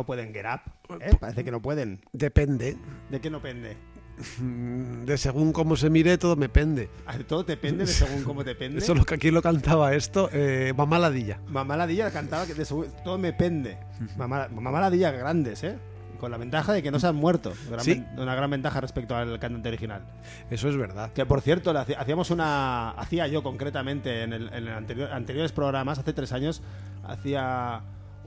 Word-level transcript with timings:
no 0.00 0.06
pueden 0.06 0.32
get 0.32 0.46
up. 0.46 0.60
¿eh? 1.00 1.10
Parece 1.20 1.44
que 1.44 1.50
no 1.50 1.60
pueden. 1.60 2.00
Depende. 2.12 2.76
¿De 3.10 3.20
qué 3.20 3.28
no 3.30 3.40
pende? 3.42 3.76
Mm, 4.38 5.04
De 5.04 5.16
según 5.18 5.52
cómo 5.52 5.76
se 5.76 5.88
mire, 5.90 6.16
todo 6.18 6.36
me 6.36 6.48
pende. 6.48 6.88
Ah, 7.06 7.16
Todo 7.26 7.42
depende 7.42 7.84
de 7.84 7.92
según 7.92 8.22
cómo 8.24 8.44
te 8.44 8.54
pende. 8.54 8.78
Eso 8.78 8.92
es 8.92 8.98
lo 8.98 9.04
que 9.04 9.14
aquí 9.14 9.30
lo 9.30 9.42
cantaba 9.42 9.94
esto, 9.94 10.28
eh, 10.32 10.72
Mamá 10.76 10.98
Ladilla. 10.98 11.38
Mamá 11.48 11.76
Ladilla 11.76 12.10
cantaba 12.10 12.46
que 12.46 12.54
de 12.54 12.64
según- 12.64 12.86
todo 13.04 13.18
me 13.18 13.32
pende. 13.32 13.78
Mamá, 14.16 14.48
mamá 14.48 14.80
Ladilla 14.80 15.10
grandes, 15.10 15.62
¿eh? 15.64 15.78
Con 16.18 16.30
la 16.30 16.36
ventaja 16.36 16.74
de 16.74 16.82
que 16.82 16.90
no 16.90 16.98
se 17.00 17.06
han 17.06 17.16
muerto. 17.16 17.52
Gran 17.70 17.80
Sí. 17.82 17.94
ven- 17.94 18.06
Una 18.18 18.34
gran 18.34 18.50
ventaja 18.50 18.78
respecto 18.82 19.16
al 19.16 19.38
cantante 19.38 19.68
original. 19.70 20.02
Eso 20.50 20.68
es 20.68 20.76
verdad. 20.76 21.12
Que 21.14 21.24
por 21.24 21.40
cierto, 21.40 21.70
hacíamos 21.70 22.30
una. 22.30 22.90
Hacía 22.90 23.26
yo 23.26 23.42
concretamente 23.42 24.22
en, 24.22 24.34
el, 24.34 24.48
en 24.48 24.68
el 24.68 24.74
anterior- 24.74 25.10
anteriores 25.12 25.52
programas, 25.52 25.98
hace 25.98 26.12
tres 26.12 26.32
años, 26.32 26.60
hacía 27.04 27.80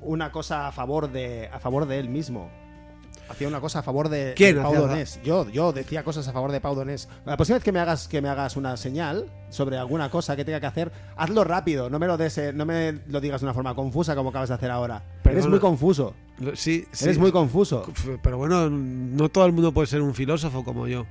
una 0.05 0.31
cosa 0.31 0.67
a 0.67 0.71
favor 0.71 1.11
de, 1.11 1.49
a 1.51 1.59
favor 1.59 1.85
de 1.87 1.99
él 1.99 2.09
mismo. 2.09 2.49
Hacía 3.29 3.47
una 3.47 3.61
cosa 3.61 3.79
a 3.79 3.83
favor 3.83 4.09
de, 4.09 4.33
¿Quién 4.35 4.55
de 4.57 4.61
Pau 4.61 4.73
hacía- 4.73 4.87
Donés. 4.87 5.19
Yo, 5.23 5.47
yo 5.49 5.71
decía 5.71 6.03
cosas 6.03 6.27
a 6.27 6.33
favor 6.33 6.51
de 6.51 6.59
Pau 6.59 6.75
Donés. 6.75 7.07
La 7.25 7.37
próxima 7.37 7.55
vez 7.57 7.63
que 7.63 7.71
me 7.71 7.79
hagas, 7.79 8.07
que 8.09 8.21
me 8.21 8.27
hagas 8.27 8.57
una 8.57 8.75
señal 8.75 9.27
sobre 9.49 9.77
alguna 9.77 10.09
cosa 10.09 10.35
que 10.35 10.43
tenga 10.43 10.59
que 10.59 10.65
hacer, 10.67 10.91
hazlo 11.15 11.43
rápido. 11.45 11.89
No 11.89 11.99
me 11.99 12.07
lo 12.07 12.17
des, 12.17 12.37
eh, 12.37 12.51
no 12.53 12.65
me 12.65 12.99
lo 13.07 13.21
digas 13.21 13.39
de 13.41 13.45
una 13.45 13.53
forma 13.53 13.73
confusa 13.75 14.13
como 14.15 14.29
acabas 14.29 14.49
de 14.49 14.55
hacer 14.55 14.69
ahora. 14.69 15.01
Perdona. 15.23 15.39
Eres 15.39 15.49
muy 15.49 15.59
confuso. 15.59 16.13
Lo- 16.39 16.55
Sí, 16.55 16.85
sí. 16.91 17.05
Eres 17.05 17.17
muy 17.17 17.31
confuso. 17.31 17.85
Pero 18.21 18.37
bueno, 18.37 18.69
no 18.69 19.29
todo 19.29 19.45
el 19.45 19.53
mundo 19.53 19.71
puede 19.73 19.87
ser 19.87 20.01
un 20.01 20.13
filósofo 20.13 20.63
como 20.65 20.87
yo. 20.87 21.05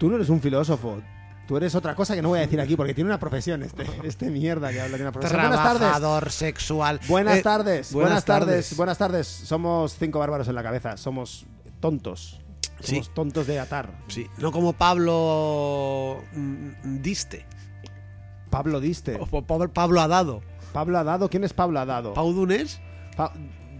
Tú 0.00 0.08
no 0.08 0.16
eres 0.16 0.30
un 0.30 0.40
filósofo. 0.40 1.02
Tú 1.46 1.56
eres 1.58 1.74
otra 1.74 1.94
cosa 1.94 2.14
que 2.14 2.22
no 2.22 2.30
voy 2.30 2.38
a 2.38 2.42
decir 2.42 2.58
aquí 2.60 2.74
porque 2.74 2.94
tiene 2.94 3.10
una 3.10 3.20
profesión 3.20 3.62
este, 3.62 3.84
este 4.02 4.30
mierda 4.30 4.72
que 4.72 4.80
habla 4.80 4.96
de 4.96 5.02
una 5.02 5.12
profesión. 5.12 5.40
Buenas 5.40 5.58
tardes. 5.62 5.78
Trabajador 5.80 6.30
sexual. 6.32 7.00
Buenas 7.06 7.36
Eh, 7.38 7.42
tardes, 7.42 7.92
buenas, 7.92 8.08
buenas 8.10 8.24
tardes, 8.24 8.46
tardes. 8.64 8.76
buenas 8.76 8.98
tardes. 8.98 9.26
Somos 9.26 9.96
cinco 9.98 10.18
bárbaros 10.20 10.48
en 10.48 10.54
la 10.54 10.62
cabeza, 10.62 10.96
somos 10.96 11.44
tontos. 11.80 12.40
Sí. 12.80 12.92
Somos 12.96 13.14
tontos 13.14 13.46
de 13.46 13.60
atar. 13.60 13.90
Sí, 14.08 14.26
no 14.38 14.52
como 14.52 14.72
Pablo 14.72 16.22
mm, 16.32 17.02
Diste. 17.02 17.46
Pablo 18.50 18.80
Diste. 18.80 19.16
O 19.20 19.42
Pablo, 19.42 19.72
Pablo 19.72 20.00
ha 20.00 20.08
dado. 20.08 20.42
Pablo 20.72 20.98
Adado, 20.98 21.28
¿quién 21.30 21.44
es 21.44 21.52
Pablo 21.52 21.78
Adado? 21.78 22.14
Pau 22.14 22.32
Dunés, 22.32 22.80
Pa- 23.16 23.32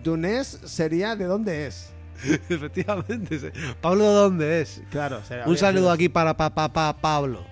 Dunés 0.05 0.61
sería 0.65 1.17
de 1.17 1.25
dónde 1.25 1.67
es. 1.67 1.93
efectivamente. 2.49 3.39
sí. 3.41 3.47
Pablo, 3.81 4.05
¿de 4.05 4.15
dónde 4.15 4.61
es? 4.61 4.81
Claro, 4.91 5.21
será- 5.25 5.47
Un 5.47 5.57
saludo 5.57 5.91
aquí 5.91 6.09
para 6.09 6.37
pa, 6.37 6.55
pa, 6.55 6.73
pa- 6.73 6.97
Pablo. 6.97 7.45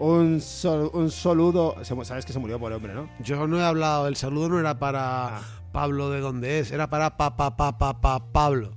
Un, 0.00 0.40
sol- 0.40 0.90
un 0.94 1.10
saludo. 1.10 1.76
Sabes 2.04 2.24
que 2.24 2.32
se 2.32 2.38
murió 2.38 2.58
por 2.58 2.72
hombre, 2.72 2.94
¿no? 2.94 3.08
Yo 3.20 3.46
no 3.46 3.58
he 3.58 3.64
hablado, 3.64 4.08
el 4.08 4.16
saludo 4.16 4.48
no 4.48 4.58
era 4.58 4.78
para 4.78 5.36
Ah. 5.38 5.40
Pablo 5.72 6.10
de 6.10 6.20
dónde 6.20 6.58
es, 6.58 6.72
era 6.72 6.88
para 6.88 7.16
pa, 7.16 7.36
pa, 7.36 7.56
pa, 7.56 7.76
pa, 7.78 8.00
pa- 8.00 8.32
Pablo. 8.32 8.72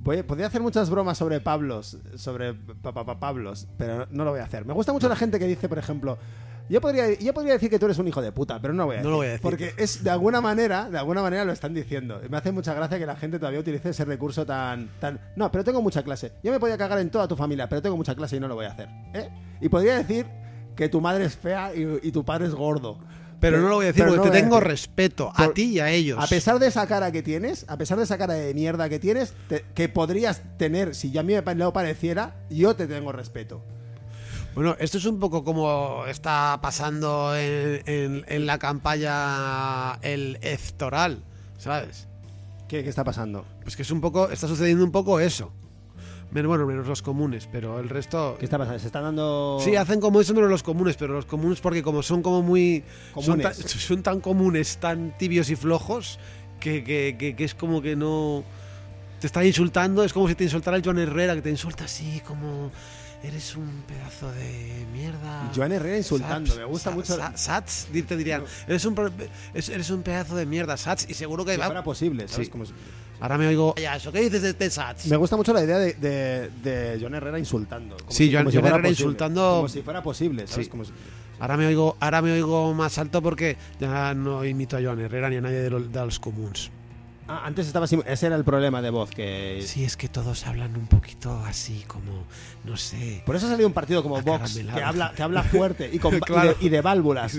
Voy, 0.00 0.22
podría 0.22 0.46
hacer 0.46 0.60
muchas 0.60 0.88
bromas 0.90 1.18
sobre 1.18 1.40
Pablos, 1.40 1.96
sobre 2.16 2.54
pa- 2.54 2.92
pa- 2.92 3.04
pa- 3.04 3.18
Pablos, 3.18 3.66
pero 3.78 4.06
no 4.10 4.24
lo 4.24 4.30
voy 4.30 4.40
a 4.40 4.44
hacer. 4.44 4.64
Me 4.64 4.72
gusta 4.74 4.92
mucho 4.92 5.08
la 5.08 5.16
gente 5.16 5.38
que 5.38 5.46
dice, 5.46 5.68
por 5.68 5.78
ejemplo, 5.78 6.18
yo 6.68 6.80
podría, 6.82 7.18
yo 7.18 7.32
podría 7.34 7.54
decir 7.54 7.70
que 7.70 7.78
tú 7.78 7.86
eres 7.86 7.98
un 7.98 8.06
hijo 8.06 8.20
de 8.22 8.30
puta, 8.30 8.60
pero 8.60 8.74
no 8.74 8.82
lo 8.82 8.86
voy 8.88 8.96
a 8.96 9.02
No 9.02 9.08
lo 9.10 9.16
voy 9.16 9.26
a 9.26 9.30
decir. 9.30 9.42
Porque 9.42 9.72
es 9.78 10.04
de 10.04 10.10
alguna 10.10 10.40
manera, 10.42 10.88
de 10.90 10.98
alguna 10.98 11.22
manera 11.22 11.44
lo 11.46 11.52
están 11.52 11.72
diciendo. 11.74 12.20
Me 12.28 12.36
hace 12.36 12.52
mucha 12.52 12.74
gracia 12.74 12.98
que 12.98 13.06
la 13.06 13.16
gente 13.16 13.38
todavía 13.38 13.58
utilice 13.60 13.88
ese 13.88 14.04
recurso 14.04 14.44
tan, 14.46 14.90
tan. 15.00 15.18
No, 15.34 15.50
pero 15.50 15.64
tengo 15.64 15.80
mucha 15.82 16.02
clase. 16.02 16.32
Yo 16.44 16.52
me 16.52 16.60
podía 16.60 16.76
cagar 16.76 16.98
en 16.98 17.10
toda 17.10 17.26
tu 17.26 17.34
familia, 17.36 17.68
pero 17.70 17.80
tengo 17.82 17.96
mucha 17.96 18.14
clase 18.14 18.36
y 18.36 18.40
no 18.40 18.48
lo 18.48 18.54
voy 18.54 18.66
a 18.66 18.72
hacer. 18.72 18.88
¿eh? 19.14 19.30
Y 19.62 19.68
podría 19.70 19.96
decir 19.96 20.26
que 20.78 20.88
tu 20.88 21.02
madre 21.02 21.24
es 21.26 21.36
fea 21.36 21.74
y, 21.74 21.82
y 22.02 22.12
tu 22.12 22.24
padre 22.24 22.46
es 22.46 22.54
gordo. 22.54 22.96
Pero 23.40 23.58
no 23.60 23.68
lo 23.68 23.74
voy 23.76 23.84
a 23.84 23.88
decir 23.88 24.02
pero 24.04 24.16
porque 24.16 24.28
no 24.28 24.32
te 24.32 24.40
tengo 24.40 24.54
decir. 24.56 24.68
respeto 24.68 25.30
a 25.34 25.44
Por- 25.44 25.54
ti 25.54 25.64
y 25.74 25.80
a 25.80 25.90
ellos. 25.90 26.18
A 26.20 26.26
pesar 26.26 26.58
de 26.58 26.66
esa 26.68 26.86
cara 26.86 27.12
que 27.12 27.22
tienes, 27.22 27.64
a 27.68 27.76
pesar 27.76 27.98
de 27.98 28.04
esa 28.04 28.16
cara 28.18 28.34
de 28.34 28.52
mierda 28.54 28.88
que 28.88 28.98
tienes, 28.98 29.32
te- 29.48 29.64
que 29.74 29.88
podrías 29.88 30.42
tener, 30.56 30.94
si 30.94 31.10
yo 31.10 31.20
a 31.20 31.22
mí 31.22 31.34
me 31.44 31.54
lo 31.56 31.72
pareciera, 31.72 32.34
yo 32.50 32.74
te 32.74 32.86
tengo 32.86 33.12
respeto. 33.12 33.60
Bueno, 34.54 34.76
esto 34.80 34.98
es 34.98 35.04
un 35.04 35.20
poco 35.20 35.44
como 35.44 36.04
está 36.06 36.58
pasando 36.62 37.36
en, 37.36 37.82
en- 37.86 38.24
en 38.26 38.46
la 38.46 38.58
campaña 38.58 39.94
el 40.02 40.38
electoral, 40.42 41.22
¿sabes? 41.58 42.06
¿Qué, 42.68 42.82
qué 42.82 42.88
está 42.88 43.04
pasando? 43.04 43.44
Pues 43.62 43.76
que 43.76 43.82
es 43.82 43.90
un 43.90 44.00
poco, 44.00 44.30
está 44.30 44.48
sucediendo 44.48 44.84
un 44.84 44.92
poco 44.92 45.20
eso. 45.20 45.52
Menos, 46.30 46.48
bueno, 46.48 46.66
menos 46.66 46.86
los 46.86 47.00
comunes, 47.00 47.48
pero 47.50 47.80
el 47.80 47.88
resto... 47.88 48.36
¿Qué 48.38 48.44
está 48.44 48.58
pasando? 48.58 48.78
¿Se 48.78 48.86
está 48.86 49.00
dando...? 49.00 49.58
Sí, 49.64 49.76
hacen 49.76 49.98
como 50.00 50.20
eso 50.20 50.34
menos 50.34 50.50
los 50.50 50.62
comunes, 50.62 50.96
pero 50.96 51.14
los 51.14 51.24
comunes 51.24 51.60
porque 51.60 51.82
como 51.82 52.02
son 52.02 52.20
como 52.22 52.42
muy... 52.42 52.84
Son 53.14 53.40
tan, 53.40 53.52
Comunes. 53.52 53.56
son 53.86 54.02
tan 54.02 54.20
comunes, 54.20 54.76
tan 54.76 55.16
tibios 55.16 55.48
y 55.48 55.56
flojos, 55.56 56.18
que, 56.60 56.84
que- 56.84 57.16
que- 57.18 57.34
que 57.34 57.44
es 57.44 57.54
como 57.54 57.80
que 57.80 57.96
no... 57.96 58.44
Te 59.20 59.26
está 59.26 59.44
insultando, 59.44 60.04
es 60.04 60.12
como 60.12 60.28
si 60.28 60.34
te 60.34 60.44
insultara 60.44 60.76
el 60.76 60.84
Joan 60.84 60.98
Herrera, 60.98 61.34
que 61.34 61.42
te 61.42 61.50
insulta 61.50 61.84
así 61.84 62.20
como... 62.26 62.70
Eres 63.22 63.56
un 63.56 63.82
pedazo 63.86 64.30
de 64.32 64.86
mierda. 64.92 65.50
Joan 65.54 65.72
Herrera 65.72 65.96
insultando, 65.96 66.54
me 66.54 66.64
gusta 66.64 66.92
mucho- 66.92 67.16
Sa- 67.16 67.36
Sats, 67.36 67.88
te 68.06 68.16
dirían, 68.16 68.44
eres, 68.68 68.84
un, 68.84 68.94
eres 69.54 69.90
un 69.90 70.02
pedazo 70.02 70.36
de 70.36 70.46
mierda, 70.46 70.76
Sats, 70.76 71.06
y 71.08 71.14
seguro 71.14 71.44
que... 71.44 71.56
Si 71.56 71.60
fuera 71.60 71.82
posible, 71.82 72.28
¿sabes? 72.28 72.46
Sí. 72.46 72.50
Como 72.52 72.64
Ahora 73.20 73.36
me 73.36 73.48
oigo... 73.48 73.74
Ya, 73.76 73.96
¿eso 73.96 74.12
qué 74.12 74.20
dices 74.20 74.42
de 74.42 74.50
este 74.50 74.70
Sats? 74.70 75.06
Me 75.06 75.16
gusta 75.16 75.36
mucho 75.36 75.52
la 75.52 75.64
idea 75.64 75.78
de, 75.78 75.94
de, 75.94 76.50
de 76.62 76.98
Joan 77.00 77.14
Herrera 77.16 77.38
insultando. 77.40 77.96
Como 77.96 78.10
Sí, 78.12 78.26
si- 78.28 78.32
Joan- 78.32 78.44
como 78.44 78.56
Herrera 78.58 78.76
posible. 78.76 78.90
insultando- 78.92 79.56
Como 79.56 79.68
si 79.68 79.82
fuera 79.82 80.02
posible, 80.02 80.46
¿sabes? 80.46 80.66
Sí. 80.66 80.70
Como 80.70 80.84
si- 80.84 80.92
Ahora 81.40 81.56
me 81.56 81.66
oigo, 81.66 81.96
ahora 81.98 82.22
me 82.22 82.32
oigo 82.32 82.72
más 82.74 82.98
alto 82.98 83.20
porque 83.20 83.56
ya 83.80 84.14
no 84.14 84.44
imito 84.44 84.76
a 84.76 84.80
Joan 84.82 85.00
Herrera 85.00 85.28
ni 85.28 85.36
a 85.36 85.40
nadie 85.40 85.58
de 85.60 85.70
los, 85.70 85.92
de 85.92 86.04
los 86.04 86.20
comuns. 86.20 86.70
Ah, 87.30 87.42
antes 87.44 87.66
estaba 87.66 87.84
así... 87.84 87.98
Ese 88.06 88.26
era 88.26 88.36
el 88.36 88.44
problema 88.44 88.80
de 88.80 88.88
voz, 88.88 89.10
que... 89.10 89.62
Sí, 89.66 89.84
es 89.84 89.98
que 89.98 90.08
todos 90.08 90.46
hablan 90.46 90.74
un 90.74 90.86
poquito 90.86 91.44
así, 91.44 91.84
como, 91.86 92.24
no 92.64 92.76
sé. 92.78 93.22
Por 93.26 93.36
eso 93.36 93.46
ha 93.46 93.50
salido 93.50 93.66
un 93.68 93.74
partido 93.74 94.02
como 94.02 94.22
Vox, 94.22 94.54
que 94.56 94.82
habla, 94.82 95.12
que 95.14 95.22
habla 95.22 95.42
fuerte 95.42 95.90
y, 95.92 95.98
con, 95.98 96.12
y 96.14 96.16
de- 96.16 96.20
Claro. 96.22 96.56
y, 96.58 96.68
de, 96.70 96.80
válvulas. 96.80 97.36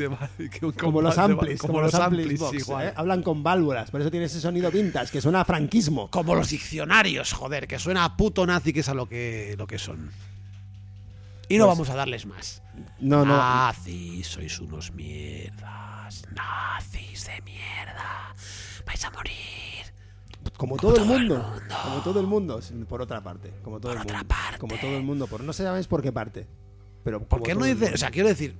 como 0.80 1.02
los 1.02 1.18
amplis, 1.18 1.60
como, 1.60 1.82
los 1.82 1.96
amplis, 1.96 2.22
amplis, 2.26 2.40
Vox, 2.40 2.60
igual. 2.60 2.88
¿eh? 2.90 2.94
Hablan 2.96 3.24
con 3.24 3.42
válvulas, 3.42 3.90
por 3.90 4.00
eso 4.02 4.12
tiene 4.12 4.28
ese 4.28 4.40
sonido 4.40 4.70
vintage, 4.70 5.12
que 5.12 5.22
suena 5.22 5.42
a 5.42 5.46
franquismo. 5.46 6.08
Como 6.12 6.36
los 6.36 6.50
diccionarios, 6.52 7.34
joder, 7.34 7.68
que 7.68 7.80
suena 7.80 8.06
a 8.06 8.16
puto 8.16 8.46
nazi, 8.46 8.72
que 8.74 8.82
es 8.82 8.90
a 8.90 8.94
lo 8.94 9.08
que, 9.10 9.56
lo 9.58 9.66
que 9.66 9.80
son. 9.80 10.12
Y 11.48 11.58
no 11.58 11.66
Pues- 11.66 11.78
vamos 11.78 11.90
a 11.90 11.96
darles 11.96 12.28
más. 12.28 12.62
No, 13.00 13.26
no. 13.26 13.36
Nazis, 13.36 14.28
sois 14.28 14.60
unos 14.60 14.92
mierdas. 14.94 16.24
Nazis 16.36 17.26
de 17.26 17.42
mierda. 17.42 18.36
Vais 18.86 19.04
a 19.04 19.10
morir. 19.10 19.34
Como 20.58 20.78
todo, 20.78 20.96
el 20.98 21.06
mundo. 21.06 21.54
Como 21.84 22.02
todo 22.02 22.20
el 22.20 22.28
mundo, 22.28 22.60
por 22.88 23.02
otra 23.02 23.22
parte. 23.22 23.52
Como 23.64 23.80
todo 23.80 23.94
el 23.94 24.00
mundo. 24.00 24.14
Como 24.60 24.76
todo 24.76 24.98
el 24.98 25.04
mundo. 25.04 25.28
Por 25.28 25.44
no 25.44 25.54
sé 25.54 25.64
sabéis 25.64 25.88
por 25.88 26.02
qué 26.02 26.12
parte. 26.12 26.48
Pero 27.04 27.24
¿Por 27.24 27.44
qué 27.44 27.56
no 27.56 27.66
dice? 27.66 27.94
O 27.94 27.98
sea, 27.98 28.12
quiero 28.12 28.28
decir, 28.28 28.56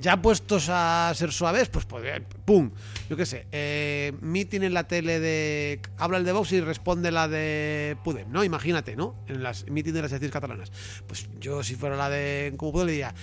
ya 0.00 0.20
puestos 0.20 0.68
a 0.68 1.12
ser 1.14 1.32
suaves, 1.32 1.68
pues, 1.68 1.84
pues 1.84 2.04
eh, 2.06 2.22
pum. 2.44 2.70
Yo 3.08 3.16
qué 3.16 3.26
sé, 3.26 3.46
eh, 3.52 4.12
meeting 4.20 4.62
en 4.62 4.74
la 4.74 4.86
tele 4.86 5.20
de. 5.20 5.80
Habla 5.98 6.18
el 6.18 6.24
de 6.24 6.32
Vox 6.32 6.52
y 6.52 6.60
responde 6.60 7.10
la 7.10 7.28
de 7.28 7.96
Pudem, 8.04 8.30
¿no? 8.30 8.44
Imagínate, 8.44 8.96
¿no? 8.96 9.16
En 9.26 9.42
las 9.42 9.66
meeting 9.66 9.92
de 9.92 10.02
las 10.02 10.10
secciones 10.10 10.32
catalanas. 10.32 10.70
Pues 11.06 11.28
yo, 11.40 11.62
si 11.62 11.74
fuera 11.74 11.96
la 11.96 12.08
de. 12.08 12.54
Como 12.56 12.72
Pudem, 12.72 12.86
le 12.86 12.92
diría: 12.92 13.14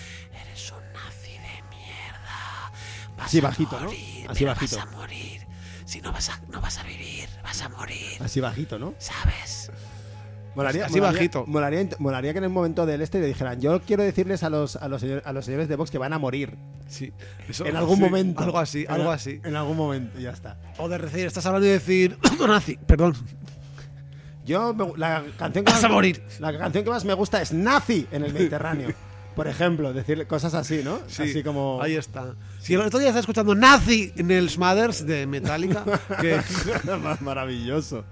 Eres 0.47 0.71
un 0.71 0.93
nazi 0.93 1.31
de 1.31 1.63
mierda. 1.69 2.71
Vas 3.17 3.27
Así 3.27 3.39
a 3.39 3.41
bajito, 3.43 3.79
¿no? 3.79 3.85
morir, 3.85 4.25
Así 4.29 4.39
pero 4.39 4.51
bajito. 4.51 4.75
Vas 4.77 4.85
a 4.85 4.91
morir. 4.91 5.40
Si 5.91 5.99
no 5.99 6.13
vas 6.13 6.29
a, 6.29 6.39
no 6.49 6.61
vas 6.61 6.77
a 6.77 6.83
vivir, 6.83 7.27
vas 7.43 7.61
a 7.61 7.67
morir. 7.67 8.15
Así 8.21 8.39
bajito, 8.39 8.79
¿no? 8.79 8.93
¿Sabes? 8.97 9.69
Molaría, 10.55 10.85
Así 10.85 11.01
molaría- 11.01 11.17
bajito. 11.19 11.45
Molaría, 11.47 11.89
molaría 11.99 12.31
que 12.31 12.37
en 12.37 12.45
el 12.45 12.49
momento 12.49 12.85
del 12.85 13.01
este 13.01 13.19
le 13.19 13.27
dijeran, 13.27 13.59
yo 13.59 13.81
quiero 13.81 14.01
decirles 14.01 14.41
a 14.43 14.49
los, 14.49 14.77
a 14.77 14.87
los, 14.87 15.01
señor- 15.03 15.21
a 15.25 15.33
los 15.33 15.43
señores 15.43 15.67
de 15.67 15.75
Vox 15.75 15.91
que 15.91 15.97
van 15.97 16.13
a 16.13 16.17
morir. 16.17 16.55
Sí. 16.87 17.11
Eso- 17.49 17.65
en 17.65 17.75
algún 17.75 17.97
sí, 17.97 18.03
momento. 18.03 18.41
Algo 18.41 18.57
así, 18.59 18.83
En- 18.85 18.91
algo 18.91 19.11
así. 19.11 19.41
En 19.43 19.53
algún 19.57 19.75
momento, 19.75 20.17
ya 20.17 20.29
está. 20.31 20.55
O 20.77 20.87
de 20.87 20.97
decir, 20.97 21.25
estás 21.27 21.45
hablando 21.45 21.67
y 21.67 21.71
decir, 21.71 22.17
nazi, 22.47 22.77
perdón. 22.77 23.13
Yo, 24.45 24.73
me- 24.73 24.93
la 24.97 25.25
canción 25.37 25.65
que 25.65 25.71
Vas 25.73 25.81
más, 25.81 25.91
a 25.91 25.93
morir. 25.93 26.23
La 26.39 26.57
canción 26.57 26.85
que 26.85 26.89
más 26.89 27.03
me 27.03 27.15
gusta 27.15 27.41
es 27.41 27.51
Nazi 27.51 28.07
en 28.13 28.23
el 28.23 28.33
Mediterráneo. 28.33 28.93
Por 29.35 29.47
ejemplo, 29.47 29.93
decirle 29.93 30.27
cosas 30.27 30.53
así, 30.53 30.81
¿no? 30.83 30.99
Así 31.07 31.41
como... 31.41 31.81
Ahí 31.81 31.95
está. 31.95 32.35
Si 32.59 32.73
el 32.73 32.81
otro 32.81 32.99
día 32.99 33.09
estaba 33.09 33.21
escuchando 33.21 33.55
Nazi 33.55 34.11
en 34.17 34.29
el 34.29 34.49
Smothers 34.49 35.05
de 35.05 35.25
Metallica, 35.25 35.85
que 36.21 36.39
Mar- 37.01 37.21
Maravilloso. 37.21 38.03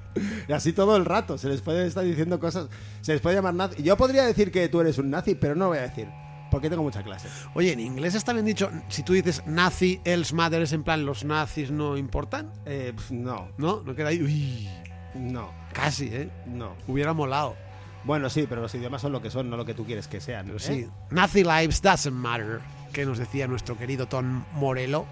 Y 0.48 0.54
así 0.54 0.72
todo 0.74 0.96
el 0.96 1.04
rato. 1.06 1.38
Se 1.38 1.50
les 1.50 1.62
puede 1.62 1.86
estar 1.88 2.04
diciendo 2.06 2.40
cosas. 2.40 2.68
Se 3.02 3.12
les 3.14 3.22
puede 3.22 3.36
llamar 3.36 3.54
nazi. 3.54 3.84
Yo 3.84 3.98
podría 3.98 4.26
decir 4.26 4.52
que 4.52 4.70
tú 4.70 4.80
eres 4.80 4.98
un 4.98 5.10
nazi, 5.10 5.36
pero 5.36 5.56
no 5.56 5.66
lo 5.66 5.70
voy 5.72 5.80
a 5.80 5.82
decir. 5.84 6.08
Porque 6.52 6.70
tengo 6.70 6.82
mucha 6.84 7.04
clase. 7.04 7.28
Oye, 7.54 7.74
en 7.74 7.80
inglés 7.80 8.16
está 8.16 8.34
bien 8.34 8.46
dicho, 8.46 8.72
si 8.88 9.04
tú 9.04 9.14
dices 9.14 9.44
nazi, 9.46 10.02
else 10.06 10.34
matters, 10.34 10.72
en 10.74 10.84
plan, 10.84 11.06
los 11.06 11.24
nazis 11.24 11.70
no 11.70 11.96
importan, 11.98 12.52
Eh, 12.66 12.94
pf, 12.96 13.14
no, 13.14 13.50
¿no? 13.58 13.84
No 13.86 13.94
queda 13.94 14.08
ahí, 14.08 14.20
uy, 14.24 14.68
no, 15.14 15.52
casi, 15.74 16.06
¿eh? 16.08 16.30
no. 16.48 16.74
Hubiera 16.88 17.14
molado. 17.14 17.56
Bueno, 18.04 18.30
sí, 18.30 18.46
pero 18.48 18.62
los 18.62 18.74
idiomas 18.76 19.02
son 19.02 19.12
lo 19.12 19.22
que 19.22 19.30
son, 19.30 19.50
no 19.50 19.58
lo 19.58 19.66
que 19.66 19.74
tú 19.74 19.86
quieres 19.86 20.08
que 20.08 20.22
sean. 20.22 20.50
¿eh? 20.50 20.54
sí, 20.58 20.88
Nazi 21.12 21.44
lives 21.44 21.82
doesn't 21.82 22.14
matter, 22.16 22.60
que 22.94 23.06
nos 23.06 23.18
decía 23.18 23.48
nuestro 23.48 23.78
querido 23.78 24.08
Tom 24.08 24.44
Morello 24.54 25.06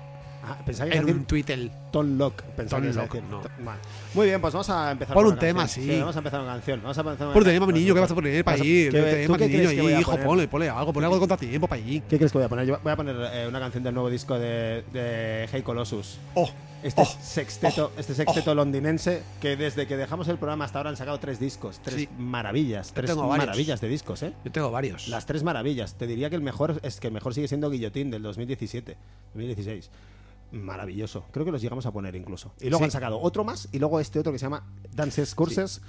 Ah, 0.49 0.55
pensaba 0.65 0.89
que 0.89 0.97
en 0.97 1.05
un 1.09 1.25
Twitter. 1.25 1.69
Ton 1.91 2.17
Lock. 2.17 2.41
Pensaba 2.55 2.79
Ton 2.79 2.81
que 2.83 2.87
ibas 2.93 2.97
a 2.97 3.01
Lock, 3.01 3.13
decir. 3.15 3.29
no. 3.29 3.41
Muy 4.13 4.27
bien, 4.27 4.39
pues 4.39 4.53
vamos 4.53 4.69
a 4.69 4.91
empezar 4.91 5.13
Pon 5.13 5.23
con 5.23 5.27
un 5.27 5.31
una 5.33 5.39
tema, 5.41 5.59
canción. 5.61 5.85
sí. 5.85 5.99
Vamos 5.99 6.15
a 6.15 6.19
empezar 6.19 6.39
una 6.41 6.51
canción. 6.53 6.81
Vamos 6.83 6.97
a 6.97 7.01
empezar 7.01 7.33
Por 7.33 7.43
tema, 7.43 7.65
mi 7.65 7.71
una 7.73 7.79
niño, 7.79 7.93
¿qué 7.93 7.99
vas 7.99 8.11
a 8.11 8.15
poner 8.15 8.45
para 8.45 8.55
allí? 8.55 8.85
¿qué- 8.85 8.91
¿Qué 8.91 8.97
¿Tú 8.97 9.33
tema, 9.33 9.37
qué 9.39 9.47
crees 9.49 9.71
que 9.73 9.81
voy 9.81 9.93
a 9.93 9.99
Hijo, 9.99 10.11
poner? 10.11 10.25
ponle, 10.25 10.47
ponle 10.47 10.69
algo, 10.69 10.93
ponle 10.93 11.05
algo 11.07 11.15
de 11.17 11.19
contratiempo 11.19 11.67
para 11.67 11.81
allí. 11.81 12.01
¿Qué 12.07 12.15
crees 12.17 12.31
que 12.31 12.37
voy 12.37 12.45
a 12.45 12.49
poner? 12.49 12.65
Yo 12.65 12.79
voy 12.81 12.91
a 12.93 12.95
poner 12.95 13.15
eh, 13.33 13.45
una 13.49 13.59
canción 13.59 13.83
del 13.83 13.93
nuevo 13.93 14.09
disco 14.09 14.39
de, 14.39 14.85
de 14.93 15.49
Hey 15.51 15.63
Colossus. 15.63 16.17
Oh, 16.35 16.49
Este 16.87 17.01
oh, 17.01 17.05
sexteto, 17.05 17.91
este 17.97 18.13
sexteto 18.15 18.55
londinense 18.55 19.21
que 19.41 19.57
desde 19.57 19.87
que 19.87 19.97
dejamos 19.97 20.27
el 20.29 20.37
programa 20.37 20.63
hasta 20.65 20.79
ahora 20.79 20.89
han 20.89 20.95
sacado 20.95 21.19
tres 21.19 21.37
discos, 21.39 21.79
tres 21.83 21.95
Sí. 21.97 22.09
maravillas, 22.17 22.93
tres 22.93 23.13
maravillas 23.15 23.81
de 23.81 23.87
discos, 23.89 24.23
¿eh? 24.23 24.33
Yo 24.45 24.51
tengo 24.53 24.71
varios. 24.71 25.09
Las 25.09 25.25
tres 25.25 25.43
maravillas. 25.43 25.95
Te 25.95 26.07
diría 26.07 26.29
que 26.29 26.37
el 26.37 26.41
mejor 26.41 26.79
es 26.83 26.99
que 27.01 27.07
el 27.07 27.13
mejor 27.13 27.33
sigue 27.33 27.47
siendo 27.49 27.69
Guillotín 27.69 28.09
del 28.09 28.21
2017, 28.23 28.95
2016. 29.33 29.91
Maravilloso. 30.51 31.25
Creo 31.31 31.45
que 31.45 31.51
los 31.51 31.61
llegamos 31.61 31.85
a 31.85 31.91
poner 31.91 32.15
incluso. 32.15 32.53
Y 32.61 32.69
luego 32.69 32.79
Sí. 32.79 32.83
han 32.85 32.91
sacado 32.91 33.19
otro 33.19 33.43
más 33.43 33.67
y 33.73 33.79
luego 33.79 33.99
este 33.99 34.19
otro 34.19 34.31
que 34.31 34.39
se 34.39 34.45
llama 34.45 34.63
Dances 34.93 35.35
Courses 35.35 35.81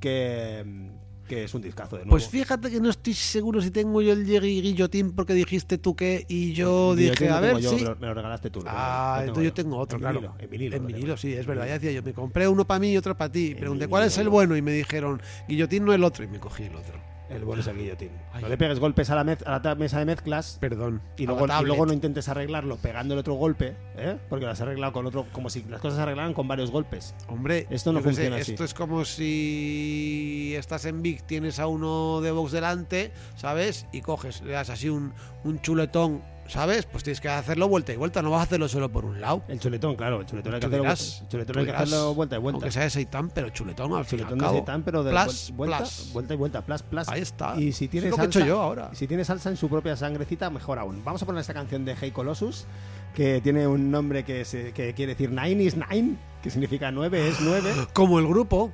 que, 0.00 0.90
que 1.28 1.44
es 1.44 1.54
un 1.54 1.62
discazo 1.62 1.96
de 1.96 2.02
nuevo. 2.02 2.10
Pues 2.10 2.28
fíjate 2.28 2.70
que 2.70 2.80
no 2.80 2.90
estoy 2.90 3.14
seguro 3.14 3.60
si 3.60 3.70
tengo 3.70 4.02
yo 4.02 4.12
el 4.12 4.26
Jerry 4.26 4.60
Guillotín 4.60 5.12
porque 5.12 5.34
dijiste 5.34 5.78
tú 5.78 5.94
que 5.94 6.24
y 6.28 6.52
yo 6.52 6.94
dije, 6.94 7.30
a 7.30 7.40
ver 7.40 7.58
yo, 7.58 7.70
si... 7.70 7.76
me, 7.76 7.82
lo, 7.82 7.96
me 7.96 8.06
lo 8.08 8.14
regalaste 8.14 8.50
tú. 8.50 8.62
Ah, 8.66 9.18
entonces 9.20 9.44
yo 9.44 9.52
tengo 9.52 9.78
otro, 9.78 9.98
en 9.98 10.02
claro. 10.02 10.20
Vinilo, 10.20 10.34
en 10.38 10.50
vinilo. 10.50 10.76
En 10.76 10.82
lo 10.82 10.88
vinilo, 10.88 11.16
sí, 11.16 11.32
es 11.32 11.46
verdad. 11.46 11.66
Ya 11.66 11.74
vinilo. 11.74 11.80
decía 11.80 11.92
yo, 11.92 12.02
me 12.02 12.12
compré 12.12 12.48
uno 12.48 12.66
para 12.66 12.80
mí 12.80 12.92
y 12.92 12.96
otro 12.96 13.16
para 13.16 13.30
ti. 13.30 13.54
Pregunté, 13.54 13.88
¿cuál 13.88 14.04
es 14.04 14.16
el 14.18 14.24
vinilo. 14.24 14.30
bueno? 14.32 14.56
Y 14.56 14.62
me 14.62 14.72
dijeron, 14.72 15.22
Guillotín 15.48 15.84
no 15.84 15.92
el 15.92 16.04
otro. 16.04 16.24
Y 16.24 16.28
me 16.28 16.38
cogí 16.38 16.64
el 16.64 16.74
otro. 16.74 17.12
El 17.30 17.44
bueno 17.44 17.62
es 17.62 17.66
el 17.68 17.78
guillotín. 17.78 18.10
Ay. 18.32 18.42
No 18.42 18.48
le 18.48 18.58
pegues 18.58 18.78
golpes 18.78 19.08
a 19.08 19.14
la, 19.14 19.24
mez- 19.24 19.42
a 19.46 19.58
la 19.58 19.74
mesa 19.74 19.98
de 19.98 20.04
mezclas 20.04 20.58
Perdón. 20.60 21.00
y 21.16 21.24
a 21.24 21.26
luego, 21.28 21.46
y 21.46 21.64
luego 21.64 21.86
no 21.86 21.92
intentes 21.94 22.28
arreglarlo 22.28 22.76
pegando 22.76 23.14
el 23.14 23.20
otro 23.20 23.34
golpe, 23.34 23.74
¿eh? 23.96 24.18
porque 24.28 24.44
lo 24.44 24.50
has 24.50 24.60
arreglado 24.60 24.92
con 24.92 25.06
otro, 25.06 25.26
como 25.32 25.48
si 25.48 25.62
las 25.64 25.80
cosas 25.80 25.96
se 25.96 26.02
arreglaran 26.02 26.34
con 26.34 26.46
varios 26.46 26.70
golpes. 26.70 27.14
Hombre, 27.28 27.66
Esto 27.70 27.92
no 27.92 28.00
sé, 28.00 28.04
funciona 28.04 28.36
así. 28.36 28.52
Esto 28.52 28.64
es 28.64 28.74
como 28.74 29.04
si 29.04 30.54
estás 30.56 30.84
en 30.84 31.02
Vic, 31.02 31.22
tienes 31.26 31.58
a 31.58 31.66
uno 31.66 32.20
de 32.20 32.30
Vox 32.32 32.52
delante, 32.52 33.12
¿sabes? 33.36 33.86
Y 33.92 34.00
coges, 34.02 34.42
le 34.42 34.52
das 34.52 34.70
así 34.70 34.88
un, 34.88 35.12
un 35.44 35.60
chuletón, 35.60 36.22
¿sabes? 36.52 36.86
Pues 36.86 37.02
tienes 37.02 37.20
que 37.20 37.28
hacerlo 37.28 37.66
vuelta 37.68 37.92
y 37.92 37.96
vuelta, 37.96 38.20
no 38.22 38.30
vas 38.30 38.40
a 38.40 38.42
hacerlo 38.44 38.68
solo 38.68 38.90
por 38.90 39.04
un 39.04 39.20
lado. 39.20 39.42
El 39.48 39.58
chuletón, 39.58 39.96
claro, 39.96 40.20
el 40.20 40.26
chuletón 40.26 40.54
hay 40.54 40.60
que 40.60 40.66
hacerlo, 40.66 40.82
dirás, 40.84 41.20
el 41.22 41.28
chuletón 41.28 41.58
hay 41.58 41.64
que 41.64 41.70
dirás, 41.72 41.82
hacerlo 41.82 42.14
vuelta 42.14 42.36
y 42.36 42.38
vuelta. 42.38 42.56
Aunque 42.56 42.70
sea 42.72 42.82
de 42.82 42.90
seitán, 42.90 43.30
pero 43.30 43.48
chuletón 43.50 43.92
al 43.94 44.06
chuletón 44.06 44.38
de 44.38 44.48
seitán, 44.48 44.82
pero 44.82 45.02
de 45.02 45.12
vuel- 45.12 45.52
vuelta, 45.56 45.84
vuelta 46.12 46.34
y 46.34 46.36
vuelta, 46.36 46.62
plas, 46.62 46.82
plas. 46.82 47.08
Ahí 47.08 47.22
está. 47.22 47.56
Y 47.58 47.72
si 47.72 47.88
tiene 47.88 48.08
Es 48.08 48.10
lo 48.12 48.16
que 48.16 48.22
he 48.22 48.24
salsa, 48.26 48.38
hecho 48.40 48.48
yo 48.48 48.60
ahora. 48.60 48.90
si 48.94 49.06
tiene 49.06 49.24
salsa 49.24 49.50
en 49.50 49.56
su 49.56 49.68
propia 49.68 49.96
sangrecita, 49.96 50.50
mejor 50.50 50.78
aún. 50.78 51.02
Vamos 51.04 51.22
a 51.22 51.26
poner 51.26 51.40
esta 51.40 51.54
canción 51.54 51.84
de 51.84 51.96
Hey 52.00 52.10
Colossus, 52.10 52.66
que 53.14 53.40
tiene 53.40 53.66
un 53.66 53.90
nombre 53.90 54.24
que, 54.24 54.44
se- 54.44 54.72
que 54.72 54.94
quiere 54.94 55.14
decir 55.14 55.30
Nine 55.30 55.62
is 55.62 55.76
Nine, 55.76 56.16
que 56.42 56.50
significa 56.50 56.90
nueve 56.90 57.28
es 57.28 57.40
nueve. 57.40 57.72
Como 57.92 58.18
el 58.18 58.26
grupo. 58.26 58.70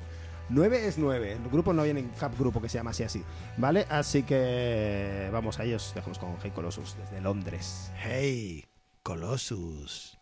9 0.49 0.87
es 0.87 0.97
9. 0.97 1.33
El 1.33 1.49
grupo 1.49 1.73
no 1.73 1.83
viene 1.83 1.99
en 2.01 2.07
Hub 2.07 2.37
Grupo 2.37 2.61
que 2.61 2.69
se 2.69 2.77
llama 2.77 2.91
así 2.91 3.03
así. 3.03 3.23
¿Vale? 3.57 3.85
Así 3.89 4.23
que 4.23 5.29
vamos 5.31 5.59
a 5.59 5.63
ellos. 5.63 5.91
Dejamos 5.95 6.19
con 6.19 6.35
Hey 6.41 6.51
Colossus 6.53 6.95
desde 6.97 7.21
Londres. 7.21 7.91
Hey, 8.03 8.65
Colossus. 9.03 10.17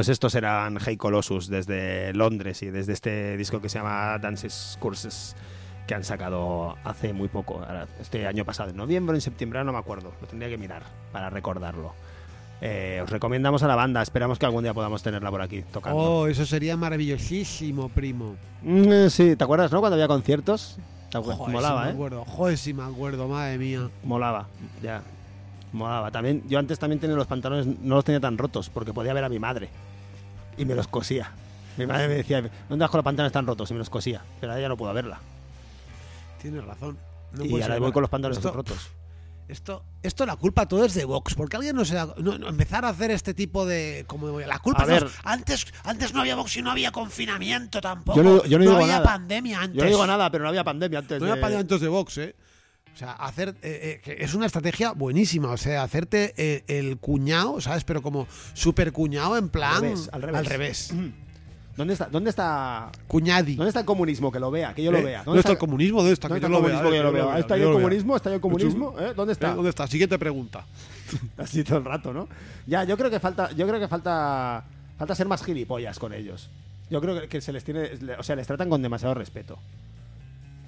Pues 0.00 0.08
estos 0.08 0.34
eran 0.34 0.78
Hey 0.82 0.96
Colossus 0.96 1.48
desde 1.48 2.14
Londres 2.14 2.62
y 2.62 2.70
desde 2.70 2.94
este 2.94 3.36
disco 3.36 3.60
que 3.60 3.68
se 3.68 3.80
llama 3.80 4.16
Dances 4.18 4.78
Courses 4.80 5.36
que 5.86 5.94
han 5.94 6.04
sacado 6.04 6.74
hace 6.84 7.12
muy 7.12 7.28
poco, 7.28 7.60
este 8.00 8.26
año 8.26 8.46
pasado, 8.46 8.70
en 8.70 8.78
noviembre 8.78 9.14
en 9.14 9.20
septiembre, 9.20 9.62
no 9.62 9.74
me 9.74 9.78
acuerdo, 9.78 10.10
lo 10.18 10.26
tendría 10.26 10.48
que 10.48 10.56
mirar 10.56 10.84
para 11.12 11.28
recordarlo. 11.28 11.92
Eh, 12.62 13.00
os 13.04 13.10
recomendamos 13.10 13.62
a 13.62 13.68
la 13.68 13.76
banda, 13.76 14.00
esperamos 14.00 14.38
que 14.38 14.46
algún 14.46 14.62
día 14.62 14.72
podamos 14.72 15.02
tenerla 15.02 15.30
por 15.30 15.42
aquí 15.42 15.60
tocando. 15.70 15.98
Oh, 16.00 16.26
eso 16.28 16.46
sería 16.46 16.78
maravillosísimo, 16.78 17.90
primo. 17.90 18.36
Mm, 18.62 18.92
eh, 18.92 19.10
sí, 19.10 19.36
¿te 19.36 19.44
acuerdas, 19.44 19.70
no? 19.70 19.80
Cuando 19.80 19.96
había 19.96 20.08
conciertos. 20.08 20.78
Joder, 21.12 21.36
Molaba, 21.52 21.80
sí 21.80 21.84
me 21.84 21.90
¿eh? 21.90 21.92
acuerdo. 21.92 22.24
Joder, 22.24 22.56
sí 22.56 22.72
me 22.72 22.84
acuerdo, 22.84 23.28
madre 23.28 23.58
mía. 23.58 23.90
Molaba, 24.02 24.46
ya. 24.82 25.02
Molaba. 25.74 26.10
También, 26.10 26.42
yo 26.48 26.58
antes 26.58 26.78
también 26.78 27.00
tenía 27.00 27.16
los 27.16 27.26
pantalones, 27.26 27.66
no 27.66 27.96
los 27.96 28.04
tenía 28.06 28.20
tan 28.20 28.38
rotos, 28.38 28.70
porque 28.70 28.94
podía 28.94 29.12
ver 29.12 29.24
a 29.24 29.28
mi 29.28 29.38
madre. 29.38 29.68
Y 30.60 30.64
me 30.64 30.74
los 30.74 30.88
cosía. 30.88 31.32
Mi 31.76 31.86
madre 31.86 32.08
me 32.08 32.14
decía, 32.14 32.40
¿dónde 32.68 32.82
vas 32.82 32.90
con 32.90 32.98
los 32.98 33.04
pantalones 33.04 33.32
tan 33.32 33.46
rotos? 33.46 33.70
Y 33.70 33.74
me 33.74 33.78
los 33.78 33.90
cosía. 33.90 34.22
Pero 34.40 34.52
ahora 34.52 34.62
ya 34.62 34.68
no 34.68 34.76
puedo 34.76 34.92
verla. 34.92 35.18
Tienes 36.40 36.64
razón. 36.64 36.98
No 37.32 37.44
y 37.44 37.62
ahora 37.62 37.78
voy 37.78 37.92
con 37.92 38.02
los 38.02 38.10
pantalones 38.10 38.38
Esto- 38.38 38.52
rotos. 38.52 38.90
Esto, 39.48 39.82
esto 40.04 40.26
la 40.26 40.36
culpa 40.36 40.66
todo 40.66 40.84
es 40.84 40.94
de 40.94 41.04
Vox, 41.04 41.34
porque 41.34 41.56
alguien 41.56 41.74
no 41.74 41.84
se 41.84 41.94
da, 41.96 42.14
no, 42.18 42.38
no, 42.38 42.48
empezar 42.48 42.84
a 42.84 42.90
hacer 42.90 43.10
este 43.10 43.34
tipo 43.34 43.66
de 43.66 44.04
como 44.06 44.38
la 44.38 44.60
culpa 44.60 44.84
A 44.84 44.86
ver. 44.86 45.08
Antes 45.24 45.66
antes 45.82 46.14
no 46.14 46.20
había 46.20 46.36
Vox 46.36 46.56
y 46.56 46.62
no 46.62 46.70
había 46.70 46.92
confinamiento 46.92 47.80
tampoco. 47.80 48.16
Yo 48.16 48.22
no- 48.22 48.44
yo 48.44 48.58
no 48.58 48.64
digo 48.64 48.76
había 48.76 48.86
nada. 48.98 49.04
pandemia 49.04 49.58
antes. 49.62 49.76
Yo 49.76 49.82
no 49.82 49.88
digo 49.88 50.06
nada, 50.06 50.30
pero 50.30 50.44
no 50.44 50.50
había 50.50 50.62
pandemia 50.62 51.00
antes. 51.00 51.18
No 51.18 51.24
había 51.24 51.34
de- 51.34 51.40
pandemia 51.40 51.60
antes 51.62 51.80
de 51.80 51.88
Vox, 51.88 52.18
¿eh? 52.18 52.36
O 52.94 52.96
sea, 53.00 53.12
hacer 53.12 53.54
eh, 53.62 54.00
eh, 54.04 54.16
es 54.20 54.34
una 54.34 54.46
estrategia 54.46 54.92
buenísima, 54.92 55.50
o 55.50 55.56
sea, 55.56 55.82
hacerte 55.82 56.34
eh, 56.36 56.64
el 56.66 56.98
cuñado, 56.98 57.60
¿sabes? 57.60 57.84
Pero 57.84 58.02
como 58.02 58.26
super 58.52 58.92
cuñado 58.92 59.38
en 59.38 59.48
plan 59.48 59.82
revés, 59.82 60.10
al 60.12 60.22
revés. 60.22 60.38
al 60.38 60.46
revés. 60.46 60.94
¿Dónde 61.76 61.94
está, 61.94 62.06
dónde 62.06 62.28
está, 62.28 62.90
Cuñadi. 63.06 63.54
dónde 63.54 63.68
está 63.70 63.80
el 63.80 63.86
comunismo? 63.86 64.30
Que 64.30 64.38
lo 64.38 64.50
vea, 64.50 64.74
que 64.74 64.82
yo 64.82 64.92
lo 64.92 65.02
vea. 65.02 65.22
¿Dónde 65.24 65.40
está 65.40 65.52
el 65.52 65.58
comunismo? 65.58 65.98
¿Dónde 65.98 66.12
está? 66.12 66.28
¿Dónde 66.28 66.40
Que 66.40 66.46
está 66.46 66.58
yo 66.58 66.58
el 66.58 66.62
vea, 66.62 66.82
comunismo? 66.82 66.90
Que 66.90 66.96
yo 66.96 67.02
lo 67.02 67.12
yo 67.16 67.36
¿Está 67.38 67.56
yo 67.56 67.62
el 67.62 67.68
vea. 67.68 67.72
comunismo? 67.80 68.16
¿Está 68.16 68.34
el 68.34 68.40
comunismo? 68.40 68.94
¿Dónde 69.16 69.32
está? 69.32 69.54
¿Dónde 69.54 69.70
está? 69.70 69.86
Siguiente 69.86 70.18
pregunta. 70.18 70.66
Así 71.38 71.64
todo 71.64 71.78
el 71.78 71.84
rato, 71.84 72.12
¿no? 72.12 72.28
Ya, 72.66 72.84
yo 72.84 72.98
creo 72.98 73.08
que 73.08 73.18
falta, 73.18 73.50
yo 73.52 73.66
creo 73.66 73.80
que 73.80 73.88
falta, 73.88 74.64
falta 74.98 75.14
ser 75.14 75.26
más 75.26 75.42
gilipollas 75.42 75.98
con 75.98 76.12
ellos. 76.12 76.50
Yo 76.90 77.00
creo 77.00 77.18
que, 77.18 77.28
que 77.28 77.40
se 77.40 77.52
les 77.52 77.64
tiene, 77.64 77.92
o 78.18 78.22
sea, 78.22 78.36
les 78.36 78.46
tratan 78.46 78.68
con 78.68 78.82
demasiado 78.82 79.14
respeto 79.14 79.58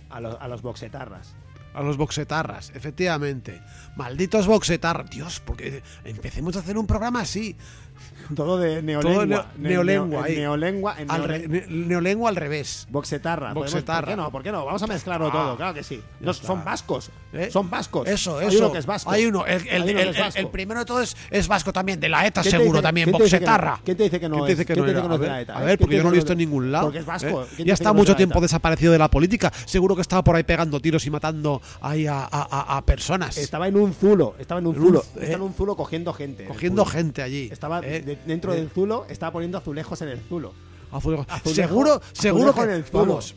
a 0.08 0.20
los, 0.20 0.36
a 0.40 0.48
los 0.48 0.62
boxetarras. 0.62 1.34
A 1.74 1.82
los 1.82 1.96
boxetarras, 1.96 2.70
efectivamente. 2.74 3.62
Malditos 3.96 4.46
boxetarras. 4.46 5.10
Dios, 5.10 5.40
porque 5.44 5.82
empecemos 6.04 6.56
a 6.56 6.60
hacer 6.60 6.76
un 6.76 6.86
programa 6.86 7.20
así. 7.20 7.56
Todo 8.34 8.56
de 8.58 8.82
neolengua, 8.82 9.26
neo- 9.26 9.44
Ne- 9.58 9.68
neolengua 9.68 10.28
neolengua, 10.28 10.94
en 10.98 11.10
Al 11.10 11.22
neole- 11.22 11.26
re- 11.38 11.48
ne- 11.48 11.66
neolengua 11.68 12.30
al 12.30 12.36
revés. 12.36 12.86
boxetarra. 12.90 13.52
Boxetarra. 13.52 14.00
¿Por 14.00 14.08
qué 14.10 14.16
no? 14.16 14.30
¿Por 14.32 14.42
qué 14.42 14.52
no? 14.52 14.64
Vamos 14.64 14.82
a 14.82 14.86
mezclarlo 14.86 15.26
Ah, 15.28 15.32
todo, 15.32 15.56
claro 15.56 15.74
que 15.74 15.82
sí. 15.82 16.00
No, 16.20 16.32
son 16.32 16.64
vascos. 16.64 17.10
¿Eh? 17.32 17.48
Son 17.50 17.68
vascos. 17.70 18.06
Eso, 18.08 18.38
Hay 18.38 18.48
eso. 18.48 18.58
uno 18.58 18.72
que 18.72 18.78
es 18.78 18.86
vasco. 18.86 19.10
Hay 19.10 19.26
uno. 19.26 19.44
El, 19.46 19.66
el- 19.66 19.82
Hay 19.82 19.90
uno 19.90 19.90
el- 19.90 19.94
que 19.96 20.10
es 20.10 20.16
el- 20.16 20.22
vasco. 20.22 20.40
el 20.40 20.48
primero 20.48 20.80
de 20.80 20.86
todos 20.86 21.16
es 21.30 21.48
vasco 21.48 21.72
también. 21.72 21.98
De 22.00 22.08
la 22.08 22.26
ETA 22.26 22.42
¿Quién 22.42 22.52
te 22.52 22.58
seguro 22.58 22.78
dice- 22.78 22.82
también. 22.82 23.10
Boxetarra. 23.12 23.80
¿Quién 23.84 23.96
te 23.96 24.02
dice 24.04 24.20
que 24.20 24.28
no 24.28 24.36
¿Quién 24.36 24.46
te 24.46 24.52
es? 24.52 24.60
es 24.60 24.66
de 24.66 24.72
A 24.82 25.02
la 25.08 25.16
ver, 25.16 25.40
ETA? 25.42 25.58
A 25.58 25.62
¿Eh? 25.62 25.64
ver, 25.66 25.78
¿Quién 25.78 25.78
porque 25.78 25.96
yo 25.96 26.02
no 26.02 26.08
lo 26.10 26.14
he 26.14 26.18
visto 26.18 26.32
en 26.32 26.40
es? 26.40 26.46
ningún 26.46 26.72
lado. 26.72 26.86
Porque 26.86 26.98
es 26.98 27.06
vasco. 27.06 27.28
¿eh? 27.42 27.46
¿Quién 27.48 27.56
dice 27.56 27.64
Ya 27.64 27.74
está 27.74 27.90
es 27.90 27.94
mucho 27.96 28.16
tiempo 28.16 28.40
desaparecido 28.40 28.92
de 28.92 28.98
la 28.98 29.08
política. 29.10 29.52
Seguro 29.66 29.94
que 29.96 30.02
estaba 30.02 30.22
por 30.24 30.36
ahí 30.36 30.42
pegando 30.44 30.80
tiros 30.80 31.04
y 31.06 31.10
matando 31.10 31.60
ahí 31.80 32.06
a, 32.08 32.82
personas. 32.86 33.36
Estaba 33.38 33.68
en 33.68 33.76
un 33.76 33.92
zulo. 33.94 34.34
Estaba 34.38 34.60
en 34.60 34.66
un 34.66 34.74
zulo. 34.76 35.00
eh, 35.16 35.20
Está 35.22 35.34
en 35.36 35.42
un 35.42 35.54
zulo 35.54 35.76
cogiendo 35.76 36.12
gente. 36.12 36.44
cogiendo 36.46 36.84
gente 36.84 37.22
allí. 37.22 37.48
Estaba 37.52 37.80
¿eh? 37.80 37.81
De- 37.86 38.18
dentro 38.26 38.52
¿eh? 38.52 38.56
del 38.56 38.70
zulo, 38.70 39.06
estaba 39.08 39.32
poniendo 39.32 39.58
azulejos 39.58 40.00
en 40.02 40.08
el 40.08 40.20
zulo. 40.20 40.52
Azulejo- 40.92 41.24
seguro, 41.46 42.02
seguro 42.12 42.50
azulejo 42.50 42.54
que 42.54 42.62
en 42.64 42.70
el 42.76 42.84
zulo. 42.84 43.06
vamos, 43.06 43.34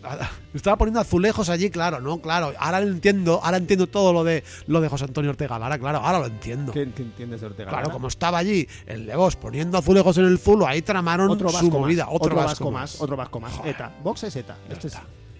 estaba 0.53 0.77
poniendo 0.77 0.99
azulejos 0.99 1.47
allí, 1.47 1.69
claro, 1.69 2.01
no, 2.01 2.19
claro. 2.19 2.51
Ahora 2.59 2.81
lo 2.81 2.87
entiendo, 2.89 3.39
ahora 3.41 3.55
entiendo 3.55 3.87
todo 3.87 4.11
lo 4.11 4.25
de 4.25 4.43
lo 4.67 4.81
de 4.81 4.89
José 4.89 5.05
Antonio 5.05 5.29
Ortega 5.31 5.57
Lara, 5.57 5.79
claro, 5.79 5.99
ahora 5.99 6.19
lo 6.19 6.25
entiendo. 6.25 6.73
¿Qué, 6.73 6.91
qué 6.93 7.03
entiendes 7.03 7.39
de 7.39 7.47
Ortega? 7.47 7.69
Claro, 7.69 7.91
como 7.91 8.09
estaba 8.09 8.39
allí 8.39 8.67
el 8.87 9.05
de 9.05 9.15
Vox 9.15 9.37
poniendo 9.37 9.77
azulejos 9.77 10.17
en 10.17 10.25
el 10.25 10.37
zulo, 10.37 10.67
ahí 10.67 10.81
tramaron 10.81 11.29
otro 11.29 11.47
su 11.47 11.55
vasco 11.55 11.79
movida, 11.79 12.03
más, 12.07 12.13
otro, 12.13 12.35
vasco, 12.35 12.71
más, 12.71 12.99
otro 13.01 13.15
vasco 13.15 13.39
más. 13.39 13.53
Joder. 13.53 13.73
ETA. 13.73 13.91
Vox 14.03 14.23
es 14.25 14.35
ETA. 14.35 14.57
Ya 14.67 14.73
Esto 14.73 14.87
es-. 14.87 14.97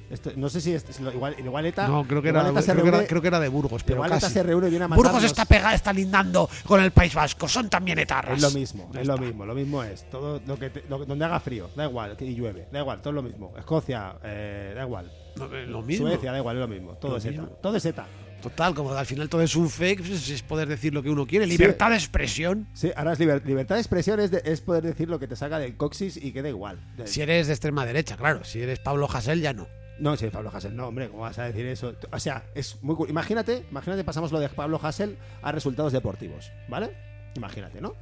Esto- 0.10 0.32
no 0.36 0.50
sé 0.50 0.62
si 0.62 0.74
es, 0.74 0.86
igual, 1.00 1.36
igual 1.40 1.66
ETA. 1.66 1.88
No, 1.88 2.06
creo 2.08 2.22
que, 2.22 2.30
era, 2.30 2.48
ETA 2.50 2.62
se 2.62 2.72
creo, 2.72 2.84
que 2.84 2.90
era, 2.90 2.98
reúne- 3.00 3.08
creo 3.08 3.22
que 3.22 3.28
era 3.28 3.40
de 3.40 3.48
Burgos, 3.50 3.84
pero 3.84 3.96
igual 3.98 4.10
casi. 4.12 4.26
ETA 4.26 4.34
se 4.34 4.44
reúne 4.44 4.68
y 4.68 4.70
viene 4.72 4.86
a 4.86 4.88
Burgos 4.90 5.24
está 5.24 5.46
pegada, 5.46 5.74
está 5.74 5.92
lindando 5.94 6.50
con 6.66 6.82
el 6.82 6.92
País 6.92 7.14
Vasco, 7.14 7.48
son 7.48 7.70
también 7.70 8.00
etarras. 8.00 8.38
Es 8.38 8.42
lo 8.44 8.52
mismo, 8.52 8.92
es 8.98 9.08
lo 9.08 9.18
mismo, 9.18 9.46
lo 9.46 9.56
mismo 9.56 9.84
es. 9.84 10.10
Todo 10.10 10.42
lo 10.46 10.60
que, 10.60 10.70
te- 10.70 10.84
lo 10.90 11.06
donde 11.06 11.26
haga 11.26 11.40
frío, 11.40 11.70
da 11.76 11.86
igual, 11.86 12.16
y 12.20 12.36
llueve, 12.36 12.68
da 12.72 12.80
igual, 12.80 13.02
todo 13.02 13.10
es 13.12 13.16
lo 13.16 13.24
mismo. 13.24 13.54
Escocia, 13.58 14.16
eh, 14.24 14.74
da 14.76 14.84
igual. 14.84 15.12
No, 15.38 15.46
eh, 15.54 15.66
lo 15.68 15.82
mismo. 15.82 16.08
Suecia, 16.08 16.32
da 16.32 16.38
igual, 16.38 16.56
es 16.58 16.62
lo 16.62 16.68
mismo. 16.68 16.94
Todo 16.94 17.12
Lo 17.14 17.18
es 17.18 17.26
ETA. 17.26 17.42
mismo. 17.42 17.48
Todo 17.62 17.76
es 17.76 17.86
ETA. 17.86 18.06
Total, 18.42 18.76
como 18.76 18.92
al 18.94 19.06
final 19.08 19.28
todo 19.28 19.42
es 19.42 19.56
un 19.56 19.68
fake, 19.70 20.06
pues 20.06 20.30
es 20.30 20.44
poder 20.44 20.68
decir 20.68 20.94
lo 20.94 21.02
que 21.02 21.10
uno 21.10 21.26
quiere. 21.26 21.48
Libertad 21.48 21.90
de 21.90 21.96
expresión. 21.96 22.68
Sí, 22.74 22.92
ahora 22.96 23.14
es 23.14 23.20
liber- 23.20 23.44
libertad 23.44 23.74
de 23.76 23.82
expresión, 23.82 24.20
es, 24.20 24.30
de- 24.30 24.44
es 24.46 24.62
poder 24.62 24.84
decir 24.84 25.10
lo 25.10 25.18
que 25.18 25.28
te 25.28 25.36
saca 25.36 25.58
del 25.58 25.76
coxis 25.76 26.16
y 26.16 26.32
que 26.32 26.44
da 26.44 26.50
igual. 26.50 26.80
Si 27.06 27.22
eres 27.22 27.48
de 27.48 27.54
extrema 27.54 27.86
derecha, 27.88 28.18
claro. 28.18 28.44
Si 28.44 28.62
eres 28.62 28.78
Pablo 28.80 29.08
Hasél, 29.12 29.42
ya 29.42 29.54
no. 29.54 29.68
No, 30.00 30.16
sí, 30.18 30.28
Pablo 30.30 30.52
Hassel, 30.54 30.76
no, 30.76 30.88
hombre, 30.88 31.10
¿cómo 31.10 31.24
vas 31.24 31.40
a 31.40 31.46
decir 31.46 31.66
eso? 31.68 31.94
O 32.12 32.20
sea, 32.20 32.44
es 32.54 32.82
muy 32.84 32.96
cu- 32.96 33.08
Imagínate, 33.08 33.66
imagínate, 33.72 34.04
pasamos 34.04 34.32
lo 34.32 34.40
de 34.40 34.50
Pablo 34.50 34.80
Hassel 34.82 35.18
a 35.42 35.52
resultados 35.52 35.94
deportivos, 35.94 36.52
¿vale? 36.68 36.92
Imagínate, 37.36 37.80
¿no? 37.82 37.94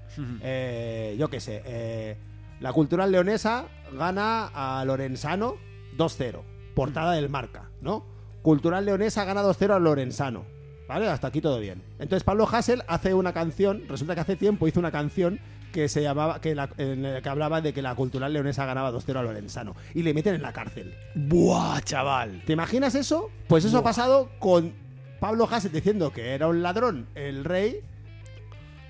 Eh, 0.41 1.15
yo 1.19 1.29
qué 1.29 1.39
sé, 1.39 1.61
eh, 1.65 2.17
la 2.59 2.73
cultural 2.73 3.11
leonesa 3.11 3.65
gana 3.95 4.47
a 4.53 4.83
Lorenzano 4.85 5.55
2-0, 5.97 6.41
portada 6.75 7.13
del 7.13 7.29
marca, 7.29 7.69
¿no? 7.81 8.05
Cultural 8.41 8.85
leonesa 8.85 9.23
gana 9.25 9.41
2-0 9.43 9.75
a 9.75 9.79
Lorenzano, 9.79 10.45
¿vale? 10.87 11.07
Hasta 11.07 11.27
aquí 11.27 11.41
todo 11.41 11.59
bien. 11.59 11.83
Entonces 11.99 12.23
Pablo 12.23 12.47
Hassel 12.51 12.83
hace 12.87 13.13
una 13.13 13.33
canción, 13.33 13.83
resulta 13.87 14.15
que 14.15 14.21
hace 14.21 14.35
tiempo 14.35 14.67
hizo 14.67 14.79
una 14.79 14.91
canción 14.91 15.39
que 15.73 15.89
se 15.89 16.01
llamaba, 16.01 16.39
que, 16.39 16.55
la- 16.55 16.69
que 16.69 17.27
hablaba 17.29 17.59
de 17.59 17.73
que 17.73 17.81
la 17.81 17.93
cultural 17.95 18.31
leonesa 18.31 18.65
ganaba 18.65 18.91
2-0 18.93 19.17
a 19.19 19.23
Lorenzano 19.23 19.75
y 19.93 20.03
le 20.03 20.13
meten 20.13 20.35
en 20.35 20.41
la 20.41 20.53
cárcel. 20.53 20.93
¡Buah, 21.15 21.81
chaval! 21.81 22.41
¿Te 22.45 22.53
imaginas 22.53 22.95
eso? 22.95 23.29
Pues 23.47 23.65
eso 23.65 23.79
ha 23.79 23.83
pasado 23.83 24.29
con 24.39 24.71
Pablo 25.19 25.49
Hassel 25.51 25.71
diciendo 25.73 26.13
que 26.13 26.29
era 26.33 26.47
un 26.47 26.61
ladrón, 26.63 27.07
el 27.15 27.43
rey, 27.43 27.81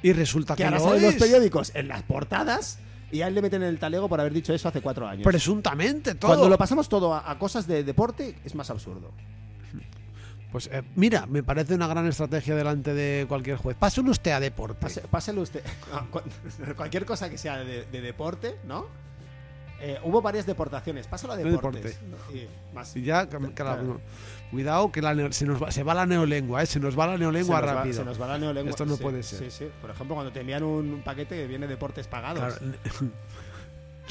Y 0.03 0.13
resulta 0.13 0.53
que 0.55 0.57
que 0.57 0.65
ahora 0.65 0.77
lo 0.77 0.83
sale 0.83 0.97
en 0.97 1.03
los 1.05 1.15
periódicos 1.15 1.71
en 1.73 1.87
las 1.87 2.03
portadas 2.03 2.77
y 3.11 3.21
a 3.21 3.27
él 3.27 3.35
le 3.35 3.41
meten 3.41 3.61
en 3.63 3.69
el 3.69 3.79
talego 3.79 4.09
por 4.09 4.19
haber 4.19 4.33
dicho 4.33 4.53
eso 4.53 4.67
hace 4.67 4.81
cuatro 4.81 5.07
años. 5.07 5.23
Presuntamente, 5.23 6.15
todo. 6.15 6.29
Cuando 6.31 6.49
lo 6.49 6.57
pasamos 6.57 6.89
todo 6.89 7.13
a, 7.13 7.29
a 7.31 7.39
cosas 7.39 7.65
de 7.67 7.83
deporte 7.83 8.35
es 8.43 8.53
más 8.55 8.69
absurdo. 8.69 9.11
Pues 10.53 10.69
eh, 10.71 10.83
mira, 10.95 11.25
me 11.25 11.41
parece 11.43 11.73
una 11.75 11.87
gran 11.87 12.05
estrategia 12.07 12.55
delante 12.55 12.93
de 12.93 13.25
cualquier 13.27 13.57
juez. 13.57 13.75
Pásale 13.75 14.09
usted 14.11 14.31
a 14.31 14.39
deporte. 14.39 14.79
Pase- 14.79 15.01
páselo 15.01 15.41
usted. 15.41 15.63
Cu- 16.11 16.21
Cualquier 16.77 17.05
cosa 17.05 17.29
que 17.29 17.37
sea 17.37 17.57
de, 17.57 17.85
de 17.85 18.01
deporte, 18.01 18.57
¿no? 18.65 18.85
Eh, 19.81 19.99
hubo 20.03 20.21
varias 20.21 20.45
deportaciones. 20.45 21.07
Pásalo 21.07 21.33
a 21.33 21.35
De 21.37 21.43
deportes. 21.43 21.99
Y 22.33 22.47
más. 22.73 22.93
Ya, 22.93 23.27
Claro. 23.27 23.99
cuidado 24.51 24.91
que 24.91 25.01
la 25.01 25.13
neo- 25.13 25.31
se, 25.33 25.45
nos 25.45 25.61
va, 25.61 25.71
se 25.71 25.83
va 25.83 25.93
la 25.93 26.05
neolengua, 26.05 26.61
¿eh? 26.63 26.65
se 26.67 26.79
nos 26.79 26.97
va 26.97 27.07
la 27.07 27.17
neolengua 27.17 27.59
se 27.59 27.65
va- 27.65 27.73
rápido. 27.73 27.95
se 27.95 28.05
nos 28.05 28.21
va 28.21 28.27
la 28.27 28.37
neolengua. 28.37 28.69
Esto 28.69 28.85
no 28.85 28.95
Sí, 28.95 29.01
puede 29.03 29.23
ser. 29.23 29.39
Sí, 29.39 29.51
sí. 29.51 29.71
Por 29.81 29.89
ejemplo, 29.89 30.13
cuando 30.15 30.31
te 30.31 30.39
envían 30.41 30.63
un 30.63 31.01
paquete 31.03 31.35
que 31.35 31.47
viene 31.47 31.67
deportes 31.67 32.07
pagados. 32.07 32.59
Claro. 32.59 32.75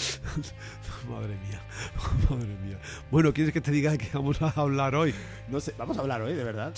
Madre 1.09 1.37
mía, 1.49 1.61
madre 2.31 2.57
mía. 2.65 2.79
Bueno, 3.11 3.33
¿quieres 3.33 3.53
que 3.53 3.61
te 3.61 3.71
diga 3.71 3.97
que 3.99 4.09
vamos 4.15 4.41
a 4.41 4.51
hablar 4.51 4.95
hoy? 4.95 5.15
No 5.49 5.61
sé, 5.61 5.75
vamos 5.77 5.97
a 5.99 6.01
hablar 6.01 6.23
hoy, 6.23 6.35
de 6.35 6.45
verdad. 6.45 6.73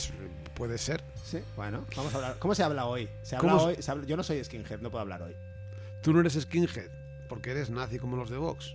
Puede 0.54 0.78
ser. 0.78 1.04
Sí, 1.22 1.40
bueno, 1.56 1.84
vamos 1.96 2.12
a 2.14 2.16
hablar. 2.16 2.36
¿Cómo 2.38 2.54
se 2.54 2.62
habla 2.62 2.86
hoy? 2.86 3.08
Se 3.22 3.36
¿Cómo 3.36 3.52
habla 3.52 3.62
se- 3.64 3.68
hoy 3.76 3.82
se 3.82 3.90
habla- 3.90 4.06
Yo 4.06 4.16
no 4.16 4.22
soy 4.22 4.42
skinhead, 4.44 4.80
no 4.80 4.90
puedo 4.90 5.02
hablar 5.02 5.22
hoy. 5.22 5.34
Tú 6.02 6.12
no 6.12 6.20
eres 6.20 6.34
skinhead, 6.40 6.90
porque 7.28 7.50
eres 7.50 7.70
nazi 7.70 7.98
como 7.98 8.16
los 8.16 8.30
de 8.30 8.36
Vox. 8.38 8.74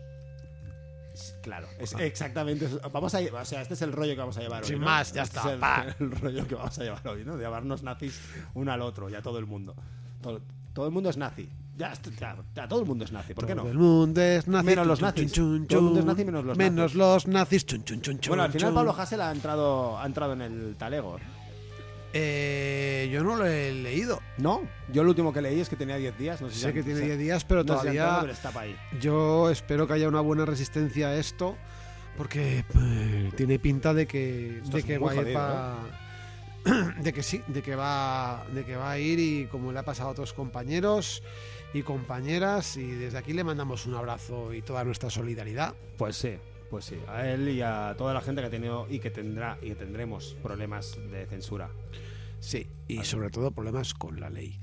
Claro, 1.41 1.67
es 1.79 1.93
exactamente 1.93 2.65
eso. 2.65 2.79
Vamos 2.91 3.13
a 3.13 3.19
o 3.19 3.45
sea, 3.45 3.61
este 3.61 3.73
es 3.73 3.81
el 3.81 3.91
rollo 3.91 4.13
que 4.13 4.19
vamos 4.19 4.37
a 4.37 4.41
llevar 4.41 4.61
hoy. 4.63 4.69
Sin 4.69 4.79
¿no? 4.79 4.85
más, 4.85 5.11
ya 5.11 5.23
Este 5.23 5.37
está, 5.37 5.85
Es 5.89 5.95
el, 5.99 6.11
rollo 6.11 6.47
que 6.47 6.55
vamos 6.55 6.77
a 6.79 6.83
llevar 6.83 7.05
hoy, 7.07 7.25
¿no? 7.25 7.35
De 7.35 7.43
llamarnos 7.43 7.83
nazis 7.83 8.21
uno 8.53 8.71
al 8.71 8.81
otro 8.81 9.09
y 9.09 9.15
a 9.15 9.21
todo 9.21 9.37
el 9.39 9.45
mundo. 9.45 9.75
Todo, 10.21 10.41
todo 10.73 10.85
el 10.85 10.91
mundo 10.93 11.09
es 11.09 11.17
nazi. 11.17 11.49
Ya, 11.79 11.93
ya 12.55 12.67
todo 12.67 12.81
el 12.81 12.85
mundo 12.85 13.05
es 13.05 13.11
nazi. 13.13 13.33
¿Por 13.33 13.47
qué 13.47 13.55
no? 13.55 13.61
Todo 13.61 13.71
el 13.71 13.77
mundo 13.77 14.21
es 14.21 14.47
nazi. 14.49 14.65
Menos 14.65 14.85
los 14.85 15.01
nazis. 15.01 15.31
chun, 15.31 15.65
chun, 15.65 15.67
Todo 15.67 15.79
el 15.79 15.85
mundo 15.85 15.99
es 16.01 16.05
nazi 16.05 16.25
menos 16.25 16.43
los 16.45 16.57
Menos 16.57 16.75
nazis. 16.93 16.97
los 16.97 17.27
nazis. 17.27 17.65
Bueno, 18.27 18.43
al 18.43 18.51
final. 18.51 18.73
Pablo 18.73 18.93
Hassel 18.97 19.21
ha 19.21 19.31
entrado, 19.31 19.97
ha 19.97 20.05
entrado 20.05 20.33
en 20.33 20.41
el 20.41 20.75
talego. 20.77 21.17
Eh, 22.11 23.09
yo 23.13 23.23
no 23.23 23.35
lo 23.37 23.45
he 23.45 23.71
leído. 23.71 24.19
No, 24.37 24.61
yo 24.91 25.03
lo 25.03 25.09
último 25.11 25.31
que 25.31 25.41
leí 25.41 25.59
es 25.61 25.69
que 25.69 25.75
tenía 25.75 25.95
10 25.97 26.17
días. 26.17 26.41
No 26.41 26.49
sé, 26.49 26.55
si 26.55 26.61
Sé 26.61 26.67
han- 26.67 26.73
que 26.73 26.83
tiene 26.83 26.99
se- 26.99 27.05
10 27.05 27.17
días, 27.19 27.45
pero 27.45 27.63
no 27.63 27.73
entrado, 27.73 27.81
todavía 27.81 28.17
pero 28.21 28.33
está 28.33 28.51
pa' 28.51 28.61
ahí. 28.61 28.75
yo 28.99 29.49
espero 29.49 29.87
que 29.87 29.93
haya 29.93 30.07
una 30.07 30.21
buena 30.21 30.43
resistencia 30.45 31.09
a 31.09 31.15
esto, 31.15 31.55
porque 32.17 32.65
eh, 32.75 33.31
tiene 33.37 33.59
pinta 33.59 33.93
de 33.93 34.07
que, 34.07 34.57
Esto 34.63 34.77
de 34.77 34.83
que 34.83 34.97
va 34.97 35.11
a 35.11 35.15
ir 35.15 35.19
jodido, 35.21 35.39
pa- 35.39 35.77
de 37.01 37.13
que 37.13 37.21
sí, 37.23 37.41
de 37.47 37.61
que 37.61 37.75
va, 37.75 38.43
de 38.53 38.65
que 38.65 38.75
va 38.75 38.91
a 38.91 38.97
ir 38.99 39.19
y 39.19 39.45
como 39.45 39.71
le 39.71 39.79
ha 39.79 39.83
pasado 39.83 40.09
a 40.09 40.11
otros 40.11 40.33
compañeros 40.33 41.21
y 41.73 41.83
compañeras 41.83 42.77
y 42.77 42.85
desde 42.91 43.17
aquí 43.17 43.33
le 43.33 43.43
mandamos 43.43 43.85
un 43.85 43.95
abrazo 43.95 44.53
y 44.53 44.61
toda 44.61 44.83
nuestra 44.83 45.09
solidaridad. 45.09 45.75
Pues 45.97 46.15
sí, 46.15 46.35
pues 46.69 46.85
sí. 46.85 46.95
A 47.07 47.27
él 47.29 47.49
y 47.49 47.61
a 47.61 47.95
toda 47.97 48.13
la 48.13 48.21
gente 48.21 48.41
que 48.41 48.47
ha 48.47 48.51
tenido 48.51 48.87
y 48.89 48.99
que 48.99 49.11
tendrá 49.11 49.57
y 49.61 49.69
que 49.69 49.75
tendremos 49.75 50.35
problemas 50.41 50.97
de 51.11 51.25
censura. 51.27 51.69
Sí, 52.39 52.67
y 52.87 53.03
sobre 53.03 53.29
todo 53.29 53.51
problemas 53.51 53.93
con 53.93 54.19
la 54.19 54.29
ley. 54.29 54.59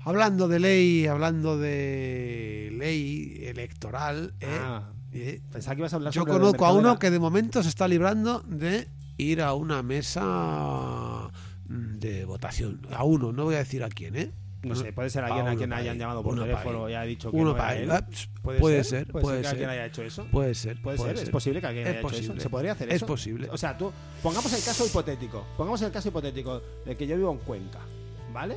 Hablando 0.00 0.48
de 0.48 0.58
ley, 0.60 1.06
hablando 1.06 1.56
de 1.56 2.70
ley 2.76 3.44
electoral, 3.46 4.34
¿eh? 4.40 4.58
Ah, 4.60 4.90
Eh, 5.12 5.40
pensaba 5.52 5.76
que 5.76 5.80
ibas 5.82 5.92
a 5.92 5.96
hablar 5.96 6.12
yo 6.12 6.26
conozco 6.26 6.66
a 6.66 6.72
uno 6.72 6.98
que 6.98 7.10
de 7.10 7.20
momento 7.20 7.62
se 7.62 7.68
está 7.68 7.86
librando 7.86 8.40
de 8.40 8.88
ir 9.16 9.40
a 9.40 9.54
una 9.54 9.80
mesa 9.84 11.30
mm, 11.68 11.98
de 11.98 12.24
votación. 12.24 12.82
A 12.90 13.04
uno, 13.04 13.32
no 13.32 13.44
voy 13.44 13.54
a 13.54 13.58
decir 13.58 13.84
a 13.84 13.88
quién, 13.88 14.16
¿eh? 14.16 14.32
No 14.68 14.74
sé, 14.74 14.92
puede 14.92 15.10
ser 15.10 15.24
alguien 15.24 15.46
Ah, 15.46 15.48
a 15.48 15.52
uno 15.52 15.58
quien 15.58 15.72
hayan 15.72 15.98
llamado 15.98 16.22
por 16.22 16.38
teléfono 16.38 16.88
y 16.88 16.94
ha 16.94 17.02
dicho 17.02 17.30
que 17.30 17.36
Uno 17.36 17.50
no 17.50 17.56
era 17.56 17.58
para 17.66 17.76
él. 17.76 17.90
él. 17.90 18.04
¿Puede, 18.42 18.60
Puede 18.60 18.84
ser? 18.84 19.00
ser, 19.04 19.06
¿Puede, 19.12 19.22
puede 19.22 19.36
ser 19.36 19.42
que 19.42 19.48
alguien 19.48 19.68
ser. 19.68 19.78
haya 19.78 19.86
hecho 19.86 20.02
eso? 20.02 20.26
Puede 20.30 20.54
ser. 20.54 20.82
Puede, 20.82 20.98
ser, 20.98 21.16
ser. 21.16 21.24
es 21.24 21.30
posible 21.30 21.60
que 21.60 21.66
alguien 21.66 21.86
Es 21.86 21.90
haya 21.90 21.98
hecho 22.00 22.08
eso. 22.08 22.16
posible. 22.18 22.40
¿Se 22.42 22.50
podría 22.50 22.72
hacer 22.72 22.88
Es 22.88 22.94
eso? 22.96 23.06
posible. 23.06 23.48
O 23.50 23.56
sea, 23.58 23.76
tú, 23.76 23.92
pongamos 24.22 24.52
el 24.52 24.62
caso 24.64 24.86
hipotético. 24.86 25.44
Pongamos 25.56 25.82
el 25.82 25.90
caso 25.92 26.08
hipotético 26.08 26.62
de 26.84 26.96
que 26.96 27.06
yo 27.06 27.16
vivo 27.16 27.32
en 27.32 27.38
Cuenca, 27.38 27.80
¿vale? 28.32 28.56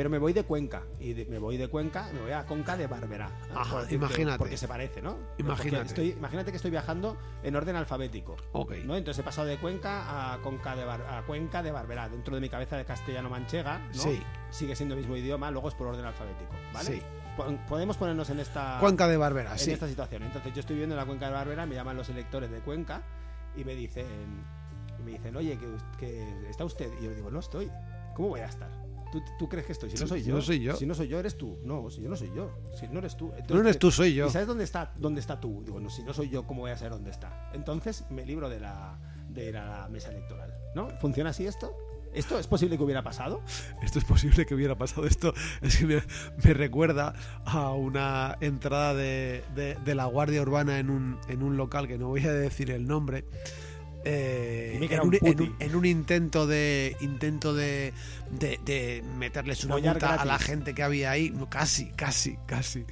Pero 0.00 0.08
me 0.08 0.16
voy 0.16 0.32
de 0.32 0.44
Cuenca. 0.44 0.82
Y 0.98 1.12
de- 1.12 1.26
me 1.26 1.38
voy 1.38 1.58
de 1.58 1.68
Cuenca, 1.68 2.08
me 2.14 2.22
voy 2.22 2.32
a 2.32 2.46
Conca 2.46 2.74
de 2.74 2.86
Barberá. 2.86 3.28
¿no? 3.52 3.60
Ajá, 3.60 3.82
imagínate. 3.90 4.38
Porque 4.38 4.56
se 4.56 4.66
parece, 4.66 5.02
¿no? 5.02 5.18
Imagínate. 5.36 5.88
Estoy, 5.88 6.08
imagínate 6.12 6.50
que 6.52 6.56
estoy 6.56 6.70
viajando 6.70 7.18
en 7.42 7.54
orden 7.54 7.76
alfabético. 7.76 8.34
Ok. 8.52 8.76
¿no? 8.86 8.96
Entonces 8.96 9.20
he 9.20 9.22
pasado 9.22 9.46
de 9.46 9.58
Cuenca 9.58 10.32
a, 10.32 10.38
Conca 10.38 10.74
de 10.74 10.86
Bar- 10.86 11.06
a 11.06 11.20
Cuenca 11.26 11.62
de 11.62 11.70
Barberá. 11.70 12.08
Dentro 12.08 12.34
de 12.34 12.40
mi 12.40 12.48
cabeza 12.48 12.78
de 12.78 12.86
castellano-manchega, 12.86 13.78
¿no? 13.88 13.92
Sí. 14.02 14.22
Sigue 14.48 14.74
siendo 14.74 14.94
el 14.94 15.00
mismo 15.02 15.16
idioma, 15.16 15.50
luego 15.50 15.68
es 15.68 15.74
por 15.74 15.88
orden 15.88 16.06
alfabético, 16.06 16.54
¿vale? 16.72 16.86
Sí. 16.96 17.02
Po- 17.36 17.54
Podemos 17.68 17.98
ponernos 17.98 18.30
en 18.30 18.40
esta 18.40 18.78
Cuenca 18.80 19.06
de 19.06 19.18
Barbera, 19.18 19.52
en 19.52 19.58
sí. 19.58 19.70
esta 19.70 19.86
situación. 19.86 20.22
Entonces 20.22 20.54
yo 20.54 20.60
estoy 20.60 20.76
viviendo 20.76 20.94
en 20.94 21.00
la 21.00 21.04
cuenca 21.04 21.26
de 21.26 21.32
Barbera, 21.34 21.66
me 21.66 21.74
llaman 21.74 21.98
los 21.98 22.08
electores 22.08 22.50
de 22.50 22.60
Cuenca 22.60 23.02
y 23.54 23.64
me 23.64 23.74
dicen, 23.74 24.06
y 24.98 25.02
me 25.02 25.10
dicen, 25.10 25.36
oye, 25.36 25.58
que, 25.58 25.66
que 25.98 26.48
está 26.48 26.64
usted. 26.64 26.90
Y 27.02 27.04
yo 27.04 27.14
digo, 27.14 27.30
no 27.30 27.40
estoy. 27.40 27.70
¿Cómo 28.14 28.28
voy 28.30 28.40
a 28.40 28.46
estar? 28.46 28.70
¿Tú, 29.12 29.22
tú 29.38 29.48
crees 29.48 29.66
que 29.66 29.72
estoy? 29.72 29.90
Si 29.90 29.96
no 29.98 30.06
soy 30.06 30.22
yo. 30.22 30.34
no 30.34 30.40
soy 30.40 30.60
yo. 30.60 30.76
Si 30.76 30.86
no 30.86 30.94
soy 30.94 31.08
yo, 31.08 31.18
eres 31.18 31.36
tú. 31.36 31.58
No, 31.64 31.90
si 31.90 32.00
yo 32.02 32.08
no 32.08 32.16
soy 32.16 32.30
yo. 32.34 32.50
Si 32.78 32.86
no 32.88 32.98
eres 33.00 33.16
tú. 33.16 33.26
Entonces, 33.32 33.50
No 33.50 33.60
eres 33.60 33.78
tú, 33.78 33.90
soy 33.90 34.14
yo. 34.14 34.26
¿Y 34.28 34.30
sabes 34.30 34.46
dónde 34.46 34.64
está, 34.64 34.92
dónde 34.96 35.20
está 35.20 35.40
tú? 35.40 35.62
Digo, 35.64 35.80
no, 35.80 35.90
si 35.90 36.02
no 36.04 36.12
soy 36.14 36.28
yo, 36.28 36.46
¿cómo 36.46 36.60
voy 36.62 36.70
a 36.70 36.76
saber 36.76 36.92
dónde 36.92 37.10
está? 37.10 37.50
Entonces 37.54 38.04
me 38.10 38.24
libro 38.24 38.48
de, 38.48 38.60
la, 38.60 38.98
de 39.28 39.52
la 39.52 39.88
mesa 39.90 40.10
electoral. 40.10 40.54
¿No? 40.74 40.88
¿Funciona 41.00 41.30
así 41.30 41.46
esto? 41.46 41.76
¿Esto 42.12 42.38
es 42.40 42.46
posible 42.48 42.76
que 42.76 42.82
hubiera 42.82 43.02
pasado? 43.04 43.40
Esto 43.82 43.98
es 44.00 44.04
posible 44.04 44.44
que 44.46 44.54
hubiera 44.54 44.76
pasado 44.76 45.06
esto. 45.06 45.32
Es 45.62 45.76
que 45.76 45.86
me, 45.86 46.02
me 46.44 46.54
recuerda 46.54 47.14
a 47.44 47.72
una 47.72 48.36
entrada 48.40 48.94
de, 48.94 49.44
de- 49.54 49.76
de 49.84 49.94
la 49.94 50.06
Guardia 50.06 50.42
Urbana 50.42 50.78
en 50.80 50.90
un, 50.90 51.18
en 51.28 51.42
un 51.44 51.56
local 51.56 51.86
que 51.86 51.98
no 51.98 52.08
voy 52.08 52.24
a 52.26 52.32
decir 52.32 52.70
el 52.72 52.86
nombre. 52.88 53.24
Eh, 54.04 54.72
en, 54.90 55.00
un, 55.00 55.08
un 55.08 55.14
en 55.14 55.20
puti. 55.20 55.42
un- 55.44 55.56
en 55.60 55.74
un 55.76 55.84
intento 55.84 56.46
de 56.46 56.96
intento 57.00 57.54
de, 57.54 57.92
de, 58.30 58.58
de 58.64 59.02
meterles 59.18 59.64
una 59.64 59.76
multa 59.92 60.14
a 60.14 60.24
la 60.24 60.38
gente 60.38 60.74
que 60.74 60.82
había 60.82 61.10
ahí 61.10 61.32
casi 61.50 61.86
casi 61.92 62.36
casi 62.46 62.84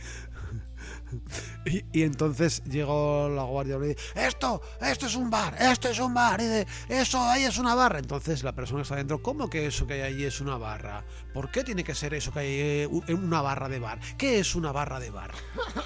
y, 1.66 1.84
y 1.92 2.02
entonces 2.02 2.62
llegó 2.64 3.28
la 3.28 3.42
guardia 3.42 3.76
y 3.76 3.88
dice, 3.88 3.96
esto, 4.14 4.60
esto 4.80 5.06
es 5.06 5.16
un 5.16 5.30
bar, 5.30 5.56
esto 5.58 5.88
es 5.88 5.98
un 5.98 6.14
bar, 6.14 6.40
y 6.40 6.44
de, 6.44 6.66
eso 6.88 7.20
ahí 7.20 7.44
es 7.44 7.58
una 7.58 7.74
barra. 7.74 7.98
Entonces 7.98 8.42
la 8.42 8.54
persona 8.54 8.80
que 8.80 8.82
está 8.82 8.94
adentro, 8.94 9.22
¿cómo 9.22 9.48
que 9.48 9.66
eso 9.66 9.86
que 9.86 9.94
hay 9.94 10.00
ahí 10.00 10.24
es 10.24 10.40
una 10.40 10.56
barra? 10.56 11.04
¿Por 11.32 11.50
qué 11.50 11.64
tiene 11.64 11.84
que 11.84 11.94
ser 11.94 12.14
eso 12.14 12.32
que 12.32 12.38
hay 12.40 12.48
eh, 12.48 12.88
en 13.06 13.24
una 13.24 13.42
barra 13.42 13.68
de 13.68 13.78
bar? 13.78 14.00
¿Qué 14.16 14.38
es 14.38 14.54
una 14.54 14.72
barra 14.72 15.00
de 15.00 15.10
bar? 15.10 15.32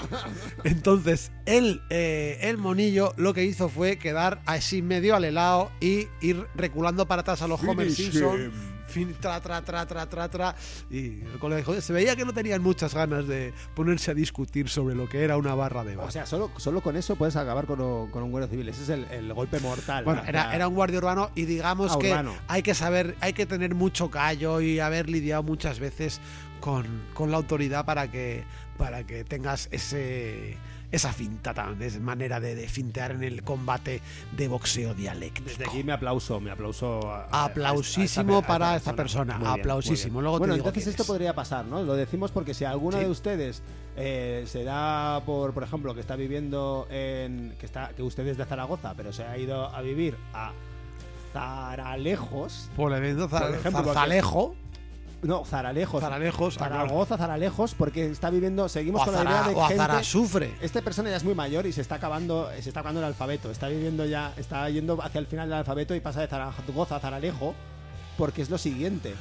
Entonces, 0.65 1.33
él, 1.47 1.83
eh, 1.91 2.39
el 2.43 2.59
monillo 2.59 3.13
lo 3.17 3.35
que 3.35 3.45
hizo 3.45 3.69
fue 3.69 3.99
quedar 3.99 4.43
así 4.47 4.83
medio 4.83 5.15
al 5.15 5.25
helado 5.25 5.71
y 5.81 6.09
ir 6.21 6.47
reculando 6.55 7.07
para 7.07 7.23
atrás 7.23 7.43
a 7.43 7.49
los 7.49 7.63
Homer 7.63 7.91
Finish 7.91 8.13
Simpson. 8.13 8.41
him. 8.41 8.72
Fin, 8.93 9.15
tra, 9.19 9.41
tra, 9.41 9.63
tra, 9.63 9.87
tra, 9.87 10.07
tra, 10.07 10.29
tra. 10.29 10.55
Y 10.91 11.21
el 11.23 11.39
colega 11.39 11.59
dijo, 11.59 11.81
se 11.81 11.93
veía 11.93 12.15
que 12.15 12.25
no 12.25 12.33
tenían 12.33 12.63
muchas 12.63 12.95
ganas 12.95 13.27
de 13.27 13.53
ponerse 13.75 14.11
a 14.11 14.15
discutir 14.15 14.69
sobre 14.69 14.95
lo 14.95 15.09
que 15.09 15.25
era 15.25 15.37
una 15.37 15.55
barra 15.55 15.83
de 15.85 15.97
bar. 15.97 16.07
O 16.09 16.11
sea, 16.11 16.27
solo, 16.27 16.51
solo 16.59 16.81
con 16.83 16.97
eso 16.97 17.17
puedes 17.17 17.37
acabar 17.37 17.67
con, 17.67 17.81
un- 17.81 18.11
con 18.11 18.23
un 18.23 18.31
guardia 18.31 18.51
civil. 18.51 18.69
Ese 18.69 18.83
es 18.83 18.89
el, 18.91 19.05
el 19.11 19.33
golpe 19.33 19.59
mortal. 19.61 20.05
Bueno, 20.05 20.23
¿no? 20.23 20.29
era, 20.29 20.55
era 20.55 20.69
un 20.69 20.75
guardia 20.75 20.99
urbano 20.99 21.31
y 21.35 21.45
digamos 21.47 21.93
Ah, 21.93 21.99
que 22.01 22.11
urbano. 22.11 22.35
hay 22.49 22.63
que 22.63 22.75
saber, 22.75 23.17
hay 23.21 23.33
que 23.33 23.47
tener 23.47 23.75
mucho 23.75 24.11
callo 24.11 24.61
y 24.61 24.79
haber 24.81 25.09
lidiado 25.09 25.43
muchas 25.43 25.79
veces 25.81 26.21
con, 26.61 26.87
con 27.15 27.31
la 27.31 27.39
autoridad 27.39 27.85
para 27.85 28.11
que, 28.11 28.45
para 28.79 29.05
que 29.05 29.25
tengas 29.25 29.69
ese 29.73 30.57
esa 30.93 31.13
finta 31.13 31.53
tan, 31.55 31.81
esa 31.83 31.99
manera 32.01 32.39
de, 32.39 32.55
de 32.55 32.69
fintear 32.69 33.11
en 33.13 33.25
el 33.25 33.43
combate 33.43 34.01
de 34.37 34.47
boxeo 34.47 34.95
dialéctico. 34.95 35.49
Desde 35.49 35.65
aquí 35.67 35.83
me 35.83 35.93
aplauso, 35.93 36.39
me 36.39 36.51
aplauso. 36.51 37.01
a- 37.11 37.45
Aplausísimo 37.47 38.37
a 38.37 38.41
esta- 38.41 38.53
a 38.55 38.59
para 38.59 38.77
esta 38.77 38.95
persona, 38.95 39.39
bien, 39.39 39.51
aplausísimo. 39.51 40.21
te 40.21 40.29
bueno, 40.29 40.55
digo 40.55 40.67
entonces 40.69 40.87
esto 40.89 41.03
es. 41.03 41.07
podría 41.09 41.35
pasar, 41.35 41.65
¿no? 41.65 41.83
Lo 41.83 41.95
decimos 41.97 42.31
porque 42.31 42.55
si 42.55 42.65
alguno 42.65 42.99
Sí. 42.99 43.05
de 43.05 43.11
ustedes 43.11 43.63
eh, 43.97 44.45
se 44.47 44.65
da 44.65 45.21
por, 45.27 45.53
por 45.53 45.63
ejemplo, 45.65 45.95
que 45.95 46.01
está 46.01 46.15
viviendo 46.17 46.87
en. 46.91 47.55
que 47.59 47.67
está 47.67 47.89
que 47.97 48.03
usted 48.03 48.27
es 48.27 48.37
de 48.39 48.45
Zaragoza, 48.45 48.95
pero 48.97 49.13
se 49.13 49.25
ha 49.25 49.37
ido 49.37 49.67
a 49.75 49.81
vivir 49.83 50.17
a 50.35 50.53
Zaralejos. 51.33 52.69
Por 52.77 52.93
el 52.93 52.99
evento 52.99 53.29
Por 53.29 53.43
ejemplo, 53.55 53.85
Zarzalejo, 53.85 54.55
No, 55.23 55.45
Zaralejos. 55.45 56.01
Zaralejos, 56.01 56.55
Zaragoza, 56.55 57.17
Zaralejos, 57.17 57.75
porque 57.75 58.07
está 58.07 58.29
viviendo. 58.31 58.69
Seguimos 58.69 59.03
o 59.03 59.05
con 59.05 59.15
la 59.15 59.23
idea 59.23 59.33
Zara- 59.43 59.49
de 59.49 59.55
o 59.55 59.61
gente. 59.63 59.77
Zarasufre. 59.77 60.55
Esta 60.61 60.83
persona 60.83 61.11
ya 61.11 61.17
es 61.17 61.25
muy 61.25 61.35
mayor 61.35 61.65
y 61.67 61.73
se 61.73 61.81
está 61.81 61.95
acabando, 61.95 62.51
se 62.61 62.69
está 62.69 62.81
acabando 62.81 63.01
el 63.01 63.07
alfabeto. 63.07 63.51
Está 63.51 63.69
viviendo 63.69 64.05
ya, 64.05 64.33
está 64.37 64.69
yendo 64.69 65.01
hacia 65.01 65.21
el 65.21 65.27
final 65.29 65.49
del 65.49 65.59
alfabeto 65.59 65.95
y 65.95 66.01
pasa 66.01 66.21
de 66.21 66.27
Zaragoza 66.29 66.97
a 66.97 67.01
Zaralejo 67.01 67.55
porque 68.19 68.43
es 68.43 68.51
lo 68.51 68.59
siguiente. 68.59 69.15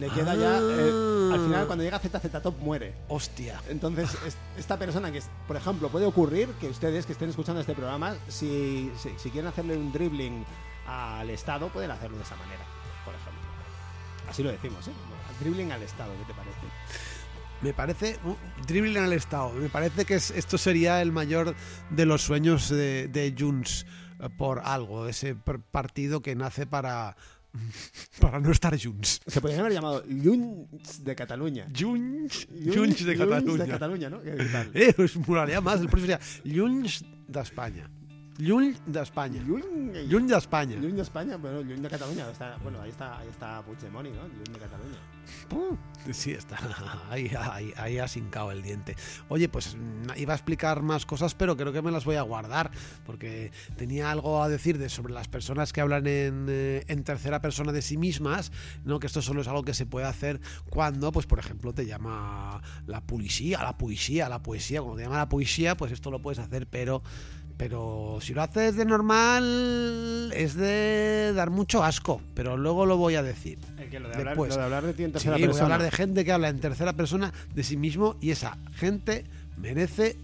Le 0.00 0.08
queda 0.10 0.34
ya, 0.36 0.58
eh, 0.58 1.30
al 1.32 1.40
final 1.44 1.66
cuando 1.66 1.82
llega 1.84 1.98
ZZ 1.98 2.40
Top 2.42 2.58
muere. 2.60 2.94
Hostia. 3.08 3.60
Entonces, 3.68 4.10
es- 4.26 4.36
esta 4.56 4.76
persona 4.76 5.10
que, 5.10 5.18
es- 5.18 5.30
por 5.46 5.56
ejemplo, 5.56 5.88
puede 5.88 6.06
ocurrir 6.06 6.48
que 6.60 6.68
ustedes 6.68 7.04
que 7.06 7.12
estén 7.12 7.30
escuchando 7.30 7.60
este 7.60 7.74
programa, 7.74 8.14
si, 8.28 8.92
si, 9.00 9.10
si 9.16 9.30
quieren 9.30 9.48
hacerle 9.48 9.76
un 9.76 9.92
dribbling 9.92 10.44
al 10.86 11.30
Estado, 11.30 11.68
pueden 11.68 11.90
hacerlo 11.90 12.16
de 12.16 12.22
esa 12.24 12.36
manera, 12.36 12.62
por 13.04 13.12
ejemplo. 13.14 13.38
Así 14.30 14.42
lo 14.42 14.50
decimos, 14.50 14.86
¿eh? 14.86 14.92
Dribbling 15.40 15.72
al 15.72 15.82
Estado, 15.82 16.12
¿qué 16.18 16.24
te 16.32 16.34
parece? 16.34 16.58
Me 17.60 17.72
parece 17.72 18.18
un 18.24 18.36
dribbling 18.66 18.98
al 18.98 19.12
Estado. 19.12 19.52
Me 19.52 19.68
parece 19.68 20.04
que 20.04 20.14
es- 20.14 20.30
esto 20.30 20.58
sería 20.58 21.02
el 21.02 21.10
mayor 21.12 21.54
de 21.90 22.06
los 22.06 22.22
sueños 22.22 22.68
de, 22.68 23.08
de 23.08 23.34
Junts 23.36 23.84
eh, 24.20 24.28
por 24.36 24.60
algo, 24.60 25.08
ese 25.08 25.34
partido 25.34 26.20
que 26.22 26.36
nace 26.36 26.66
para, 26.66 27.16
para 28.20 28.38
no 28.38 28.52
estar 28.52 28.80
Junts. 28.80 29.20
Se 29.26 29.40
podrían 29.40 29.60
haber 29.60 29.72
llamado 29.72 30.04
Junts 30.04 31.02
de 31.04 31.14
Cataluña. 31.16 31.66
Junts, 31.76 32.48
Junts- 32.48 32.74
Junts 32.76 33.04
de 33.04 33.16
Junts 33.16 33.30
Cataluña. 33.30 33.64
de 33.64 33.70
Cataluña, 33.70 34.10
¿no? 34.10 34.22
¿Qué 34.22 34.30
tal? 34.52 34.70
Eh, 34.74 34.92
pues 34.94 35.16
molaría 35.16 35.60
más. 35.60 35.80
El 35.80 35.88
próximo 35.88 36.16
sería 36.44 36.60
Junts 36.62 37.04
de 37.26 37.40
España. 37.40 37.90
Junts 38.38 38.80
de 38.86 39.02
España. 39.02 39.42
Junts 39.46 39.66
Junts 40.10 40.30
de 40.30 40.36
España. 40.36 40.76
Junts 40.80 40.96
de 40.96 41.02
España, 41.02 41.38
pero 41.40 41.58
Junts 41.58 41.82
de 41.82 41.88
Cataluña. 41.88 42.30
Está, 42.30 42.56
bueno, 42.62 42.80
ahí 42.80 42.90
está, 42.90 43.18
ahí 43.18 43.28
está 43.28 43.62
Puigdemont, 43.62 44.08
¿no? 44.08 44.22
Junts 44.22 44.52
de 44.52 44.58
Cataluña. 44.58 44.98
Sí, 46.12 46.32
está. 46.32 46.58
Ahí, 47.10 47.30
ahí, 47.38 47.72
ahí 47.76 47.98
ha 47.98 48.08
sincado 48.08 48.50
el 48.50 48.62
diente. 48.62 48.96
Oye, 49.28 49.48
pues 49.48 49.74
mm, 49.74 50.16
iba 50.16 50.32
a 50.32 50.36
explicar 50.36 50.82
más 50.82 51.04
cosas, 51.06 51.34
pero 51.34 51.56
creo 51.56 51.72
que 51.72 51.82
me 51.82 51.90
las 51.90 52.04
voy 52.04 52.16
a 52.16 52.22
guardar, 52.22 52.70
porque 53.04 53.50
tenía 53.76 54.10
algo 54.10 54.42
a 54.42 54.48
decir 54.48 54.78
de 54.78 54.88
sobre 54.88 55.12
las 55.12 55.28
personas 55.28 55.72
que 55.72 55.80
hablan 55.80 56.06
en, 56.06 56.46
eh, 56.48 56.84
en 56.88 57.04
tercera 57.04 57.40
persona 57.40 57.72
de 57.72 57.82
sí 57.82 57.96
mismas, 57.96 58.52
¿no? 58.84 59.00
Que 59.00 59.06
esto 59.06 59.22
solo 59.22 59.42
es 59.42 59.48
algo 59.48 59.62
que 59.62 59.74
se 59.74 59.86
puede 59.86 60.06
hacer 60.06 60.40
cuando, 60.70 61.12
pues, 61.12 61.26
por 61.26 61.38
ejemplo, 61.38 61.72
te 61.72 61.86
llama 61.86 62.62
la 62.86 63.02
policía, 63.02 63.62
la 63.62 63.76
poesía, 63.76 64.28
la 64.28 64.42
poesía. 64.42 64.80
Cuando 64.80 64.96
te 64.96 65.02
llama 65.04 65.18
la 65.18 65.28
poesía, 65.28 65.76
pues 65.76 65.92
esto 65.92 66.10
lo 66.10 66.22
puedes 66.22 66.38
hacer, 66.38 66.66
pero. 66.66 67.02
Pero 67.58 68.18
si 68.22 68.34
lo 68.34 68.42
haces 68.42 68.76
de 68.76 68.84
normal 68.84 70.30
es 70.34 70.54
de 70.54 71.32
dar 71.34 71.50
mucho 71.50 71.82
asco, 71.82 72.22
pero 72.34 72.56
luego 72.56 72.86
lo 72.86 72.96
voy 72.96 73.16
a 73.16 73.22
decir. 73.22 73.58
El 73.78 73.90
que 73.90 73.98
lo 74.00 74.08
de 74.08 74.14
hablar, 74.14 74.28
Después. 74.36 74.50
lo 74.50 74.56
de, 74.58 74.64
hablar 74.64 74.86
de 74.86 74.94
ti 74.94 75.02
en 75.02 75.08
Sí, 75.08 75.12
tercera 75.14 75.34
voy 75.36 75.42
a 75.42 75.46
persona. 75.48 75.64
hablar 75.74 75.82
de 75.82 75.90
gente 75.90 76.24
que 76.24 76.32
habla 76.32 76.48
en 76.48 76.60
tercera 76.60 76.92
persona 76.92 77.32
de 77.54 77.62
sí 77.64 77.76
mismo 77.76 78.16
y 78.20 78.30
esa 78.30 78.56
gente 78.76 79.24
merece 79.56 80.16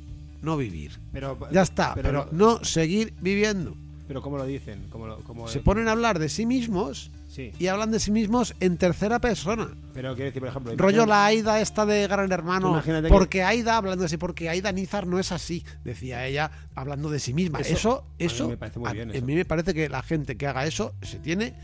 no 0.42 0.56
vivir. 0.56 0.92
Pero, 1.12 1.36
Ya 1.50 1.62
está, 1.62 1.94
pero, 1.94 2.28
no 2.30 2.62
seguir 2.64 3.12
viviendo. 3.20 3.74
Pero 4.06 4.20
¿cómo 4.20 4.36
lo 4.36 4.44
dicen? 4.44 4.86
¿Cómo 4.90 5.06
lo- 5.06 5.18
cómo- 5.20 5.48
Se 5.48 5.60
ponen 5.60 5.88
a 5.88 5.92
hablar 5.92 6.18
de 6.18 6.28
sí 6.28 6.44
mismos 6.44 7.10
Sí, 7.28 7.52
y 7.58 7.66
hablan 7.68 7.90
de 7.90 7.98
sí 8.00 8.10
mismos 8.10 8.54
en 8.60 8.76
tercera 8.76 9.18
persona. 9.18 9.68
pero 9.94 10.14
quiero 10.14 10.26
decir, 10.26 10.40
por 10.40 10.48
ejemplo... 10.50 10.72
Rollo 10.76 11.04
imagínate- 11.04 11.08
la 11.08 11.24
Aida 11.26 11.60
esta 11.60 11.86
de 11.86 12.06
Gran 12.06 12.30
Hermano. 12.30 12.82
Que- 12.82 13.02
Porque 13.08 13.42
Aida, 13.42 13.76
hablando 13.76 14.04
así, 14.04 14.16
porque 14.18 14.48
Aida 14.50 14.70
Nizar 14.72 15.06
no 15.06 15.18
es 15.18 15.32
así, 15.32 15.64
decía 15.84 16.26
ella, 16.26 16.50
hablando 16.74 17.08
de 17.10 17.18
sí 17.18 17.32
misma. 17.32 17.60
Eso- 17.60 18.04
Eso, 18.18 18.44
a 18.44 18.46
mí 18.46 18.50
me 18.52 18.56
parece 18.58 18.78
muy 18.78 18.90
a- 18.90 18.92
bien 18.92 19.10
a 19.10 19.14
eso. 19.14 19.24
mí 19.24 19.34
me 19.34 19.44
parece 19.46 19.72
que 19.74 19.88
la 19.88 20.02
gente 20.02 20.36
que 20.36 20.46
haga 20.46 20.66
eso 20.66 20.92
se 21.02 21.18
tiene 21.18 21.54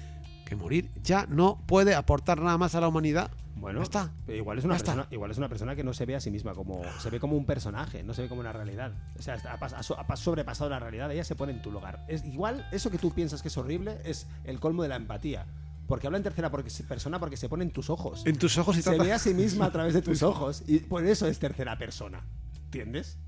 que 0.47 0.57
morir. 0.57 0.89
Ya 1.05 1.27
no 1.29 1.63
puede 1.67 1.95
aportar 1.95 2.41
nada 2.41 2.57
más 2.59 2.75
a 2.75 2.81
la 2.81 2.89
humanidad. 2.89 3.31
Bueno, 3.61 3.83
está. 3.83 4.11
igual 4.29 4.59
es 4.59 4.65
una 4.65 4.77
está. 4.77 4.93
persona, 4.95 5.09
igual 5.11 5.31
es 5.31 5.39
una 5.39 5.49
persona 5.49 5.77
que 5.77 5.85
no 5.85 5.93
se 5.93 6.07
ve 6.07 6.17
a 6.17 6.21
sí 6.21 6.31
misma 6.31 6.55
como 6.55 6.83
se 6.99 7.11
ve 7.11 7.21
como 7.21 7.37
un 7.37 7.45
personaje, 7.45 8.03
no 8.03 8.15
se 8.15 8.23
ve 8.23 8.29
como 8.29 8.41
una 8.41 8.53
realidad. 8.53 8.93
O 9.19 9.23
sea, 9.23 9.35
ha, 9.35 9.59
pas- 9.61 9.75
ha 9.77 9.83
so- 9.83 9.99
ha 10.01 10.07
pas- 10.07 10.17
sobrepasado 10.17 10.71
la 10.71 10.79
realidad, 10.81 11.11
ella 11.13 11.25
se 11.25 11.35
pone 11.37 11.53
en 11.53 11.61
tu 11.63 11.71
lugar. 11.71 12.05
Es 12.09 12.25
igual 12.25 12.67
eso 12.73 12.91
que 12.91 12.99
tú 12.99 13.13
piensas 13.13 13.43
que 13.43 13.49
es 13.49 13.57
horrible 13.59 13.99
es 14.05 14.27
el 14.45 14.59
colmo 14.61 14.83
de 14.83 14.89
la 14.89 14.97
empatía, 14.97 15.47
porque 15.87 16.07
habla 16.07 16.17
en 16.17 16.25
tercera 16.25 16.51
porque, 16.51 16.71
persona 16.89 17.19
porque 17.21 17.37
se 17.37 17.49
pone 17.49 17.65
en 17.65 17.71
tus 17.71 17.91
ojos. 17.91 18.23
En 18.25 18.39
tus 18.39 18.57
ojos 18.57 18.77
y 18.79 18.83
se 18.83 18.91
trata- 18.91 19.05
ve 19.05 19.13
a 19.13 19.19
sí 19.19 19.35
misma 19.35 19.67
a 19.67 19.73
través 19.73 19.93
de 19.95 20.03
tus 20.03 20.23
ojos 20.23 20.63
y 20.67 20.79
por 20.79 21.05
eso 21.05 21.27
es 21.27 21.39
tercera 21.39 21.77
persona. 21.77 22.25
¿Entiendes? 22.65 23.19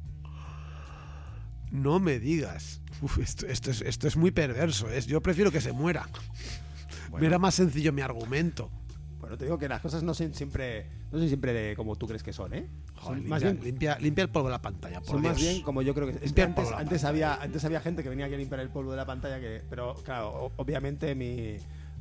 No 1.71 1.99
me 2.01 2.19
digas. 2.19 2.81
Uf, 3.01 3.19
esto, 3.19 3.47
esto 3.47 3.71
es, 3.71 3.81
esto 3.81 4.07
es 4.07 4.17
muy 4.17 4.31
perverso. 4.31 4.89
Es, 4.91 5.07
yo 5.07 5.21
prefiero 5.23 5.51
que 5.51 5.61
se 5.61 5.73
muera. 5.73 6.09
Me 7.19 7.27
era 7.27 7.39
más 7.39 7.55
sencillo 7.55 7.93
mi 7.93 8.01
argumento. 8.03 8.71
Bueno, 9.33 9.39
te 9.39 9.45
digo 9.47 9.59
que 9.59 9.67
las 9.67 9.81
cosas 9.81 10.03
no 10.03 10.13
son 10.13 10.35
siempre 10.35 10.85
no 11.11 11.19
son 11.19 11.27
siempre 11.27 11.55
de 11.55 11.75
como 11.75 11.97
tú 11.97 12.07
crees 12.07 12.23
que 12.23 12.35
son, 12.35 12.53
¿eh? 12.53 12.67
Joder, 12.97 13.21
Son 13.21 13.29
más 13.31 13.43
limpia, 13.43 13.53
bien 13.63 13.65
limpia, 13.65 13.99
limpia 13.99 14.25
el 14.25 14.29
polvo 14.29 14.49
de 14.49 14.53
la 14.53 14.61
pantalla, 14.61 15.01
por 15.01 15.09
Son 15.09 15.23
más 15.23 15.41
bien 15.41 15.63
como 15.63 15.81
yo 15.81 15.95
creo 15.95 16.09
que 16.09 16.23
es 16.23 16.35
que 16.35 16.43
antes, 16.43 16.71
antes 16.71 17.03
había 17.05 17.37
antes 17.37 17.65
había 17.65 17.81
gente 17.81 18.03
que 18.03 18.11
venía 18.11 18.27
aquí 18.27 18.35
a 18.35 18.37
limpiar 18.37 18.61
el 18.61 18.69
polvo 18.69 18.91
de 18.91 18.99
la 18.99 19.07
pantalla 19.07 19.41
que 19.41 19.63
pero 19.71 19.95
claro 20.05 20.53
obviamente 20.57 21.15
mi, 21.15 21.57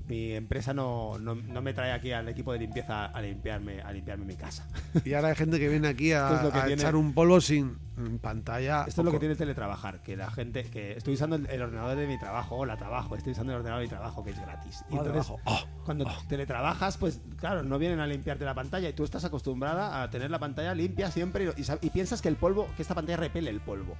mi 0.07 0.33
empresa 0.33 0.73
no, 0.73 1.17
no, 1.19 1.35
no 1.35 1.61
me 1.61 1.73
trae 1.73 1.91
aquí 1.91 2.11
al 2.11 2.27
equipo 2.29 2.53
de 2.53 2.59
limpieza 2.59 3.05
a 3.05 3.21
limpiarme 3.21 3.81
a 3.81 3.91
limpiarme 3.91 4.25
mi 4.25 4.35
casa 4.35 4.67
Y 5.05 5.13
ahora 5.13 5.29
hay 5.29 5.35
gente 5.35 5.59
que 5.59 5.69
viene 5.69 5.87
aquí 5.87 6.11
a, 6.11 6.23
Esto 6.25 6.35
es 6.37 6.43
lo 6.43 6.51
que 6.51 6.57
a 6.59 6.65
tiene- 6.65 6.81
echar 6.81 6.95
un 6.95 7.13
polvo 7.13 7.39
sin 7.41 7.77
pantalla. 8.21 8.85
esto 8.87 9.01
es 9.01 9.05
lo 9.05 9.11
que 9.11 9.19
tiene 9.19 9.35
teletrabajar 9.35 10.01
que 10.01 10.17
la 10.17 10.31
gente 10.31 10.63
que 10.63 10.93
estoy 10.93 11.13
usando 11.13 11.35
el, 11.35 11.45
el 11.47 11.61
ordenador 11.61 11.95
de 11.95 12.07
mi 12.07 12.17
trabajo 12.19 12.57
o 12.57 12.65
la 12.65 12.75
trabajo 12.77 13.15
estoy 13.15 13.33
usando 13.33 13.53
el 13.53 13.57
ordenador 13.59 13.81
de 13.81 13.85
mi 13.85 13.89
trabajo 13.89 14.23
que 14.23 14.31
es 14.31 14.39
gratis 14.41 14.83
y 14.89 14.95
Oh, 14.97 15.05
entonces. 15.05 15.33
Oh, 15.45 15.59
cuando 15.85 16.05
teletrabajas 16.27 16.97
pues 16.97 17.21
claro 17.37 17.61
no 17.63 17.77
vienen 17.77 17.99
a 17.99 18.07
limpiarte 18.07 18.43
la 18.43 18.55
pantalla 18.55 18.89
y 18.89 18.93
tú 18.93 19.03
estás 19.03 19.23
acostumbrada 19.23 20.01
a 20.01 20.09
tener 20.09 20.31
la 20.31 20.39
pantalla 20.39 20.73
limpia 20.73 21.11
siempre 21.11 21.45
y, 21.55 21.85
y 21.85 21.89
piensas 21.91 22.21
que 22.21 22.27
el 22.29 22.37
polvo 22.37 22.67
que 22.75 22.81
esta 22.81 22.95
pantalla 22.95 23.17
repele 23.17 23.49
el 23.51 23.61
polvo 23.61 23.95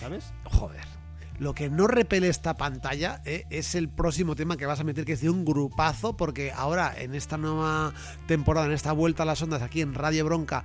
¿sabes? 0.00 0.32
Joder. 0.44 0.84
Lo 1.38 1.54
que 1.54 1.68
no 1.68 1.86
repele 1.86 2.28
esta 2.28 2.54
pantalla 2.54 3.20
eh, 3.24 3.44
es 3.50 3.74
el 3.74 3.88
próximo 3.88 4.36
tema 4.36 4.56
que 4.56 4.66
vas 4.66 4.80
a 4.80 4.84
meter, 4.84 5.04
que 5.04 5.14
es 5.14 5.20
de 5.20 5.30
un 5.30 5.44
grupazo, 5.44 6.16
porque 6.16 6.52
ahora 6.52 6.94
en 6.96 7.14
esta 7.14 7.36
nueva 7.36 7.92
temporada, 8.26 8.66
en 8.66 8.72
esta 8.72 8.92
vuelta 8.92 9.24
a 9.24 9.26
las 9.26 9.42
ondas 9.42 9.62
aquí 9.62 9.80
en 9.80 9.94
Radio 9.94 10.24
Bronca 10.24 10.64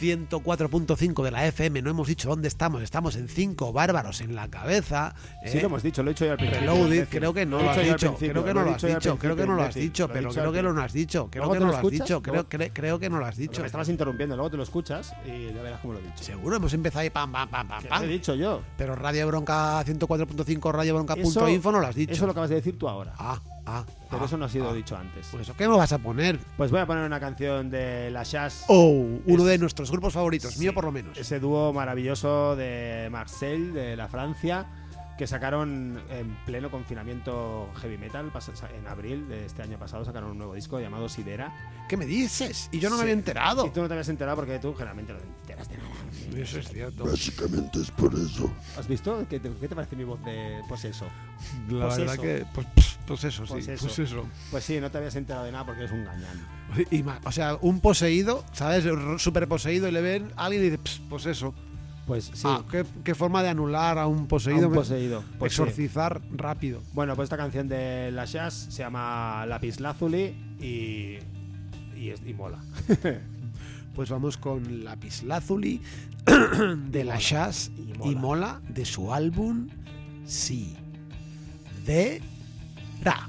104.5 0.00 1.22
de 1.24 1.30
la 1.30 1.46
FM, 1.46 1.82
no 1.82 1.90
hemos 1.90 2.08
dicho 2.08 2.28
dónde 2.28 2.48
estamos, 2.48 2.82
estamos 2.82 3.16
en 3.16 3.28
5 3.28 3.72
bárbaros 3.72 4.20
en 4.20 4.34
la 4.34 4.48
cabeza. 4.48 5.14
Sí 5.44 5.58
eh, 5.58 5.60
lo 5.60 5.66
hemos 5.68 5.82
dicho, 5.82 6.02
lo 6.02 6.10
he 6.10 6.14
dicho 6.14 6.24
yo 6.24 6.32
al 6.32 6.38
principio. 6.38 6.60
Reloaded, 6.60 7.08
creo 7.08 7.34
que 7.34 7.46
no 7.46 7.62
lo 7.62 7.70
has 7.70 7.78
dicho, 7.78 8.16
creo 8.18 8.44
que 8.44 8.54
no 8.54 8.64
lo 8.64 8.70
has 8.72 8.82
dicho 8.84 9.16
creo 9.18 9.36
que 9.36 9.46
no 9.46 9.54
lo 9.54 9.62
has 9.62 9.74
dicho, 9.74 10.08
pero 10.08 10.30
creo 10.30 10.52
que 10.52 10.62
no 10.62 10.72
lo 10.72 10.80
has 10.82 10.92
dicho, 10.92 11.28
creo 11.30 11.50
que 11.50 11.60
no 11.60 11.66
lo 11.66 11.76
has 11.76 11.90
dicho, 11.90 12.22
creo, 12.22 12.98
que 12.98 13.10
no 13.10 13.18
lo 13.18 13.26
has 13.26 13.36
dicho. 13.36 13.60
me 13.60 13.66
estabas 13.66 13.88
interrumpiendo, 13.88 14.36
luego 14.36 14.50
te 14.50 14.56
lo 14.56 14.62
escuchas 14.62 15.12
y 15.24 15.52
ya 15.52 15.62
verás 15.62 15.80
cómo 15.80 15.94
lo 15.94 16.00
he 16.00 16.02
dicho. 16.02 16.24
Seguro 16.24 16.56
hemos 16.56 16.72
empezado 16.72 17.00
ahí 17.00 17.10
pam 17.10 17.32
pam 17.32 17.48
pam 17.48 17.68
pam 17.68 17.82
lo 18.00 18.04
he 18.04 18.08
dicho 18.08 18.34
yo. 18.34 18.62
Pero 18.76 18.94
Radio 18.94 19.26
Bronca 19.26 19.82
104.5, 19.84 20.72
Radio 20.72 20.98
Eso- 20.98 21.40
Bronca.info 21.40 21.72
no 21.72 21.80
lo 21.80 21.86
has 21.86 21.94
dicho. 21.94 22.12
Eso 22.12 22.26
lo 22.26 22.32
acabas 22.32 22.50
de 22.50 22.56
decir 22.56 22.78
tú 22.78 22.88
ahora. 22.88 23.14
Ah, 23.18 23.40
ah. 23.66 23.84
Pero 24.10 24.22
ah, 24.22 24.26
eso 24.26 24.36
no 24.36 24.44
ha 24.46 24.48
sido 24.48 24.70
ah. 24.70 24.74
dicho 24.74 24.96
antes. 24.96 25.26
Pues 25.30 25.42
eso, 25.42 25.56
¿qué 25.56 25.68
me 25.68 25.76
vas 25.76 25.92
a 25.92 25.98
poner? 25.98 26.38
Pues 26.56 26.70
voy 26.70 26.80
a 26.80 26.86
poner 26.86 27.04
una 27.04 27.20
canción 27.20 27.70
de 27.70 28.10
La 28.10 28.22
Jazz. 28.22 28.64
Oh, 28.68 29.04
uno 29.26 29.42
Es- 29.42 29.48
de 29.50 29.58
nuestros 29.58 29.90
grupos 29.90 30.14
favoritos, 30.14 30.54
Sí. 30.54 30.60
mío 30.60 30.72
por 30.74 30.84
lo 30.84 30.92
menos. 30.92 31.16
Ese 31.18 31.40
dúo 31.40 31.72
maravilloso 31.72 32.56
de 32.56 33.08
Marseille, 33.10 33.72
de 33.72 33.96
la 33.96 34.08
Francia, 34.08 34.66
que 35.18 35.26
sacaron 35.26 35.98
en 36.10 36.36
pleno 36.44 36.70
confinamiento 36.70 37.70
heavy 37.80 37.96
metal. 37.96 38.30
En 38.78 38.86
abril 38.86 39.26
de 39.28 39.46
este 39.46 39.62
año 39.62 39.78
pasado 39.78 40.04
sacaron 40.04 40.32
un 40.32 40.36
nuevo 40.38 40.52
disco 40.54 40.78
llamado 40.78 41.08
Sidera. 41.08 41.54
¿Qué 41.88 41.96
me 41.96 42.04
dices? 42.04 42.68
Y 42.70 42.80
yo 42.80 42.90
no 42.90 42.96
me 42.96 43.00
Sí. 43.00 43.02
había 43.04 43.14
enterado. 43.14 43.66
Y 43.66 43.70
tú 43.70 43.80
no 43.80 43.86
te 43.88 43.94
habías 43.94 44.10
enterado 44.10 44.36
porque 44.36 44.58
tú 44.58 44.74
generalmente 44.74 45.14
no 45.14 45.18
te 45.18 45.24
enteras 45.24 45.68
de 45.70 45.78
nada. 45.78 46.42
Eso 46.42 46.58
es 46.58 46.68
cierto. 46.68 47.04
Básicamente 47.06 47.80
es 47.80 47.90
por 47.92 48.12
eso. 48.14 48.52
¿Has 48.78 48.86
visto? 48.86 49.24
¿Qué 49.30 49.40
te, 49.40 49.50
qué 49.58 49.68
te 49.68 49.74
parece 49.74 49.96
mi 49.96 50.04
voz 50.04 50.22
de 50.22 50.60
pues 50.68 50.84
eso? 50.84 51.06
La 51.70 51.86
Pues 51.86 51.96
verdad 51.98 52.14
eso. 52.14 52.22
que, 52.22 52.44
pues, 52.54 52.66
pues 53.06 53.24
eso, 53.24 53.46
sí, 53.46 53.52
Pues 53.54 53.68
eso. 53.68 53.86
pues 53.86 53.98
eso. 53.98 54.24
Pues 54.50 54.64
sí, 54.64 54.80
no 54.80 54.90
te 54.90 54.98
habías 54.98 55.16
enterado 55.16 55.44
de 55.44 55.52
nada 55.52 55.64
porque 55.64 55.80
eres 55.82 55.92
un 55.92 56.04
gañán. 56.04 56.46
Y 56.90 57.04
o 57.24 57.32
sea, 57.32 57.56
un 57.60 57.80
poseído, 57.80 58.44
¿sabes? 58.52 58.84
R- 58.84 59.18
Súper 59.18 59.46
poseído 59.48 59.88
y 59.88 59.92
le 59.92 60.00
ven 60.00 60.32
a 60.36 60.46
alguien 60.46 60.62
y 60.62 60.70
dice, 60.70 60.78
"Ps, 60.78 61.00
pues 61.08 61.26
eso. 61.26 61.54
Pues 62.06 62.30
sí, 62.34 62.42
Ah, 62.44 62.62
¿qué, 62.70 62.84
qué 63.02 63.14
forma 63.16 63.42
de 63.42 63.48
anular 63.48 63.98
a 63.98 64.06
un 64.06 64.24
a 64.24 64.28
poseído. 64.28 64.66
un 64.68 64.72
me- 64.72 64.78
poseído. 64.78 65.24
Pues 65.38 65.52
sí. 65.54 65.62
exorcizar 65.62 66.20
rápido. 66.32 66.80
Bueno, 66.92 67.16
pues 67.16 67.26
esta 67.26 67.36
canción 67.36 67.68
de 67.68 68.10
La 68.12 68.24
Jazz 68.26 68.54
se 68.70 68.78
llama 68.82 69.44
Lapis 69.46 69.80
Lazuli 69.80 70.34
y, 70.60 71.18
y, 71.98 72.10
es- 72.10 72.22
y 72.26 72.32
mola. 72.34 72.58
Pues 73.96 74.10
vamos 74.10 74.36
con 74.36 74.84
Lapis 74.84 75.22
Lazuli 75.22 75.80
de 76.90 77.02
la 77.02 77.16
Shaz 77.18 77.70
y 78.04 78.14
mola 78.14 78.60
de 78.68 78.84
su 78.84 79.10
álbum 79.14 79.68
Sí. 80.26 80.76
De 81.86 82.20
está. 83.06 83.28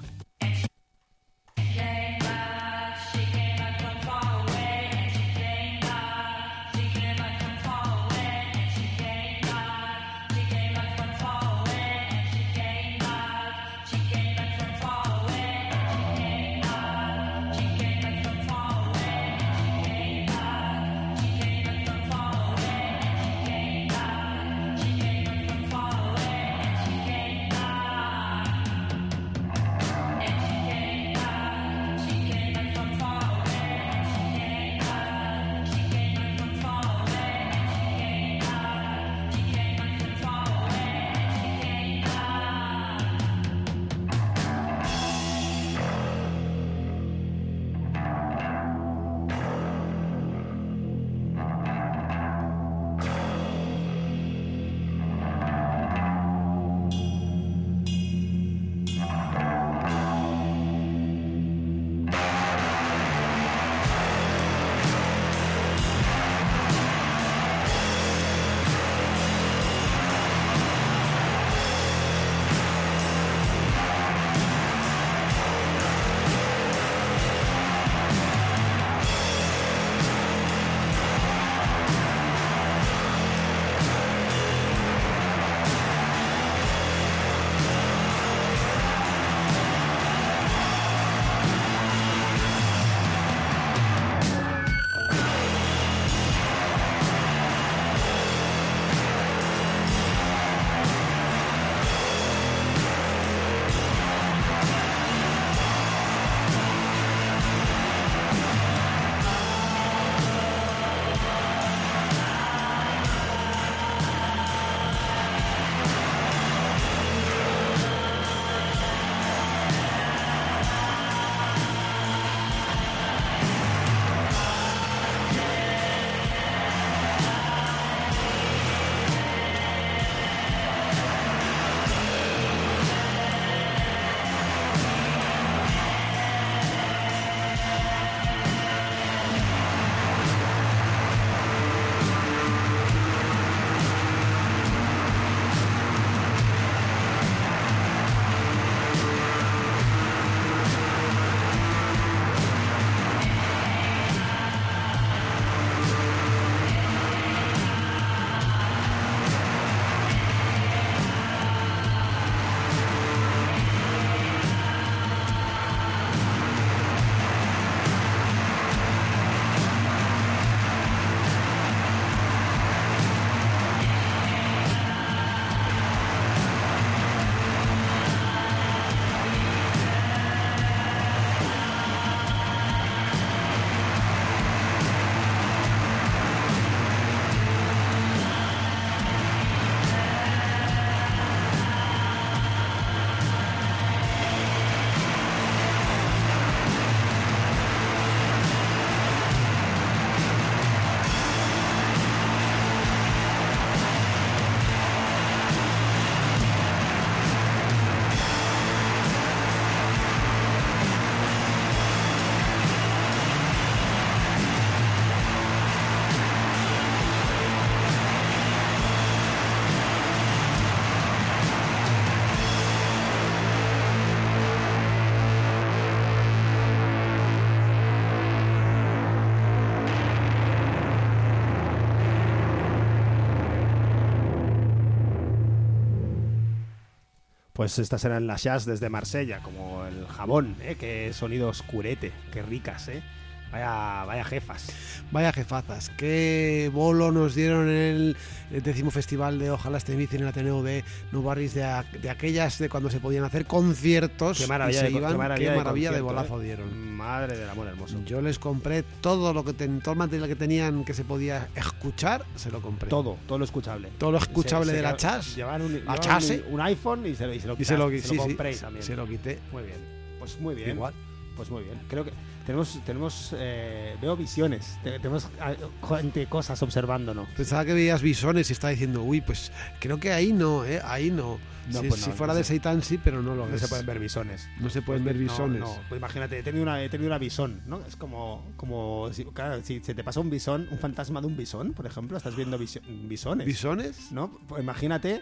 Pues 237.67 237.79
estas 237.79 238.05
eran 238.05 238.27
las 238.27 238.43
jazz 238.43 238.63
desde 238.63 238.87
Marsella, 238.87 239.39
como 239.43 239.85
el 239.85 240.07
jabón, 240.07 240.55
¿eh? 240.61 240.77
Qué 240.79 241.11
sonido 241.11 241.49
oscurete, 241.49 242.13
qué 242.31 242.41
ricas, 242.41 242.87
¿eh? 242.87 243.03
Vaya, 243.51 244.05
vaya 244.05 244.23
jefas. 244.23 244.71
Vaya 245.11 245.33
jefazas, 245.33 245.89
qué 245.97 246.71
bolo 246.73 247.11
nos 247.11 247.35
dieron 247.35 247.67
en 247.67 247.75
el, 247.75 248.17
el 248.51 248.63
décimo 248.63 248.89
festival 248.89 249.37
de 249.37 249.51
Ojalá 249.51 249.79
este 249.79 249.91
en 250.15 250.21
el 250.21 250.27
Ateneo 250.29 250.63
de 250.63 250.85
Nou 251.11 251.23
Barris 251.23 251.55
de, 251.55 251.65
a- 251.65 251.83
de 251.83 252.09
aquellas 252.09 252.57
de 252.57 252.69
cuando 252.69 252.89
se 252.89 253.01
podían 253.01 253.25
hacer 253.25 253.43
conciertos 253.45 254.37
Qué 254.39 254.47
maravilla, 254.47 254.79
y 254.79 254.85
se 254.85 254.91
de, 254.93 254.97
iban, 254.99 255.11
qué 255.11 255.17
maravilla, 255.17 255.51
qué 255.51 255.57
maravilla 255.57 255.91
de, 255.91 255.99
concierto, 255.99 256.31
bolazo 256.31 256.41
¿eh? 256.41 256.45
dieron. 256.45 256.69
Madre 257.07 257.37
del 257.37 257.49
amor 257.49 257.67
hermoso. 257.67 257.97
Yo 258.05 258.21
les 258.21 258.37
compré 258.37 258.83
todo 258.99 259.33
lo 259.33 259.45
que 259.45 259.53
ten- 259.53 259.79
todo 259.79 259.93
el 259.93 259.97
material 259.99 260.27
que 260.27 260.35
tenían 260.35 260.83
que 260.83 260.93
se 260.93 261.05
podía 261.05 261.47
escuchar, 261.55 262.25
se 262.35 262.51
lo 262.51 262.61
compré. 262.61 262.89
Todo, 262.89 263.17
todo 263.25 263.37
lo 263.39 263.45
escuchable. 263.45 263.89
Todo 263.97 264.11
lo 264.11 264.17
escuchable 264.17 264.65
Se- 264.65 264.71
se 264.71 264.75
de 264.77 264.83
la 264.83 264.97
chas. 264.97 265.35
Llevaban 265.37 265.61
un, 265.61 265.81
chase. 266.01 266.43
un, 266.49 266.55
un 266.55 266.61
iPhone 266.61 267.05
y 267.05 267.15
se, 267.15 267.25
lo- 267.27 267.33
y 267.33 267.39
se 267.39 267.47
lo 267.47 267.55
Y 267.57 267.63
se 267.63 267.77
lo, 267.77 267.89
quitaste, 267.89 268.01
sí, 268.01 268.07
se 268.09 268.15
lo 268.15 268.21
sí, 268.23 268.27
compréis 268.27 268.59
también. 268.61 268.83
se 268.83 268.95
lo 268.97 269.07
quité. 269.07 269.39
Muy 269.53 269.63
bien. 269.63 269.77
Pues 270.19 270.37
muy 270.41 270.53
bien. 270.55 270.71
Igual. 270.71 270.93
Pues 271.37 271.49
muy 271.49 271.63
bien. 271.63 271.79
Creo 271.87 272.03
que 272.03 272.11
tenemos, 272.45 272.77
tenemos 272.85 273.33
eh, 273.37 273.95
veo 274.01 274.17
visiones. 274.17 274.77
Te- 274.83 274.97
Tenemos 274.99 275.29
ah, 275.39 275.53
gente, 275.97 276.25
cosas 276.25 276.61
observándonos. 276.61 277.29
Pensaba 277.37 277.63
que 277.63 277.73
veías 277.73 278.01
bisones 278.01 278.49
y 278.49 278.53
estaba 278.53 278.71
diciendo, 278.71 279.01
uy, 279.03 279.21
pues 279.21 279.51
creo 279.79 279.97
que 279.99 280.11
ahí 280.11 280.33
no, 280.33 280.65
¿eh? 280.65 280.81
Ahí 280.83 281.09
no. 281.09 281.37
No, 281.67 281.81
si 281.81 281.87
pues 281.89 282.01
si 282.01 282.09
no, 282.09 282.15
fuera 282.15 282.33
no 282.33 282.37
de 282.37 282.43
se- 282.43 282.49
Seitan 282.49 282.81
sí, 282.81 282.99
pero 283.03 283.21
no 283.21 283.35
lo 283.35 283.45
No 283.47 283.55
es. 283.55 283.61
se 283.61 283.67
pueden 283.67 283.85
ver 283.85 283.99
bisones. 283.99 284.47
No 284.59 284.69
se 284.69 284.81
pueden 284.81 285.03
ver 285.03 285.15
No, 285.15 285.21
bisones. 285.21 285.59
No, 285.59 285.77
pues 285.89 285.99
imagínate, 285.99 286.39
he 286.39 286.43
tenido 286.43 286.63
una, 286.63 286.81
he 286.81 286.89
tenido 286.89 287.07
una 287.09 287.17
bisón, 287.17 287.61
¿no? 287.67 287.79
Es 287.87 287.95
como, 287.95 288.45
como 288.55 289.09
si, 289.13 289.25
claro, 289.25 289.61
si 289.63 289.79
se 289.81 289.93
te 289.95 290.03
pasa 290.03 290.19
un 290.19 290.29
bisón, 290.29 290.67
un 290.71 290.79
fantasma 290.79 291.21
de 291.21 291.27
un 291.27 291.37
bisón, 291.37 291.73
por 291.73 291.85
ejemplo, 291.85 292.17
estás 292.17 292.35
viendo 292.35 292.57
visio- 292.57 292.81
bisones. 293.07 293.45
¿Bisones? 293.45 294.11
¿no? 294.11 294.31
Pues 294.47 294.61
imagínate 294.63 295.21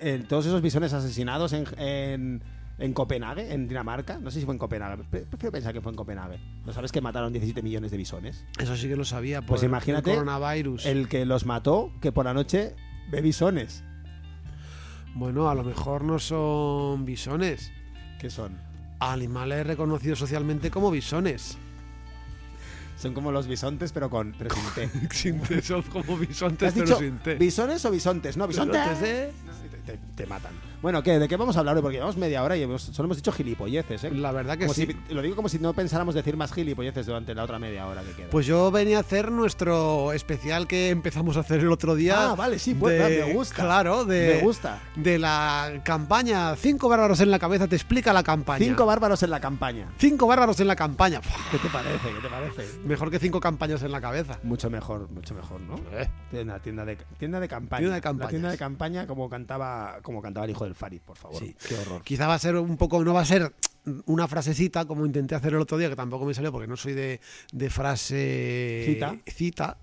eh, 0.00 0.22
todos 0.28 0.46
esos 0.46 0.62
bisones 0.62 0.92
asesinados 0.92 1.52
en, 1.52 1.64
en, 1.78 2.42
en 2.78 2.92
Copenhague, 2.92 3.52
en 3.52 3.66
Dinamarca. 3.66 4.18
No 4.18 4.30
sé 4.30 4.38
si 4.40 4.44
fue 4.46 4.54
en 4.54 4.58
Copenhague. 4.58 5.02
Pre- 5.10 5.22
Prefiero 5.22 5.50
pensar 5.52 5.72
que 5.72 5.80
fue 5.80 5.90
en 5.90 5.96
Copenhague. 5.96 6.38
¿No 6.64 6.72
sabes 6.72 6.92
que 6.92 7.00
mataron 7.00 7.32
17 7.32 7.60
millones 7.62 7.90
de 7.90 7.96
bisones? 7.96 8.44
Eso 8.58 8.76
sí 8.76 8.88
que 8.88 8.94
lo 8.96 9.04
sabía. 9.04 9.40
Por 9.40 9.48
Pues 9.48 9.62
imagínate 9.64 10.10
el 10.12 10.16
coronavirus. 10.18 10.86
El 10.86 11.08
que 11.08 11.24
los 11.26 11.44
mató, 11.44 11.92
que 12.00 12.12
por 12.12 12.24
la 12.24 12.32
noche 12.34 12.76
ve 13.10 13.20
bisones. 13.20 13.82
Bueno, 15.14 15.48
a 15.50 15.54
lo 15.54 15.64
mejor 15.64 16.04
no 16.04 16.18
son 16.18 17.04
bisones. 17.04 17.72
¿Qué 18.20 18.30
son? 18.30 18.56
Animales 19.00 19.66
reconocidos 19.66 20.18
socialmente 20.18 20.70
como 20.70 20.90
bisones. 20.90 21.56
Son 22.98 23.14
como 23.14 23.32
los 23.32 23.46
bisontes, 23.46 23.92
pero 23.92 24.10
con 24.10 24.34
pero 24.38 24.54
sin 24.54 24.64
T. 24.74 24.90
Sin 25.14 25.40
T, 25.40 25.62
son 25.62 25.82
como 25.82 26.18
¿Te 26.18 26.26
bisontes, 26.26 26.72
pero 26.74 26.84
dicho 26.86 26.98
sin 26.98 27.18
T. 27.18 27.34
bisones 27.36 27.84
o 27.86 27.90
bisontes? 27.90 28.36
No, 28.36 28.46
bisontes. 28.46 28.82
Bisontes. 29.00 29.34
Te, 29.86 29.92
te- 29.92 29.98
te 30.14 30.26
matan. 30.26 30.52
Bueno, 30.82 31.02
¿qué? 31.02 31.18
¿De 31.18 31.28
qué 31.28 31.36
vamos 31.36 31.56
a 31.56 31.58
hablar 31.60 31.76
hoy? 31.76 31.82
Porque 31.82 31.96
llevamos 31.96 32.16
media 32.16 32.42
hora 32.42 32.56
y 32.56 32.62
hemos- 32.62 32.80
solo 32.80 33.06
hemos 33.06 33.18
dicho 33.18 33.32
gilipolleces, 33.32 34.02
¿eh? 34.04 34.10
La 34.12 34.32
verdad 34.32 34.54
que 34.56 34.64
Como 34.64 34.72
sí. 34.72 34.86
si- 34.86 35.14
lo 35.14 35.20
digo 35.20 35.36
como 35.36 35.50
si 35.50 35.58
no 35.58 35.74
pensáramos 35.74 36.14
decir 36.14 36.38
más 36.38 36.54
gilipolleces 36.54 37.04
durante 37.04 37.34
la 37.34 37.44
otra 37.44 37.58
media 37.58 37.86
hora 37.86 38.00
que 38.02 38.12
queda. 38.12 38.30
Pues 38.30 38.46
yo 38.46 38.70
venía 38.70 38.96
a 38.96 39.00
hacer 39.00 39.30
nuestro 39.30 40.12
especial 40.14 40.66
que 40.66 40.88
empezamos 40.88 41.36
a 41.36 41.40
hacer 41.40 41.60
el 41.60 41.70
otro 41.70 41.94
día. 41.96 42.30
Ah, 42.30 42.34
vale, 42.34 42.58
sí, 42.58 42.72
pues, 42.72 42.98
de- 42.98 43.26
me 43.26 43.34
gusta. 43.34 43.56
Claro, 43.62 44.06
de, 44.06 44.36
Me 44.36 44.42
gusta. 44.42 44.78
de 44.96 45.18
la 45.18 45.82
campaña 45.84 46.56
Cinco 46.56 46.88
bárbaros 46.88 47.20
en 47.20 47.30
la 47.30 47.38
cabeza, 47.38 47.68
te 47.68 47.76
explica 47.76 48.14
la 48.14 48.22
campaña. 48.22 48.64
Cinco 48.64 48.86
bárbaros 48.86 49.22
en 49.22 49.28
la 49.30 49.38
campaña. 49.40 49.92
Cinco 49.98 50.26
bárbaros 50.26 50.60
en 50.60 50.66
la 50.66 50.76
campaña. 50.76 51.20
¿Qué 51.50 51.58
te 51.58 51.68
parece? 51.68 52.08
¿Qué 52.08 52.20
te 52.22 52.28
parece? 52.28 52.78
Mejor 52.86 53.10
que 53.10 53.18
cinco 53.18 53.38
campañas 53.38 53.82
en 53.82 53.92
la 53.92 54.00
cabeza. 54.00 54.38
Mucho 54.44 54.70
mejor, 54.70 55.10
mucho 55.10 55.34
mejor, 55.34 55.60
¿no? 55.60 55.74
Eh. 55.92 56.08
Tienda, 56.30 56.58
tienda 56.58 56.86
de 56.86 56.96
tienda 57.18 57.38
de 57.38 57.48
campaña. 57.48 57.80
Tienda 57.80 57.94
de 57.96 58.00
La 58.00 58.02
campañas. 58.02 58.30
tienda 58.30 58.50
de 58.50 58.56
campaña 58.56 59.06
como 59.06 59.28
cantaba 59.28 59.98
como 60.02 60.22
cantaba 60.22 60.46
el 60.46 60.52
hijo 60.52 60.69
del 60.70 60.76
Farid, 60.76 61.00
por 61.02 61.16
favor. 61.18 61.38
Sí. 61.38 61.54
Qué 61.68 61.74
horror. 61.76 62.02
Quizá 62.02 62.26
va 62.26 62.34
a 62.34 62.38
ser 62.38 62.56
un 62.56 62.76
poco, 62.76 63.02
no 63.04 63.12
va 63.14 63.20
a 63.22 63.24
ser 63.24 63.52
una 64.04 64.28
frasecita 64.28 64.84
como 64.84 65.06
intenté 65.06 65.34
hacer 65.34 65.54
el 65.54 65.60
otro 65.60 65.78
día, 65.78 65.88
que 65.88 65.96
tampoco 65.96 66.24
me 66.26 66.34
salió 66.34 66.52
porque 66.52 66.68
no 66.68 66.76
soy 66.76 66.92
de, 66.92 67.18
de 67.52 67.70
frase 67.70 68.82
Cita. 68.86 69.16
cita. 69.26 69.78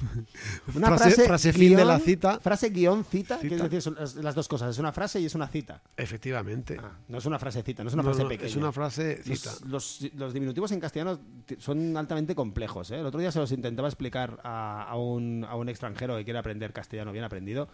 Una 0.74 0.88
frase, 0.88 1.04
frase, 1.10 1.24
frase 1.26 1.52
fin 1.52 1.76
de 1.76 1.84
la 1.84 1.98
cita. 1.98 2.40
Frase 2.40 2.70
guion 2.70 3.04
cita, 3.04 3.36
Cita. 3.38 3.48
quiere 3.48 3.62
decir 3.64 3.82
son 3.82 3.94
las, 4.22 4.34
dos 4.34 4.48
cosas, 4.48 4.70
es 4.70 4.78
una 4.78 4.90
frase 4.92 5.20
y 5.20 5.26
es 5.26 5.34
una 5.34 5.48
cita. 5.48 5.82
Efectivamente. 5.96 6.76
Ah, 6.80 6.92
no 7.08 7.18
es 7.18 7.26
una 7.26 7.38
frase 7.38 7.62
cita, 7.62 7.82
no 7.84 7.88
es 7.88 7.94
una 7.94 8.02
No, 8.02 8.08
frase 8.08 8.22
no, 8.22 8.28
pequeña. 8.28 8.48
es 8.48 8.56
una 8.56 8.72
frase 8.72 9.22
cita. 9.22 9.52
Los, 9.66 10.00
los- 10.00 10.14
los 10.14 10.32
diminutivos 10.32 10.72
en 10.72 10.80
castellano 10.80 11.20
son 11.58 11.96
altamente 11.96 12.34
complejos. 12.34 12.90
¿eh? 12.90 12.98
El 13.00 13.06
otro 13.06 13.20
día 13.20 13.30
se 13.30 13.38
los 13.38 13.52
intentaba 13.52 13.86
explicar 13.88 14.40
a, 14.44 14.82
a 14.88 14.96
un, 14.96 15.44
a 15.48 15.54
un 15.56 15.68
extranjero 15.68 16.16
que 16.16 16.24
quiere 16.24 16.38
aprender 16.38 16.72
castellano 16.72 17.12
bien 17.12 17.24
aprendido 17.24 17.68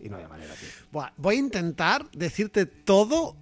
y 0.00 0.08
no 0.08 0.16
había 0.16 0.28
manera, 0.28 0.54
tío. 0.54 0.68
Buah, 0.92 1.10
voy 1.16 1.36
a 1.36 1.38
intentar 1.38 2.10
decirte 2.12 2.66
todo, 2.66 3.36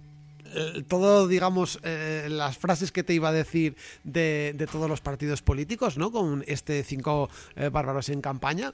eh, 0.45 0.83
todo, 0.87 1.27
digamos, 1.27 1.79
eh, 1.83 2.27
las 2.29 2.57
frases 2.57 2.91
que 2.91 3.03
te 3.03 3.13
iba 3.13 3.29
a 3.29 3.31
decir 3.31 3.75
de, 4.03 4.53
de 4.55 4.67
todos 4.67 4.89
los 4.89 5.01
partidos 5.01 5.41
políticos, 5.41 5.97
¿no? 5.97 6.11
Con 6.11 6.43
este 6.47 6.83
cinco 6.83 7.29
eh, 7.55 7.69
bárbaros 7.69 8.09
en 8.09 8.21
campaña. 8.21 8.71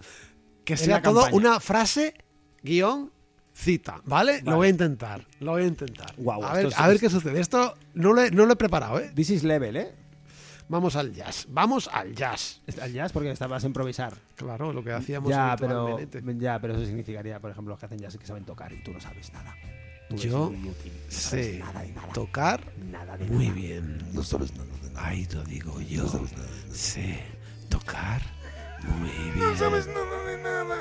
Que 0.65 0.77
sea 0.77 1.01
todo 1.01 1.21
campaña. 1.21 1.37
una 1.37 1.59
frase, 1.59 2.13
guion, 2.61 3.11
cita, 3.53 4.01
¿vale? 4.05 4.33
Vale. 4.33 4.43
Lo 4.43 4.57
voy 4.57 4.67
a 4.67 4.69
intentar, 4.69 5.27
lo 5.39 5.51
voy 5.51 5.63
a 5.63 5.67
intentar. 5.67 6.13
Guau, 6.17 6.43
a 6.43 6.53
ver, 6.53 6.69
a 6.75 6.87
ver 6.87 6.99
qué 6.99 7.09
sucede. 7.09 7.39
Esto 7.39 7.75
no 7.93 8.13
lo, 8.13 8.23
he, 8.23 8.31
no 8.31 8.45
lo 8.45 8.53
he 8.53 8.55
preparado, 8.55 8.99
¿eh? 8.99 9.11
This 9.15 9.31
is 9.31 9.43
level, 9.43 9.75
¿eh? 9.77 9.95
Vamos 10.69 10.95
al 10.95 11.11
jazz, 11.13 11.47
vamos 11.49 11.89
al 11.91 12.13
jazz. 12.15 12.61
Al 12.81 12.93
jazz 12.93 13.11
porque 13.11 13.31
estabas 13.31 13.63
a 13.63 13.67
improvisar. 13.67 14.13
Claro, 14.35 14.71
lo 14.71 14.83
que 14.83 14.91
hacíamos 14.93 15.29
Ya 15.29 15.55
pero, 15.59 15.97
ya, 16.37 16.59
pero 16.61 16.75
eso 16.75 16.85
significaría, 16.85 17.39
por 17.39 17.49
ejemplo, 17.51 17.71
los 17.73 17.79
que 17.79 17.87
hacen 17.87 17.97
jazz 17.99 18.15
que 18.17 18.25
saben 18.27 18.45
tocar 18.45 18.71
y 18.71 18.81
tú 18.83 18.93
no 18.93 19.01
sabes 19.01 19.33
nada. 19.33 19.55
Tú 20.09 20.15
Yo 20.15 20.51
inútil, 20.53 20.91
no 20.93 21.11
sabes 21.11 21.45
sé 21.47 21.59
nada 21.59 21.81
de 21.81 21.91
nada. 21.93 22.13
tocar 22.13 22.61
Nada 22.91 23.17
de 23.17 23.25
muy 23.25 23.47
nada. 23.47 23.55
bien. 23.59 23.97
No 24.13 24.23
sabes 24.23 24.53
nada 24.55 24.65
de 24.83 24.89
nada. 24.91 25.07
Ahí 25.07 25.27
lo 25.33 25.43
digo 25.43 25.81
yo. 25.81 26.05
Sé 26.71 27.19
tocar 27.69 28.21
muy 28.99 29.09
bien. 29.09 29.39
nada 29.39 29.69
de 30.31 30.43
nada. 30.43 30.75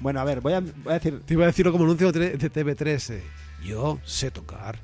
Bueno, 0.00 0.20
a 0.20 0.24
ver, 0.24 0.40
voy 0.40 0.54
a, 0.54 0.60
voy 0.60 0.72
a 0.88 0.92
decir. 0.94 1.20
Te 1.24 1.34
iba 1.34 1.44
a 1.44 1.48
decirlo 1.48 1.72
como 1.72 1.84
anuncio 1.84 2.10
de 2.12 2.36
de 2.36 2.50
TV3. 2.52 3.14
eh. 3.14 3.22
Yo 3.62 3.98
sé 4.04 4.30
tocar 4.30 4.78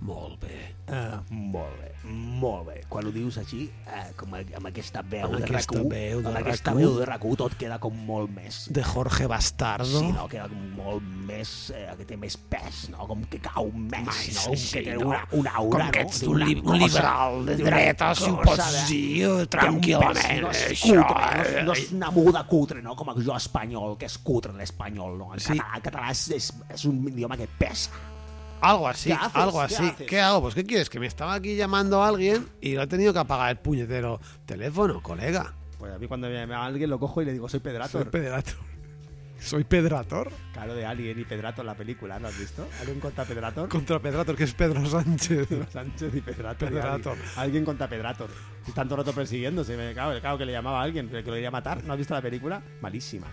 molt 0.00 0.40
bé. 0.40 0.74
Ah, 0.90 1.20
molt 1.30 1.76
bé, 1.78 1.90
molt 2.10 2.66
bé. 2.66 2.80
Quan 2.90 3.06
ho 3.06 3.10
dius 3.14 3.36
així, 3.38 3.66
eh, 3.86 4.08
com 4.18 4.32
amb 4.34 4.66
aquesta 4.66 5.02
veu 5.06 5.26
Amb 5.28 5.36
de 5.36 5.44
aquesta 5.44 5.74
RAC1, 5.76 5.88
veu 5.92 6.22
de 6.22 6.28
amb 6.28 6.38
aquesta 6.40 6.72
RAC1. 6.72 6.80
veu 6.80 6.94
de 6.98 7.06
RAC1 7.06 7.36
tot 7.38 7.54
queda 7.60 7.78
com 7.78 7.94
molt 8.08 8.30
més... 8.34 8.58
De 8.74 8.82
Jorge 8.82 9.26
Bastardo. 9.30 9.84
Sí, 10.00 10.08
no? 10.16 10.26
Queda 10.32 10.48
com 10.48 10.64
molt 10.78 11.04
més... 11.28 11.52
Eh, 11.76 11.84
que 12.00 12.04
té 12.08 12.16
més 12.16 12.36
pes, 12.36 12.88
no? 12.90 13.06
Com 13.06 13.22
que 13.30 13.38
cau 13.44 13.70
més, 13.70 14.08
Mai, 14.08 14.32
no? 14.34 14.46
Com 14.48 14.56
sí, 14.56 14.72
que 14.78 14.82
té 14.88 14.96
no? 14.98 15.06
una, 15.12 15.20
una 15.38 15.54
aura, 15.62 15.84
Com 15.84 15.92
que 15.94 16.02
no? 16.02 16.08
ets 16.08 16.20
Té 16.24 16.26
un, 16.32 16.42
li 16.42 16.56
un 16.64 16.78
liberal 16.80 17.46
de 17.46 17.56
dreta, 17.60 18.10
si 18.18 18.30
ho 18.30 18.40
pots 18.42 18.72
de- 18.72 18.84
dir, 18.88 19.46
tranquil·lament. 19.54 20.40
no 20.42 20.50
és 20.50 20.64
Això, 20.72 20.96
cutre, 21.06 21.30
no, 21.30 21.44
és, 21.44 21.64
no 21.66 21.72
eh, 21.76 21.78
és 21.84 21.92
una 21.92 22.10
moguda 22.10 22.44
cutre, 22.50 22.82
no? 22.82 22.96
Com 22.96 23.14
jo 23.20 23.36
espanyol, 23.36 23.96
que 24.00 24.06
és 24.10 24.18
cutre 24.18 24.52
l'espanyol, 24.56 25.18
no? 25.18 25.30
El 25.34 25.40
Sí. 25.40 25.52
català, 25.54 25.80
català 25.84 26.10
és, 26.10 26.26
és, 26.34 26.50
és 26.74 26.84
un 26.90 27.04
idioma 27.08 27.36
que 27.36 27.46
pesa. 27.46 27.90
Algo 28.60 28.88
así, 28.88 29.12
algo 29.34 29.58
¿Qué 29.58 29.74
así. 29.74 29.92
¿Qué 30.06 30.20
hago? 30.20 30.42
Pues 30.42 30.54
¿qué 30.54 30.64
quieres? 30.64 30.90
Que 30.90 31.00
me 31.00 31.06
estaba 31.06 31.34
aquí 31.34 31.56
llamando 31.56 32.02
a 32.02 32.08
alguien 32.08 32.48
y 32.60 32.74
lo 32.74 32.82
he 32.82 32.86
tenido 32.86 33.12
que 33.12 33.18
apagar 33.18 33.50
el 33.50 33.58
puñetero 33.58 34.20
teléfono, 34.46 35.02
colega. 35.02 35.54
Pues 35.78 35.94
a 35.94 35.98
mí 35.98 36.06
cuando 36.06 36.28
me 36.28 36.34
llama 36.34 36.64
alguien 36.64 36.90
lo 36.90 36.98
cojo 36.98 37.22
y 37.22 37.24
le 37.24 37.32
digo, 37.32 37.48
soy 37.48 37.60
Soy 37.60 37.64
Pedrator. 37.64 38.10
Pedrator. 38.10 38.70
Soy 39.40 39.64
Pedrator 39.64 40.30
Claro, 40.52 40.74
de 40.74 40.84
Alien 40.84 41.18
y 41.18 41.24
Pedrator, 41.24 41.64
la 41.64 41.74
película, 41.74 42.18
¿lo 42.18 42.28
has 42.28 42.38
visto? 42.38 42.68
Alguien 42.80 43.00
contra 43.00 43.24
Pedrator. 43.24 43.68
contra 43.70 43.98
Pedrator, 43.98 44.36
que 44.36 44.44
es 44.44 44.52
Pedro 44.52 44.84
Sánchez. 44.84 45.48
Sánchez 45.72 46.14
y 46.14 46.20
Pedrator. 46.20 46.68
y 46.68 46.74
Pedrator. 46.74 47.12
Alguien, 47.12 47.38
alguien 47.38 47.64
contra 47.64 47.88
Pedrator. 47.88 48.28
Y 48.66 48.72
tanto 48.72 48.96
rato 48.96 49.14
persiguiéndose. 49.14 49.76
Me 49.78 49.94
cago, 49.94 50.20
claro 50.20 50.36
que 50.36 50.44
le 50.44 50.52
llamaba 50.52 50.80
a 50.80 50.82
alguien, 50.82 51.08
que 51.08 51.22
lo 51.22 51.36
iría 51.36 51.48
a 51.48 51.52
matar. 51.52 51.82
¿No 51.84 51.94
has 51.94 51.98
visto 51.98 52.12
la 52.12 52.20
película? 52.20 52.62
Malísima. 52.82 53.28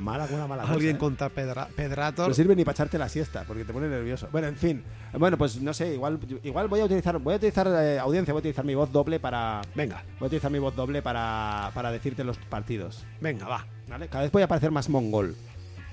Mala, 0.00 0.26
buena, 0.26 0.46
mala 0.46 0.62
cosa, 0.62 0.74
Alguien 0.74 0.96
¿eh? 0.96 0.98
contra 0.98 1.28
Pedra- 1.28 1.68
Pedrator. 1.76 2.28
No 2.28 2.34
sirve 2.34 2.56
ni 2.56 2.64
para 2.64 2.72
echarte 2.72 2.96
la 2.98 3.08
siesta, 3.08 3.44
porque 3.46 3.64
te 3.64 3.72
pone 3.72 3.86
nervioso. 3.86 4.28
Bueno, 4.32 4.48
en 4.48 4.56
fin. 4.56 4.82
Bueno, 5.12 5.36
pues 5.36 5.60
no 5.60 5.74
sé, 5.74 5.92
igual, 5.94 6.18
igual 6.42 6.68
voy 6.68 6.80
a 6.80 6.84
utilizar, 6.86 7.18
voy 7.18 7.34
a 7.34 7.36
utilizar 7.36 7.66
eh, 7.68 7.98
audiencia, 7.98 8.32
voy 8.32 8.38
a 8.38 8.42
utilizar 8.42 8.64
mi 8.64 8.74
voz 8.74 8.90
doble 8.90 9.20
para. 9.20 9.60
Venga, 9.74 10.02
Voy 10.18 10.24
a 10.24 10.28
utilizar 10.28 10.50
mi 10.50 10.58
voz 10.58 10.74
doble 10.74 11.02
para, 11.02 11.70
para 11.74 11.92
decirte 11.92 12.24
los 12.24 12.38
partidos. 12.38 13.04
venga, 13.20 13.46
va. 13.46 13.66
¿Vale? 13.88 14.08
Cada 14.08 14.22
vez 14.22 14.32
voy 14.32 14.42
a 14.42 14.48
parecer 14.48 14.70
más 14.70 14.88
mongol. 14.88 15.36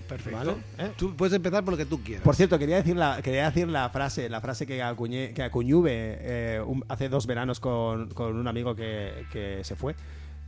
Perfecto. 0.07 0.37
Vale, 0.37 0.53
¿eh? 0.77 0.91
Tú 0.95 1.13
puedes 1.17 1.33
empezar 1.33 1.65
por 1.65 1.73
lo 1.73 1.77
que 1.77 1.85
tú 1.85 2.01
quieras. 2.01 2.23
Por 2.23 2.33
cierto, 2.33 2.57
quería 2.57 2.77
decir 2.77 2.95
la, 2.95 3.21
quería 3.21 3.43
decir 3.49 3.67
la 3.67 3.89
frase, 3.89 4.29
la 4.29 4.39
frase 4.39 4.65
que 4.65 4.81
acuñé, 4.81 5.33
que 5.33 5.43
acuñuve 5.43 5.91
eh, 6.21 6.61
hace 6.87 7.09
dos 7.09 7.27
veranos 7.27 7.59
con, 7.59 8.07
con 8.11 8.37
un 8.37 8.47
amigo 8.47 8.73
que, 8.73 9.25
que 9.33 9.65
se 9.65 9.75
fue. 9.75 9.95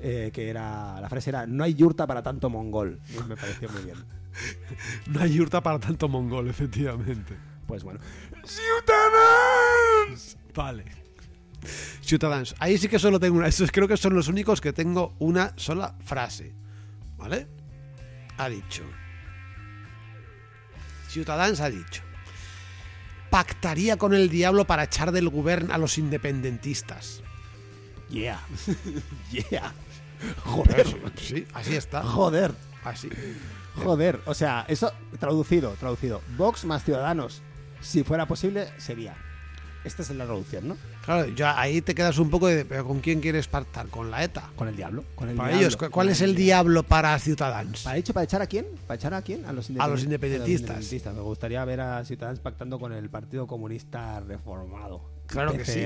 Eh, 0.02 0.32
que 0.34 0.50
era 0.50 1.00
la 1.02 1.10
frase 1.10 1.30
era 1.30 1.46
no 1.46 1.64
hay 1.64 1.74
yurta 1.74 2.08
para 2.08 2.24
tanto 2.24 2.50
mongol 2.50 3.00
y 3.10 3.28
me 3.28 3.36
pareció 3.36 3.70
muy 3.70 3.84
bien 3.84 3.98
No 5.08 5.22
hay 5.22 5.34
yurta 5.34 5.62
para 5.62 5.80
tanto 5.80 6.08
mongol, 6.08 6.48
efectivamente. 6.50 7.36
pues 7.68 7.84
bueno 7.84 8.00
Vale. 10.56 10.86
Ciudadanos. 12.02 12.56
Ahí 12.60 12.78
sí 12.78 12.88
que 12.88 13.00
solo 13.00 13.20
tengo 13.20 13.38
una. 13.38 13.48
Estos 13.48 13.72
creo 13.72 13.88
que 13.88 13.98
son 13.98 14.14
los 14.14 14.28
únicos 14.28 14.62
que 14.62 14.74
tengo 14.74 15.14
una 15.20 15.54
sola 15.58 15.96
frase. 16.04 16.54
¿Vale? 17.18 17.48
Ha 18.38 18.50
dicho. 18.50 18.84
Ciudadanos 21.08 21.60
ha 21.60 21.70
dicho. 21.70 22.02
pactaría 23.30 23.98
con 23.98 24.14
el 24.14 24.30
diablo 24.30 24.66
para 24.66 24.84
echar 24.86 25.12
del 25.12 25.30
gobierno 25.30 25.74
a 25.74 25.78
los 25.78 25.98
independentistas. 25.98 27.22
Yeah. 28.10 28.40
yeah. 29.32 29.74
Joder. 30.46 30.88
Sí, 31.18 31.46
así 31.54 31.76
está. 31.76 32.04
Joder. 32.04 32.52
Así. 32.84 33.10
Joder. 33.84 34.20
O 34.26 34.34
sea, 34.34 34.66
eso 34.68 34.92
traducido, 35.20 35.72
traducido. 35.80 36.22
Vox 36.38 36.66
más 36.66 36.84
Ciudadanos. 36.84 37.42
Si 37.82 38.04
fuera 38.04 38.28
posible, 38.28 38.68
sería. 38.78 39.16
Esta 39.86 40.02
es 40.02 40.10
la 40.10 40.26
traducción, 40.26 40.68
¿no? 40.68 40.78
Claro, 41.06 41.30
ya 41.30 41.58
ahí 41.60 41.82
te 41.82 41.96
quedas 41.96 42.18
un 42.18 42.30
poco 42.30 42.48
de, 42.48 42.66
pero 42.66 42.86
¿con 42.86 43.00
quién 43.00 43.22
quieres 43.22 43.48
pactar? 43.48 43.88
¿Con 43.88 44.12
la 44.12 44.22
ETA? 44.26 44.50
Con 44.58 44.68
el 44.68 44.76
diablo. 44.76 45.06
Con 45.16 45.30
el 45.30 45.38
Para 45.38 45.50
diablo, 45.50 45.66
ellos, 45.66 45.78
¿cu- 45.78 45.86
con 45.86 45.92
¿cuál 45.92 46.10
es 46.10 46.20
el 46.22 46.36
diablo 46.36 46.84
para 46.84 47.18
Ciudadanos? 47.18 47.84
¿Para 47.84 47.96
hecho 47.96 48.14
para 48.14 48.26
echar 48.26 48.42
a 48.42 48.48
quién? 48.48 48.68
¿Para 48.86 48.96
echar 48.98 49.14
a 49.14 49.22
quién? 49.22 49.46
A 49.46 49.54
los, 49.54 49.70
A 49.70 49.88
los 49.88 50.02
independen- 50.04 50.04
independentistas. 50.04 50.04
a 50.04 50.04
los 50.04 50.46
independentistas. 50.84 51.14
Me 51.16 51.22
gustaría 51.22 51.64
ver 51.64 51.80
a 51.80 52.04
Ciudadanos 52.04 52.42
pactando 52.42 52.78
con 52.78 52.92
el 52.92 53.10
Partido 53.10 53.48
Comunista 53.48 54.20
Reformado. 54.20 55.10
Claro 55.28 55.54
que 55.54 55.64
sí. 55.64 55.80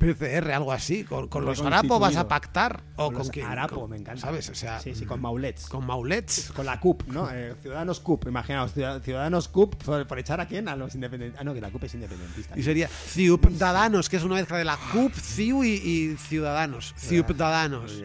PCR. 0.00 0.50
Algo 0.50 0.72
así. 0.72 1.04
¿Con, 1.04 1.28
con 1.28 1.44
los 1.44 1.58
Reconstituido. 1.58 1.94
Arapo 1.94 1.98
vas 2.00 2.16
a 2.16 2.26
pactar? 2.26 2.82
¿O 2.96 3.06
con, 3.06 3.18
los 3.18 3.30
quién? 3.30 3.46
Arapo, 3.46 3.82
Con- 3.82 3.90
me 3.90 3.96
encanta. 3.98 4.20
¿Sabes? 4.22 4.48
O 4.48 4.54
sea, 4.56 4.80
Sí, 4.80 4.94
sí, 4.96 5.04
con 5.06 5.20
Maulets. 5.20 5.68
con 5.68 5.86
Maulets. 5.86 6.50
Con 6.52 6.66
la 6.66 6.80
CUP, 6.80 7.04
¿no? 7.06 7.28
Eh, 7.30 7.54
Ciudadanos 7.62 8.00
CUP, 8.00 8.26
imaginaos, 8.26 8.72
Ciudad- 8.72 9.00
Ciudadanos 9.02 9.46
CUP, 9.48 9.76
por, 9.84 10.06
por 10.08 10.18
echar 10.18 10.40
a 10.40 10.48
quién? 10.48 10.66
A 10.68 10.74
los 10.74 10.94
independentistas. 10.96 11.40
Ah, 11.40 11.44
no, 11.44 11.54
que 11.54 11.60
la 11.60 11.70
CUP 11.70 11.84
es 11.84 11.94
independentista. 11.94 12.58
Y 12.58 12.62
sería 12.64 12.88
Ciudadanos, 12.88 14.08
que 14.08 14.16
es 14.16 14.24
una 14.24 14.34
mezcla 14.36 14.56
de 14.58 14.64
la 14.64 14.76
CUP, 14.92 15.12
CIU 15.14 15.62
y, 15.62 15.68
y 15.74 16.16
Ciudadanos. 16.16 16.94
Ciudadanos. 16.96 18.02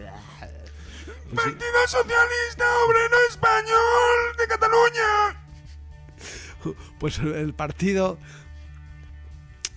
Partido 1.34 1.80
Socialista 1.88 2.64
Obrero 2.86 3.16
Español 3.28 4.36
de 4.38 4.46
Cataluña. 4.46 5.42
Pues 6.98 7.18
el 7.18 7.54
partido 7.54 8.18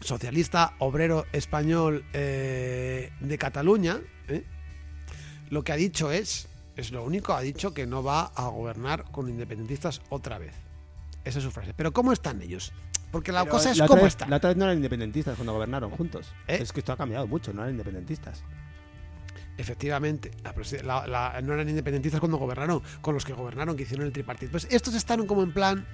socialista 0.01 0.73
obrero 0.79 1.25
español 1.33 2.05
eh, 2.13 3.11
de 3.19 3.37
Cataluña, 3.37 3.99
¿eh? 4.27 4.43
lo 5.49 5.63
que 5.63 5.71
ha 5.71 5.75
dicho 5.75 6.11
es, 6.11 6.47
es 6.75 6.91
lo 6.91 7.03
único, 7.03 7.33
ha 7.33 7.41
dicho 7.41 7.73
que 7.73 7.85
no 7.85 8.03
va 8.03 8.31
a 8.35 8.47
gobernar 8.47 9.05
con 9.11 9.29
independentistas 9.29 10.01
otra 10.09 10.37
vez. 10.37 10.53
Esa 11.25 11.39
es 11.39 11.43
su 11.43 11.51
frase. 11.51 11.73
Pero 11.75 11.91
¿cómo 11.91 12.13
están 12.13 12.41
ellos? 12.41 12.71
Porque 13.11 13.31
la 13.31 13.41
Pero 13.43 13.53
cosa 13.55 13.71
es 13.71 13.77
la 13.77 13.87
cómo 13.87 14.03
vez- 14.03 14.13
están. 14.13 14.29
La 14.29 14.37
otra 14.37 14.49
vez 14.49 14.57
no 14.57 14.63
eran 14.65 14.77
independentistas 14.77 15.35
cuando 15.35 15.53
gobernaron 15.53 15.89
juntos. 15.91 16.31
¿Eh? 16.47 16.59
Es 16.61 16.71
que 16.71 16.79
esto 16.79 16.93
ha 16.93 16.97
cambiado 16.97 17.27
mucho, 17.27 17.51
no 17.53 17.61
eran 17.61 17.71
independentistas. 17.73 18.43
Efectivamente, 19.57 20.31
la- 20.85 21.05
la- 21.07 21.41
no 21.41 21.53
eran 21.53 21.67
independentistas 21.67 22.21
cuando 22.21 22.37
gobernaron, 22.37 22.81
con 23.01 23.13
los 23.13 23.25
que 23.25 23.33
gobernaron, 23.33 23.75
que 23.75 23.83
hicieron 23.83 24.05
el 24.05 24.13
tripartito. 24.13 24.51
Pues 24.51 24.67
estos 24.71 24.95
están 24.95 25.25
como 25.27 25.43
en 25.43 25.51
plan 25.53 25.85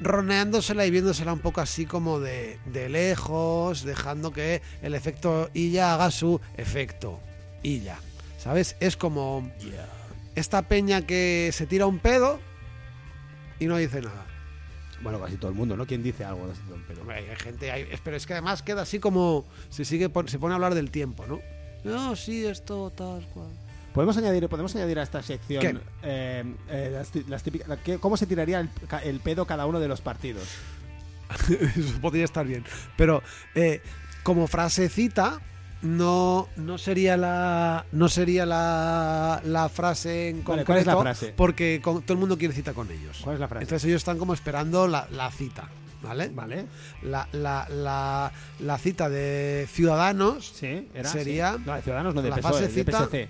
roneándosela 0.00 0.86
y 0.86 0.90
viéndosela 0.90 1.32
un 1.32 1.38
poco 1.40 1.60
así 1.60 1.86
como 1.86 2.18
de, 2.20 2.58
de 2.66 2.88
lejos, 2.88 3.84
dejando 3.84 4.32
que 4.32 4.62
el 4.82 4.94
efecto 4.94 5.50
Illa 5.54 5.94
haga 5.94 6.10
su 6.10 6.40
efecto 6.56 7.20
Illa. 7.62 7.98
¿Sabes? 8.38 8.76
Es 8.80 8.96
como 8.96 9.50
esta 10.34 10.62
peña 10.62 11.02
que 11.06 11.50
se 11.52 11.66
tira 11.66 11.86
un 11.86 11.98
pedo 12.00 12.40
y 13.60 13.66
no 13.66 13.76
dice 13.76 14.00
nada. 14.02 14.26
Bueno, 15.00 15.20
casi 15.20 15.36
todo 15.36 15.50
el 15.50 15.56
mundo, 15.56 15.76
¿no? 15.76 15.86
¿Quién 15.86 16.02
dice 16.02 16.24
algo 16.24 16.46
de. 16.48 17.00
Hombre, 17.00 17.16
hay 17.16 17.36
gente, 17.36 17.70
hay- 17.70 17.86
pero 18.04 18.16
es 18.16 18.26
que 18.26 18.32
además 18.34 18.62
queda 18.62 18.82
así 18.82 18.98
como 19.00 19.44
se 19.68 19.84
sigue 19.84 20.10
se 20.26 20.38
pone 20.38 20.52
a 20.52 20.56
hablar 20.56 20.74
del 20.74 20.90
tiempo, 20.90 21.24
¿no? 21.26 21.40
No, 21.84 22.14
sí, 22.14 22.44
esto 22.46 22.90
tal 22.90 23.26
cual. 23.34 23.48
¿Podemos 23.92 24.16
añadir, 24.16 24.48
podemos 24.48 24.74
añadir 24.74 24.98
a 24.98 25.02
esta 25.02 25.22
sección 25.22 25.80
eh, 26.02 26.44
eh, 26.70 27.04
las, 27.28 27.42
típicas, 27.42 27.68
la- 27.68 27.76
¿qué- 27.76 27.98
¿cómo 27.98 28.16
se 28.16 28.26
tiraría 28.26 28.60
el, 28.60 28.70
el 29.04 29.20
pedo 29.20 29.46
cada 29.46 29.66
uno 29.66 29.80
de 29.80 29.88
los 29.88 30.00
partidos? 30.00 30.44
Eso 31.76 32.00
podría 32.00 32.24
estar 32.24 32.46
bien. 32.46 32.64
Pero 32.96 33.22
eh, 33.54 33.82
como 34.22 34.46
frasecita, 34.46 35.40
no, 35.82 36.48
no 36.56 36.78
sería 36.78 37.16
la 37.16 37.84
no 37.92 38.08
sería 38.08 38.46
la, 38.46 39.42
la 39.44 39.68
frase 39.68 40.28
en 40.28 40.36
Vale, 40.44 40.64
concreto. 40.64 40.66
¿cuál 40.66 40.78
es 40.78 40.86
la 40.86 40.96
frase? 41.00 41.34
Porque 41.36 41.80
con- 41.82 42.02
todo 42.02 42.14
el 42.14 42.20
mundo 42.20 42.38
quiere 42.38 42.54
cita 42.54 42.72
con 42.72 42.90
ellos. 42.90 43.20
¿Cuál 43.22 43.34
es 43.34 43.40
la 43.40 43.48
frase? 43.48 43.64
Entonces 43.64 43.88
ellos 43.88 44.00
están 44.00 44.18
como 44.18 44.32
esperando 44.34 44.86
la, 44.88 45.06
la 45.10 45.30
cita. 45.30 45.68
¿Vale? 46.02 46.30
Vale. 46.34 46.66
La, 47.02 47.28
la, 47.30 47.68
la, 47.68 48.32
la 48.58 48.78
cita 48.78 49.08
de 49.08 49.68
Ciudadanos 49.70 50.52
Sí, 50.52 50.88
era. 50.94 51.08
Sería 51.08 51.54
sí. 51.54 51.62
No, 51.64 51.74
de 51.76 51.82
Ciudadanos, 51.82 52.14
no 52.14 52.22
de 52.22 52.30
la 52.30 52.36
PSOE, 52.36 52.52
fase 52.52 52.62
de 52.68 52.72
cita- 52.84 53.04
PSC. 53.06 53.28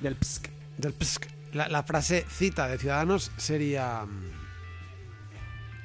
Del 0.00 0.16
PSC. 0.16 0.50
del 0.76 0.92
PSC. 0.92 1.26
La, 1.54 1.68
la 1.68 1.82
frase 1.82 2.24
cita 2.30 2.68
de 2.68 2.78
Ciudadanos 2.78 3.30
sería. 3.36 4.04
mm, 4.04 4.30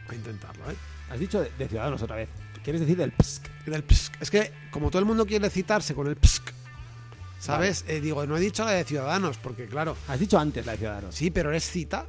Voy 0.07 0.15
a 0.15 0.19
intentarlo, 0.19 0.69
¿eh? 0.71 0.75
Has 1.09 1.19
dicho 1.19 1.41
de, 1.41 1.51
de 1.57 1.67
Ciudadanos 1.67 2.01
otra 2.01 2.15
vez. 2.17 2.29
¿Quieres 2.63 2.81
decir 2.81 2.97
del 2.97 3.11
PSC? 3.11 3.49
Del 3.65 3.83
psk. 3.83 4.21
Es 4.21 4.29
que 4.31 4.51
como 4.71 4.89
todo 4.89 4.99
el 4.99 5.05
mundo 5.05 5.25
quiere 5.25 5.49
citarse 5.49 5.93
con 5.93 6.07
el 6.07 6.15
psk, 6.15 6.51
¿sabes? 7.39 7.83
Eh, 7.87 7.99
digo, 8.01 8.25
no 8.25 8.37
he 8.37 8.39
dicho 8.39 8.63
la 8.65 8.71
de 8.71 8.83
Ciudadanos, 8.85 9.37
porque 9.37 9.67
claro, 9.67 9.97
Has 10.07 10.19
dicho 10.19 10.37
antes 10.39 10.65
la 10.65 10.73
de 10.73 10.77
Ciudadanos. 10.79 11.15
sí, 11.15 11.29
pero 11.31 11.51
es 11.53 11.63
cita. 11.69 12.05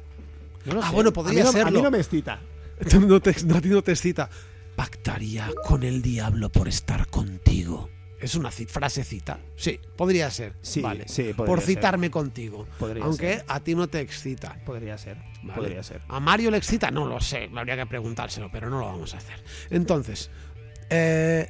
No 0.65 0.81
Ah, 0.81 0.87
sé. 0.89 0.93
bueno, 0.95 1.09
A 1.09 1.13
podría 1.13 1.43
no- 1.43 1.49
A 1.49 1.53
serlo. 1.53 1.71
mí 1.71 1.81
no 1.81 1.91
me 1.91 1.99
excita. 1.99 2.39
No 2.99 3.21
te, 3.21 3.33
no, 3.45 3.55
a 3.57 3.61
ti 3.61 3.69
no 3.69 3.81
te 3.81 3.95
cita. 3.95 4.29
Pactaría 4.75 5.49
con 5.65 5.83
el 5.83 6.01
diablo 6.01 6.49
por 6.51 6.67
estar 6.67 7.07
contigo. 7.07 7.89
Es 8.19 8.35
una 8.35 8.49
ci- 8.49 8.67
frasecita. 8.67 9.39
Sí, 9.55 9.79
podría 9.97 10.31
ser. 10.31 10.53
Sí, 10.61 10.81
vale. 10.81 11.05
sí, 11.07 11.33
podría 11.33 11.45
por 11.45 11.59
ser. 11.59 11.67
citarme 11.75 12.09
contigo. 12.09 12.65
Podría 12.79 13.03
Aunque 13.03 13.35
ser. 13.35 13.45
a 13.47 13.59
ti 13.59 13.75
no 13.75 13.87
te 13.87 13.99
excita. 13.99 14.57
Podría 14.65 14.97
ser. 14.97 15.17
Vale. 15.43 15.53
Podría 15.61 15.83
ser. 15.83 16.01
¿A 16.07 16.19
Mario 16.19 16.49
le 16.51 16.57
excita? 16.57 16.89
No 16.91 17.05
lo 17.07 17.19
sé, 17.19 17.49
habría 17.55 17.75
que 17.75 17.85
preguntárselo, 17.85 18.49
pero 18.51 18.69
no 18.69 18.79
lo 18.79 18.85
vamos 18.85 19.13
a 19.13 19.17
hacer. 19.17 19.43
Entonces, 19.69 20.29
eh, 20.89 21.47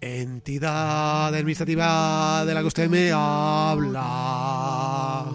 Entidad 0.00 1.34
administrativa 1.34 2.44
de 2.46 2.54
la 2.54 2.60
que 2.60 2.66
usted 2.66 2.88
me 2.88 3.10
habla. 3.12 5.26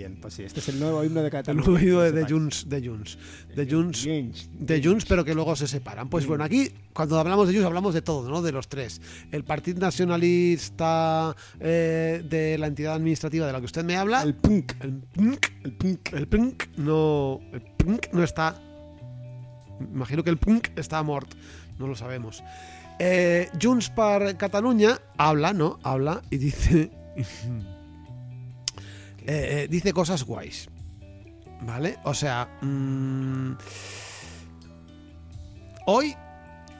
Bien, 0.00 0.16
pues 0.18 0.32
sí, 0.32 0.44
este 0.44 0.60
es 0.60 0.68
el 0.70 0.80
nuevo 0.80 1.04
himno 1.04 1.20
de 1.20 1.26
El 1.26 1.30
Cataluña. 1.30 1.66
nuevo 1.66 1.78
himno 1.84 2.00
de, 2.00 2.12
de. 2.12 2.24
Junts, 2.24 2.66
de 2.70 2.88
Junts, 2.88 3.18
de 3.54 3.70
Junts, 3.70 4.06
Junts. 4.06 4.48
de 4.58 4.82
Junts, 4.82 5.04
pero 5.04 5.26
que 5.26 5.34
luego 5.34 5.54
se 5.54 5.66
separan. 5.66 6.08
Pues 6.08 6.24
bueno, 6.24 6.42
aquí 6.42 6.70
cuando 6.94 7.18
hablamos 7.20 7.46
de 7.46 7.52
Junts 7.52 7.66
hablamos 7.66 7.92
de 7.92 8.00
todo, 8.00 8.30
¿no? 8.30 8.40
De 8.40 8.50
los 8.50 8.66
tres. 8.66 9.02
El 9.30 9.44
Partido 9.44 9.78
Nacionalista 9.80 11.36
eh, 11.60 12.24
de 12.26 12.56
la 12.56 12.68
entidad 12.68 12.94
administrativa 12.94 13.46
de 13.46 13.52
la 13.52 13.58
que 13.58 13.66
usted 13.66 13.84
me 13.84 13.98
habla. 13.98 14.22
El 14.22 14.36
punk. 14.36 14.72
El 14.80 15.02
PNC, 15.02 16.14
El 16.14 16.26
punk. 16.28 16.62
el 16.78 16.82
no, 16.82 17.40
el 17.52 17.60
PNC 17.60 18.14
no 18.14 18.24
está. 18.24 18.58
Imagino 19.80 20.24
que 20.24 20.30
el 20.30 20.38
PNC 20.38 20.78
está 20.78 21.02
mort, 21.02 21.30
no 21.78 21.86
lo 21.86 21.94
sabemos. 21.94 22.42
Eh, 22.98 23.50
Junts 23.60 23.90
per 23.90 24.34
Catalunya 24.38 24.98
habla, 25.18 25.52
¿no? 25.52 25.78
Habla 25.82 26.22
y 26.30 26.38
dice. 26.38 26.90
eh, 29.26 29.62
eh, 29.62 29.68
dice 29.68 29.92
cosas 29.92 30.24
guays. 30.24 30.68
¿Vale? 31.62 31.98
O 32.04 32.14
sea. 32.14 32.48
mm, 32.62 33.52
hoy 35.86 36.16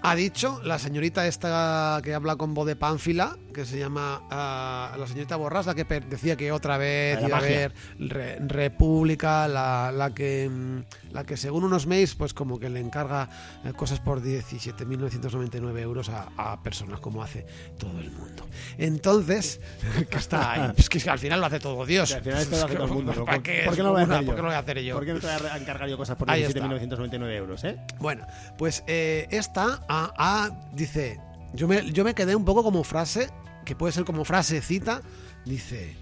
ha 0.03 0.15
dicho 0.15 0.61
la 0.65 0.79
señorita 0.79 1.27
esta 1.27 2.01
que 2.03 2.15
habla 2.15 2.37
con 2.37 2.55
voz 2.55 2.67
de 2.67 2.77
pánfila, 2.77 3.37
que 3.53 3.65
se 3.67 3.79
llama 3.79 4.23
ah, 4.31 4.95
la 4.99 5.07
señorita 5.07 5.37
Borrás, 5.37 5.67
la 5.67 5.75
que 5.75 5.85
decía 5.85 6.37
que 6.37 6.53
otra 6.53 6.79
vez 6.79 7.21
La 7.21 7.29
iba 7.29 7.37
a 7.37 7.41
haber 7.41 7.73
re- 7.99 8.39
República, 8.41 9.47
la, 9.49 9.93
la 9.93 10.15
que 10.15 10.49
mm, 10.49 11.13
la 11.13 11.25
que 11.25 11.37
según 11.37 11.65
unos 11.65 11.87
mails, 11.87 12.15
pues 12.15 12.35
como 12.35 12.59
que 12.59 12.71
le 12.71 12.81
encarga 12.81 13.29
eh, 13.65 13.73
cosas 13.75 14.01
por 14.01 14.23
17.999 14.23 15.79
euros 15.81 16.09
a, 16.09 16.29
a 16.37 16.63
personas 16.63 17.01
como 17.01 17.23
hace 17.23 17.47
todo 17.79 17.99
el 18.01 18.11
mundo. 18.11 18.47
Entonces, 18.79 19.61
que 20.11 20.17
está 20.19 20.53
ahí, 20.53 20.73
es 20.77 20.89
que 20.89 21.09
al 21.11 21.19
final 21.19 21.41
lo 21.41 21.47
hace 21.47 21.61
todo 21.61 21.85
Dios. 21.87 22.11
Que 22.11 22.17
al 22.17 22.23
final 22.23 22.39
esto 22.41 22.57
lo 22.59 22.65
hace 22.65 22.75
todo 22.75 22.85
el 22.87 22.93
mundo. 22.93 23.13
¿no? 23.17 23.25
¿Para 23.25 23.37
¿Por, 23.39 23.43
qué, 23.45 23.63
por 23.65 23.73
es 23.73 23.77
qué 23.77 23.83
no 23.83 23.89
lo 23.89 23.93
voy 23.95 24.03
a 24.03 24.05
una- 24.05 24.15
hacer 24.19 24.25
yo? 24.25 24.27
¿Por 24.27 24.35
qué 24.35 24.43
no 24.43 24.43
lo 24.43 24.49
voy 24.49 24.55
a 24.55 24.59
hacer 24.59 24.79
yo? 24.83 24.95
¿Por 24.95 25.05
qué 25.07 25.13
no 25.15 25.21
te 25.21 25.27
voy 25.27 25.51
a 25.51 25.57
encargar 25.57 25.89
yo 25.89 25.97
cosas 25.97 26.17
por 26.17 26.31
Ahí 26.31 26.43
está. 26.43 26.61
17.999 26.61 27.33
euros, 27.37 27.65
eh? 27.65 27.77
Bueno, 27.99 28.27
pues 28.59 28.85
eh, 28.87 29.27
esta 29.31 29.81
ah, 29.89 30.13
ah, 30.17 30.51
dice, 30.73 31.21
yo 31.55 31.67
me, 31.69 31.91
yo 31.93 32.05
me 32.05 32.15
quedé 32.15 32.35
un 32.37 32.45
poco 32.45 32.63
como 32.63 32.85
frase, 32.85 33.29
que 33.71 33.77
puede 33.77 33.93
ser 33.93 34.05
como 34.05 34.25
frasecita, 34.25 35.01
dice, 35.45 35.95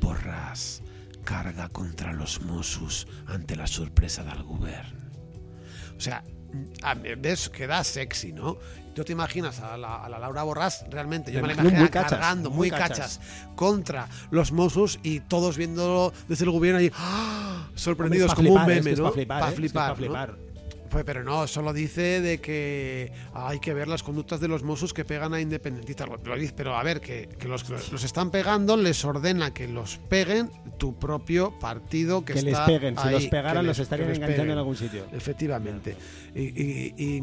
Borràs 0.00 0.80
carga 1.22 1.68
contra 1.68 2.14
los 2.14 2.40
Mossos 2.40 3.06
ante 3.26 3.56
la 3.56 3.66
sorpresa 3.66 4.24
del 4.24 4.42
govern. 4.42 4.96
O 5.98 6.00
sea, 6.00 6.24
ves 7.18 7.50
que 7.50 7.66
da 7.66 7.84
sexy, 7.84 8.32
¿no? 8.32 8.56
Tú 8.94 9.04
te 9.04 9.12
imaginas 9.12 9.60
a 9.60 9.76
la, 9.76 9.96
a 9.96 10.08
la 10.08 10.18
Laura 10.18 10.44
Borràs 10.44 10.88
realmente, 10.88 11.30
yo 11.30 11.42
Me 11.42 11.48
me 11.48 11.54
la 11.56 11.62
imagino 11.62 11.90
cargando, 11.90 12.50
muy 12.50 12.70
cachas. 12.70 12.88
cachas, 12.88 13.20
contra 13.54 14.08
los 14.30 14.50
Mossos 14.50 14.98
y 15.02 15.20
todos 15.20 15.58
viéndolo 15.58 16.14
desde 16.26 16.46
el 16.46 16.52
gobierno 16.52 16.78
ahí, 16.78 16.90
¡ah! 16.96 17.68
sorprendidos 17.74 18.30
Hombre, 18.30 18.48
como 18.48 18.64
un 18.64 18.70
es 18.70 18.76
meme, 18.82 18.90
que 18.94 18.96
¿no? 18.96 19.08
pa' 19.08 19.12
flipar, 19.12 19.40
Pa' 19.40 19.50
eh, 19.92 19.94
flipar. 19.94 20.38
Pues, 20.90 21.04
pero 21.04 21.22
no, 21.22 21.46
solo 21.46 21.72
dice 21.72 22.20
de 22.20 22.40
que 22.40 23.12
hay 23.32 23.60
que 23.60 23.72
ver 23.74 23.86
las 23.88 24.02
conductas 24.02 24.40
de 24.40 24.48
los 24.48 24.62
Mossos 24.64 24.92
que 24.92 25.04
pegan 25.04 25.32
a 25.34 25.40
independentistas. 25.40 26.08
Lo- 26.08 26.36
dice, 26.36 26.52
Pero 26.56 26.76
a 26.76 26.82
ver, 26.82 27.00
que, 27.00 27.28
que 27.38 27.46
los 27.48 27.62
que 27.64 27.74
los 27.92 28.02
están 28.04 28.30
pegando 28.30 28.76
les 28.76 29.04
ordena 29.04 29.54
que 29.54 29.68
los 29.68 29.98
peguen 30.08 30.50
tu 30.78 30.98
propio 30.98 31.56
partido 31.60 32.24
que, 32.24 32.32
Que 32.34 32.42
les 32.42 32.52
está 32.54 32.66
peguen. 32.66 32.96
Si 32.98 33.08
los 33.08 33.26
pegaran, 33.26 33.64
los 33.66 33.78
les- 33.78 33.84
estarían 33.84 34.08
les 34.08 34.18
enganchando 34.18 34.52
en 34.52 34.58
algún 34.58 34.76
sitio. 34.76 35.06
Efectivamente. 35.12 35.96
Y, 36.34 36.40
y- 36.42 36.94
y- 36.98 37.22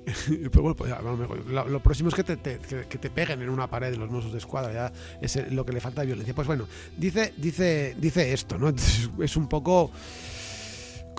pero 0.50 0.62
bueno, 0.62 0.76
pues, 0.76 0.90
ya, 0.90 1.00
lo, 1.00 1.68
lo 1.68 1.80
próximo 1.82 2.08
es 2.10 2.14
que 2.14 2.24
te, 2.24 2.36
te- 2.36 2.58
que, 2.58 2.98
te 2.98 3.10
peguen 3.10 3.42
en 3.42 3.48
una 3.48 3.66
pared 3.68 3.90
de 3.90 3.96
los 3.96 4.10
Mossos 4.10 4.32
de 4.32 4.38
Escuadra, 4.38 4.72
ya 4.72 4.92
es 5.20 5.50
lo 5.52 5.64
que 5.64 5.72
le 5.72 5.80
falta 5.80 6.00
de 6.02 6.06
violencia. 6.08 6.34
Pues 6.34 6.46
bueno, 6.46 6.66
dice, 6.96 7.32
dice, 7.36 7.94
dice 7.98 8.32
esto, 8.32 8.58
¿no? 8.58 8.68
Es 9.22 9.36
un 9.36 9.48
poco 9.48 9.90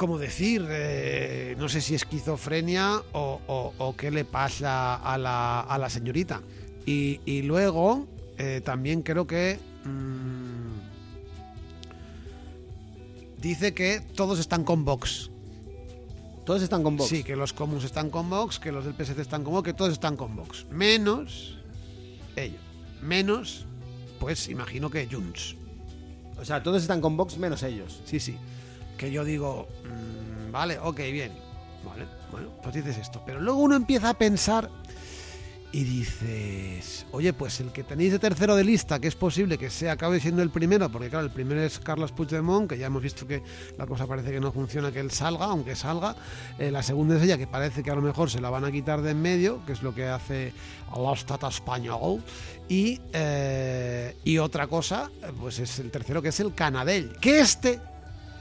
como 0.01 0.17
decir, 0.17 0.65
eh, 0.67 1.55
no 1.59 1.69
sé 1.69 1.79
si 1.79 1.93
esquizofrenia 1.93 3.03
o, 3.13 3.39
o- 3.45 3.73
o 3.77 3.95
qué 3.95 4.09
le 4.09 4.25
pasa 4.25 4.95
a 4.95 5.15
la, 5.19 5.59
a 5.59 5.77
la 5.77 5.91
señorita. 5.91 6.41
Y, 6.87 7.19
y 7.23 7.43
luego 7.43 8.07
eh, 8.39 8.61
también 8.65 9.03
creo 9.03 9.27
que 9.27 9.59
mm, 9.85 10.71
dice 13.41 13.75
que 13.75 14.01
todos 14.15 14.39
están 14.39 14.63
con 14.63 14.85
Vox. 14.85 15.29
Todos 16.47 16.63
están 16.63 16.81
con 16.81 16.97
Vox. 16.97 17.07
Sí, 17.09 17.23
que 17.23 17.35
los 17.35 17.53
comuns 17.53 17.83
están 17.83 18.09
con 18.09 18.27
Vox, 18.27 18.57
que 18.57 18.71
los 18.71 18.83
del 18.85 18.95
PSC 18.95 19.19
están 19.21 19.43
con 19.43 19.53
Vox, 19.53 19.65
que 19.65 19.73
todos 19.73 19.91
están 19.93 20.17
con 20.17 20.35
Vox. 20.35 20.65
Menos 20.71 21.59
ellos. 22.35 22.59
Menos, 23.03 23.65
pues 24.19 24.49
imagino 24.49 24.89
que 24.89 25.07
Junts. 25.07 25.55
O 26.39 26.43
sea, 26.45 26.63
todos 26.63 26.81
están 26.81 27.01
con 27.01 27.15
Vox 27.17 27.37
menos 27.37 27.61
ellos. 27.61 28.01
Sí, 28.05 28.19
sí. 28.19 28.35
Que 29.01 29.09
yo 29.09 29.23
digo, 29.25 29.67
mm, 29.83 30.51
vale, 30.51 30.77
ok, 30.77 30.97
bien. 31.11 31.31
Vale, 31.83 32.05
bueno, 32.31 32.49
pues 32.61 32.75
dices 32.75 32.99
esto. 32.99 33.19
Pero 33.25 33.41
luego 33.41 33.59
uno 33.59 33.75
empieza 33.75 34.11
a 34.11 34.13
pensar 34.13 34.69
y 35.71 35.83
dices, 35.85 37.07
oye, 37.09 37.33
pues 37.33 37.59
el 37.61 37.71
que 37.71 37.83
tenéis 37.83 38.11
de 38.11 38.19
tercero 38.19 38.55
de 38.55 38.63
lista, 38.63 38.99
que 38.99 39.07
es 39.07 39.15
posible 39.15 39.57
que 39.57 39.71
sea 39.71 39.93
acabe 39.93 40.19
siendo 40.19 40.43
el 40.43 40.51
primero, 40.51 40.91
porque 40.91 41.09
claro, 41.09 41.25
el 41.25 41.31
primero 41.31 41.63
es 41.63 41.79
Carlos 41.79 42.11
Puigdemont, 42.11 42.69
que 42.69 42.77
ya 42.77 42.85
hemos 42.85 43.01
visto 43.01 43.25
que 43.25 43.41
la 43.75 43.87
cosa 43.87 44.05
parece 44.05 44.31
que 44.31 44.39
no 44.39 44.51
funciona, 44.51 44.91
que 44.91 44.99
él 44.99 45.09
salga, 45.09 45.45
aunque 45.45 45.75
salga. 45.75 46.15
Eh, 46.59 46.69
la 46.69 46.83
segunda 46.83 47.17
es 47.17 47.23
ella, 47.23 47.39
que 47.39 47.47
parece 47.47 47.81
que 47.81 47.89
a 47.89 47.95
lo 47.95 48.03
mejor 48.03 48.29
se 48.29 48.39
la 48.39 48.51
van 48.51 48.65
a 48.65 48.71
quitar 48.71 49.01
de 49.01 49.09
en 49.11 49.21
medio, 49.23 49.65
que 49.65 49.71
es 49.71 49.81
lo 49.81 49.95
que 49.95 50.05
hace 50.05 50.53
l'Estat 50.95 51.43
español. 51.45 52.21
Y, 52.69 53.01
eh, 53.13 54.15
y 54.23 54.37
otra 54.37 54.67
cosa, 54.67 55.09
pues 55.39 55.57
es 55.57 55.79
el 55.79 55.89
tercero, 55.89 56.21
que 56.21 56.29
es 56.29 56.39
el 56.39 56.53
Canadell. 56.53 57.13
Que 57.19 57.39
este, 57.39 57.79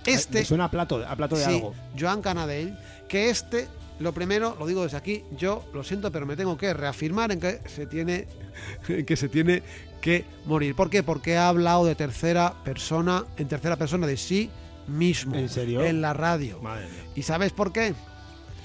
este... 0.07 0.40
Me 0.40 0.44
suena 0.44 0.64
a 0.64 0.70
plato, 0.70 1.05
a 1.07 1.16
plato 1.16 1.36
de 1.36 1.44
Sí, 1.44 1.55
algo. 1.55 1.74
Joan 1.98 2.22
Canadell, 2.22 2.76
que 3.09 3.30
este, 3.30 3.68
lo 3.98 4.12
primero, 4.12 4.57
lo 4.59 4.66
digo 4.66 4.82
desde 4.82 4.96
aquí, 4.96 5.24
yo 5.36 5.64
lo 5.72 5.84
siento, 5.84 6.11
pero 6.11 6.26
me 6.26 6.36
tengo 6.36 6.57
que 6.57 6.72
reafirmar 6.74 7.32
en 7.32 7.40
que 7.40 7.61
se 7.66 7.86
tiene, 7.86 8.26
en 8.88 9.05
que 9.05 9.16
se 9.16 9.28
tiene 9.28 9.62
que 10.01 10.24
morir. 10.46 10.74
¿Por 10.74 10.90
qué? 10.90 11.03
Porque 11.03 11.36
ha 11.36 11.48
hablado 11.48 11.84
de 11.84 11.94
tercera 11.94 12.55
persona, 12.64 13.24
en 13.36 13.48
tercera 13.48 13.76
persona 13.76 14.07
de 14.07 14.16
sí 14.16 14.51
mismo. 14.86 15.36
¿En 15.36 15.48
serio? 15.48 15.84
En 15.84 16.01
la 16.01 16.12
radio. 16.12 16.61
Madre 16.61 16.86
mía. 16.86 17.05
¿Y 17.14 17.22
sabes 17.22 17.53
por 17.53 17.72
qué? 17.72 17.94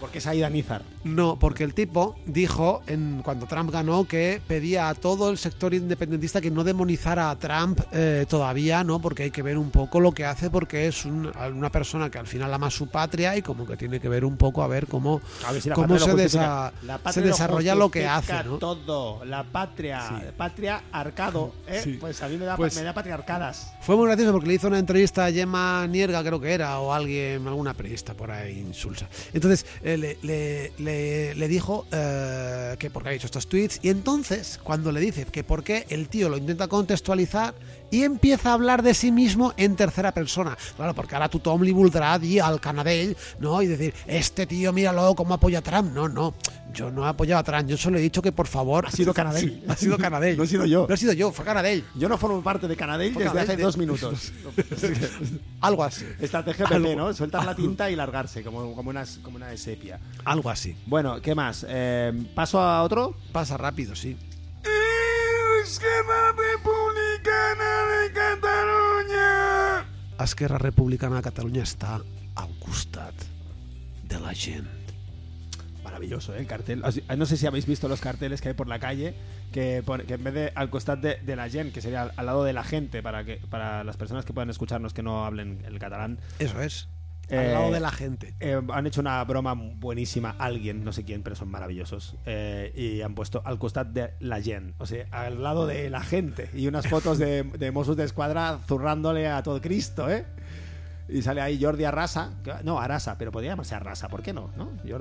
Porque 0.05 0.19
es 0.19 0.27
Aida 0.27 0.47
Nizar. 0.51 0.83
No, 1.03 1.39
porque 1.39 1.63
el 1.63 1.73
tipo 1.73 2.15
dijo 2.27 2.83
en, 2.85 3.21
cuando 3.23 3.47
Trump 3.47 3.71
ganó 3.71 4.05
que 4.07 4.39
pedía 4.47 4.87
a 4.87 4.93
todo 4.93 5.31
el 5.31 5.39
sector 5.39 5.73
independentista 5.73 6.41
que 6.41 6.51
no 6.51 6.63
demonizara 6.63 7.31
a 7.31 7.39
Trump 7.39 7.79
eh, 7.91 8.27
todavía, 8.29 8.83
¿no? 8.83 8.99
Porque 9.01 9.23
hay 9.23 9.31
que 9.31 9.41
ver 9.41 9.57
un 9.57 9.71
poco 9.71 9.99
lo 9.99 10.11
que 10.11 10.23
hace, 10.23 10.51
porque 10.51 10.85
es 10.85 11.05
un- 11.05 11.31
una 11.55 11.71
persona 11.71 12.11
que 12.11 12.19
al 12.19 12.27
final 12.27 12.53
ama 12.53 12.69
su 12.69 12.87
patria 12.87 13.35
y 13.35 13.41
como 13.41 13.65
que 13.65 13.77
tiene 13.77 13.99
que 13.99 14.07
ver 14.07 14.25
un 14.25 14.37
poco 14.37 14.61
a 14.61 14.67
ver 14.67 14.85
cómo, 14.85 15.21
A 15.43 15.51
ver 15.51 15.61
si 15.63 15.69
la 15.69 15.75
cómo 15.75 15.97
se, 15.97 16.13
desa- 16.13 16.71
desarrolla 17.15 17.73
lo 17.73 17.89
que 17.89 18.05
hace, 18.05 18.43
¿no? 18.43 18.57
todo. 18.59 19.25
La 19.25 19.43
patria, 19.43 20.03
Sí. 20.07 20.13
patria 20.37 20.83
arcado, 20.91 21.51
¿eh? 21.67 21.81
Sí. 21.83 21.97
Pues 21.99 22.21
a 22.21 22.27
mí 22.27 22.37
me 22.37 22.45
da, 22.45 22.55
Pues- 22.57 22.75
me 22.75 22.83
da 22.83 22.93
patriarcadas. 22.93 23.73
Fue 23.81 23.95
muy 23.95 24.05
gracioso 24.05 24.31
porque 24.33 24.47
le 24.49 24.53
hizo 24.53 24.67
una 24.67 24.77
entrevista 24.77 25.25
a 25.25 25.31
Gemma 25.31 25.87
Nierga, 25.87 26.21
creo 26.23 26.39
que 26.39 26.53
era, 26.53 26.77
o 26.79 26.93
alguien, 26.93 27.47
alguna 27.47 27.73
periodista 27.73 28.13
por 28.13 28.29
ahí 28.29 28.59
insulsa. 28.59 29.07
Entonces 29.33 29.65
eh, 29.83 29.94
le, 29.97 30.17
le- 30.23 30.71
dicho 31.35 31.85
eh, 31.91 32.75
que 32.79 32.89
porque 32.89 33.09
ha 33.09 33.11
dicho 33.13 33.25
estos 33.27 33.47
tweets, 33.47 33.79
y 33.81 33.89
entonces 33.89 34.59
cuando 34.63 34.91
le 34.91 34.99
dice 34.99 35.25
que 35.25 35.43
por 35.43 35.63
qué 35.63 35.85
el 35.89 36.07
tío 36.09 36.29
lo 36.29 36.37
intenta 36.37 36.67
contextualizar 36.67 37.53
y 37.91 38.03
empieza 38.03 38.49
a 38.49 38.53
hablar 38.53 38.81
de 38.83 38.93
sí 38.93 39.11
mismo 39.11 39.53
en 39.57 39.75
tercera 39.75 40.11
persona. 40.11 40.57
Claro, 40.75 40.93
porque 40.93 41.15
ahora 41.15 41.29
tothom 41.29 41.61
li 41.63 41.71
voldrà 41.71 42.17
dir 42.19 42.41
al 42.41 42.59
Canadell, 42.59 43.15
¿no? 43.39 43.61
Y 43.61 43.67
decir, 43.67 43.93
este 44.07 44.45
tío, 44.45 44.73
míralo, 44.73 45.13
cómo 45.15 45.33
apoya 45.33 45.59
a 45.59 45.61
Trump. 45.61 45.93
No, 45.93 46.09
no, 46.09 46.33
yo 46.73 46.91
no 46.91 47.05
he 47.05 47.09
apoyado 47.09 47.39
a 47.39 47.43
Trump, 47.43 47.67
yo 47.69 47.77
solo 47.77 47.97
he 47.97 48.01
dicho 48.01 48.21
que 48.21 48.31
por 48.31 48.47
favor... 48.47 48.85
Ha 48.87 48.91
sido 48.91 49.13
Canadell. 49.13 49.49
Sí, 49.49 49.63
ha 49.69 49.75
sido 49.75 49.97
Canadell. 49.97 50.37
No 50.37 50.43
he 50.43 50.47
sido 50.47 50.65
yo. 50.65 50.85
No 50.89 50.93
he 50.95 50.97
sido 50.97 51.13
yo, 51.13 51.31
fue 51.31 51.45
Canadell. 51.45 51.83
Yo 51.95 52.09
no 52.09 52.17
formo 52.17 52.41
parte 52.43 52.67
de 52.67 52.75
Canadell 52.75 53.13
Fue 53.13 53.23
desde 53.23 53.33
Canadell 53.35 53.49
hace 53.51 53.57
de- 53.57 53.63
dos 53.63 53.77
minutos. 53.77 54.31
Algo 55.61 55.83
así. 55.83 56.05
Estrategia 56.19 56.65
PP, 56.67 56.95
¿no? 56.95 57.13
Soltar 57.13 57.45
la 57.45 57.55
tinta 57.55 57.89
y 57.89 57.95
largarse, 57.95 58.43
como, 58.43 58.75
como, 58.75 58.89
una, 58.89 59.05
como 59.21 59.37
una 59.37 59.55
sepia. 59.57 59.99
Algo 60.25 60.49
así. 60.49 60.75
Bueno, 60.85 61.21
¿qué 61.21 61.33
más? 61.33 61.65
Eh, 61.67 62.11
¿Paso 62.35 62.59
a 62.59 62.83
otro? 62.83 63.15
Pasa 63.31 63.57
rápido, 63.57 63.95
sí. 63.95 64.17
Republicana 65.65 66.94
Esquerra 70.19 70.57
Republicana 70.57 71.17
de 71.17 71.25
Catalunya 71.27 71.63
està 71.65 71.99
al 72.35 72.53
costat 72.63 73.13
de 74.07 74.19
la 74.19 74.33
gent. 74.33 74.67
Maravilloso, 75.83 76.33
¿eh? 76.33 76.39
El 76.39 76.47
cartel. 76.47 76.83
Sea, 76.91 77.15
No 77.15 77.25
sé 77.25 77.37
si 77.37 77.45
habéis 77.45 77.65
visto 77.65 77.87
los 77.87 78.01
carteles 78.01 78.41
que 78.41 78.49
hay 78.49 78.53
por 78.55 78.67
la 78.67 78.79
calle, 78.79 79.13
que, 79.51 79.83
que 80.07 80.13
en 80.15 80.23
vez 80.23 80.33
de 80.33 80.51
al 80.55 80.69
costat 80.69 80.99
de, 80.99 81.15
de 81.21 81.35
la 81.35 81.49
gente, 81.49 81.73
que 81.73 81.81
sería 81.81 82.03
al, 82.03 82.13
al 82.15 82.25
lado 82.25 82.43
de 82.43 82.53
la 82.53 82.63
gente, 82.63 83.03
para, 83.03 83.23
que, 83.23 83.37
para 83.49 83.83
las 83.83 83.97
personas 83.97 84.25
que 84.25 84.33
puedan 84.33 84.49
escucharnos 84.49 84.93
que 84.93 85.03
no 85.03 85.25
hablen 85.25 85.63
el 85.65 85.77
catalán, 85.77 86.19
Eso 86.39 86.59
es. 86.61 86.87
Eh, 87.29 87.37
al 87.39 87.53
lado 87.53 87.71
de 87.71 87.79
la 87.79 87.91
gente. 87.91 88.33
eh, 88.39 88.61
han 88.73 88.87
hecho 88.87 89.01
una 89.01 89.23
broma 89.23 89.53
buenísima, 89.55 90.35
alguien, 90.37 90.83
no 90.83 90.91
sé 90.93 91.03
quién, 91.03 91.23
pero 91.23 91.35
son 91.35 91.49
maravillosos, 91.49 92.15
eh, 92.25 92.71
y 92.75 93.01
han 93.01 93.15
puesto 93.15 93.41
al 93.45 93.57
costat 93.59 93.87
de 93.87 94.13
la 94.19 94.41
gente, 94.41 94.73
o 94.77 94.85
sea, 94.85 95.05
al 95.11 95.41
lado 95.41 95.65
de 95.67 95.89
la 95.89 96.01
gente, 96.01 96.49
y 96.53 96.67
unas 96.67 96.87
fotos 96.87 97.17
de, 97.17 97.43
de 97.43 97.71
Mossos 97.71 97.97
de 97.97 98.03
Escuadra 98.03 98.59
zurrándole 98.67 99.27
a 99.27 99.41
todo 99.43 99.61
Cristo, 99.61 100.09
¿eh? 100.09 100.25
Y 101.07 101.21
sale 101.21 101.39
ahí 101.39 101.61
Jordi 101.63 101.83
Arrasa, 101.83 102.31
que- 102.43 102.51
no, 102.63 102.79
Arasa, 102.79 103.15
pero 103.19 103.31
podría 103.31 103.51
llamarse 103.51 103.75
Arrasa, 103.75 104.07
¿por 104.09 104.23
qué 104.23 104.33
no? 104.33 104.49
¿No? 104.57 104.71
Yo, 104.83 104.99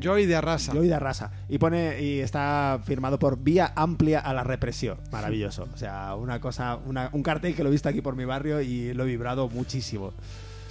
Joy 0.00 0.26
de 0.26 0.34
Arrasa. 0.34 0.72
Joy 0.72 0.88
de 0.88 0.94
Arrasa. 0.94 1.30
Y 1.48 1.58
pone 1.58 2.02
y 2.02 2.18
está 2.18 2.80
firmado 2.84 3.20
por 3.20 3.38
Vía 3.38 3.72
Amplia 3.76 4.18
a 4.18 4.34
la 4.34 4.42
Represión. 4.42 4.98
Maravilloso. 5.12 5.68
O 5.72 5.76
sea, 5.76 6.16
una 6.16 6.40
cosa, 6.40 6.74
una- 6.84 7.10
un 7.12 7.22
cartel 7.22 7.54
que 7.54 7.62
lo 7.62 7.68
he 7.68 7.72
visto 7.72 7.88
aquí 7.88 8.00
por 8.00 8.16
mi 8.16 8.24
barrio 8.24 8.60
y 8.60 8.92
lo 8.94 9.04
he 9.04 9.06
vibrado 9.06 9.48
muchísimo. 9.48 10.12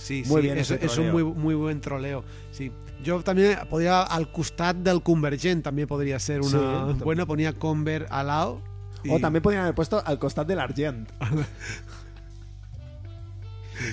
Sí, 0.07 0.23
Muy 0.25 0.41
sí, 0.41 0.47
bien 0.47 0.57
es, 0.57 0.71
ese 0.71 0.85
es 0.85 0.97
un 0.97 1.11
muy, 1.11 1.21
muy 1.23 1.53
buen 1.53 1.81
troleo. 1.81 2.23
Sí. 2.51 2.71
Yo 3.03 3.21
también 3.23 3.57
podría, 3.69 4.03
al 4.03 4.31
costat 4.31 4.77
del 4.77 5.03
Convergent, 5.03 5.65
también 5.65 5.85
podría 5.87 6.17
ser 6.19 6.39
una. 6.41 6.93
Sí. 6.93 6.99
bueno, 7.03 7.27
ponía 7.27 7.51
Conver 7.51 8.07
al 8.09 8.27
lado. 8.27 8.61
y- 9.03 9.09
O 9.11 9.19
también 9.19 9.43
podrían 9.43 9.63
haber 9.63 9.75
puesto 9.75 10.01
al 10.05 10.17
costat 10.17 10.47
del 10.47 10.59
Argent. 10.61 11.09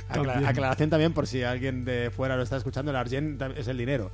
Aclaración 0.09 0.89
también 0.89 1.13
por 1.13 1.27
si 1.27 1.43
alguien 1.43 1.85
de 1.85 2.11
fuera 2.11 2.37
lo 2.37 2.43
está 2.43 2.57
escuchando, 2.57 2.91
el 2.91 2.97
Argent 2.97 3.41
es 3.57 3.69
el 3.69 3.77
dinero. 3.77 4.11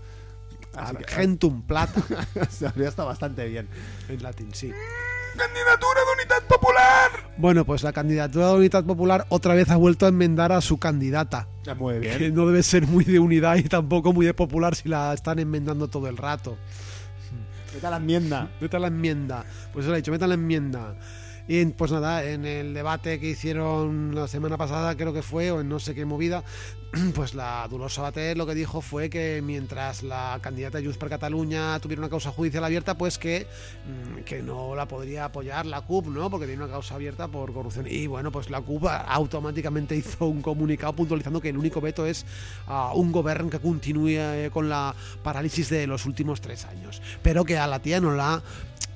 Así 0.75 0.97
que, 0.97 1.05
Argentum 1.05 1.63
Plata. 1.63 2.03
se 2.51 2.67
habría 2.67 2.89
estado 2.89 3.09
bastante 3.09 3.47
bien. 3.47 3.69
en 4.09 4.23
latín, 4.23 4.49
sí. 4.53 4.73
Candidatura 5.47 6.01
de 6.01 6.23
Unidad 6.23 6.43
Popular. 6.49 7.31
Bueno, 7.37 7.65
pues 7.65 7.83
la 7.83 7.93
candidatura 7.93 8.49
de 8.49 8.55
Unidad 8.55 8.85
Popular 8.85 9.27
otra 9.29 9.55
vez 9.55 9.71
ha 9.71 9.77
vuelto 9.77 10.07
a 10.07 10.11
enmendar 10.11 10.53
a 10.53 10.61
su 10.61 10.79
candidata. 10.79 11.49
Ah, 11.67 11.75
Muy 11.75 12.01
Que 12.01 12.17
bien. 12.19 12.35
no 12.35 12.47
debe 12.47 12.63
ser 12.63 12.87
muy 12.87 13.05
de 13.05 13.19
unidad 13.19 13.57
y 13.57 13.63
tampoco 13.65 14.13
muy 14.13 14.27
de 14.27 14.35
popular 14.35 14.75
si 14.75 14.89
la 14.89 15.13
están 15.15 15.39
enmendando 15.39 15.89
todo 15.89 16.09
el 16.09 16.17
rato. 16.17 16.57
¿Qué 17.73 17.79
tal 17.79 17.93
la 17.93 17.97
enmienda? 17.99 18.51
Meta 18.61 18.79
la 18.79 18.89
enmienda. 18.89 19.45
Pues 19.73 19.85
eso 19.85 19.93
le 19.93 19.99
he 19.99 20.01
dicho, 20.03 20.11
meta 20.11 20.27
la 20.27 20.35
enmienda. 20.35 20.95
Y 21.53 21.65
pues 21.65 21.91
nada, 21.91 22.23
en 22.23 22.47
el 22.47 22.75
debate 22.75 23.19
que 23.19 23.31
hicieron 23.31 24.15
la 24.15 24.29
semana 24.29 24.57
pasada, 24.57 24.97
creo 24.97 25.13
que 25.13 25.21
fue, 25.21 25.51
o 25.51 25.61
en 25.61 25.69
no 25.69 25.81
sé 25.81 25.97
qué 25.97 26.05
movida, 26.05 26.45
pues 27.17 27.35
la 27.35 27.67
Dolors 27.69 27.95
Sabater 27.95 28.37
lo 28.37 28.47
que 28.47 28.55
dijo 28.55 28.81
fue 28.81 29.11
que 29.11 29.43
mientras 29.43 30.05
la 30.05 30.39
candidata 30.41 30.79
de 30.79 30.85
Junts 30.85 30.97
per 30.97 31.09
Cataluña 31.09 31.81
tuviera 31.81 32.03
una 32.03 32.09
causa 32.09 32.31
judicial 32.31 32.63
abierta, 32.63 32.97
pues 32.97 33.19
que, 33.19 33.49
mm, 33.85 34.21
que 34.21 34.43
no 34.43 34.77
la 34.77 34.87
podría 34.87 35.25
apoyar 35.25 35.67
la 35.67 35.81
CUP, 35.81 36.07
¿no? 36.07 36.31
Porque 36.31 36.47
tiene 36.47 36.63
una 36.63 36.73
causa 36.73 36.95
abierta 36.95 37.27
por 37.27 37.53
corrupción. 37.53 37.89
Y 37.91 38.07
bueno, 38.07 38.31
pues 38.31 38.49
la 38.49 38.61
CUP 38.61 38.87
automáticamente 38.87 39.97
hizo 39.97 40.27
un 40.27 40.43
comunicado 40.43 40.93
puntualizando 40.93 41.41
que 41.41 41.49
el 41.49 41.59
único 41.59 41.81
veto 41.81 42.07
es 42.07 42.27
a 42.69 42.95
un 42.95 43.11
gobierno 43.11 43.51
que 43.51 43.59
continúe 43.59 44.11
eh, 44.11 44.51
con 44.53 44.69
la 44.69 44.95
parálisis 45.25 45.69
de 45.69 45.89
los 45.89 46.07
últimos 46.07 46.41
tres 46.41 46.65
años. 46.67 47.03
Pero 47.25 47.45
que 47.45 47.59
a 47.59 47.67
la 47.67 47.83
tía 47.83 48.01
no 48.01 48.13
la... 48.13 48.41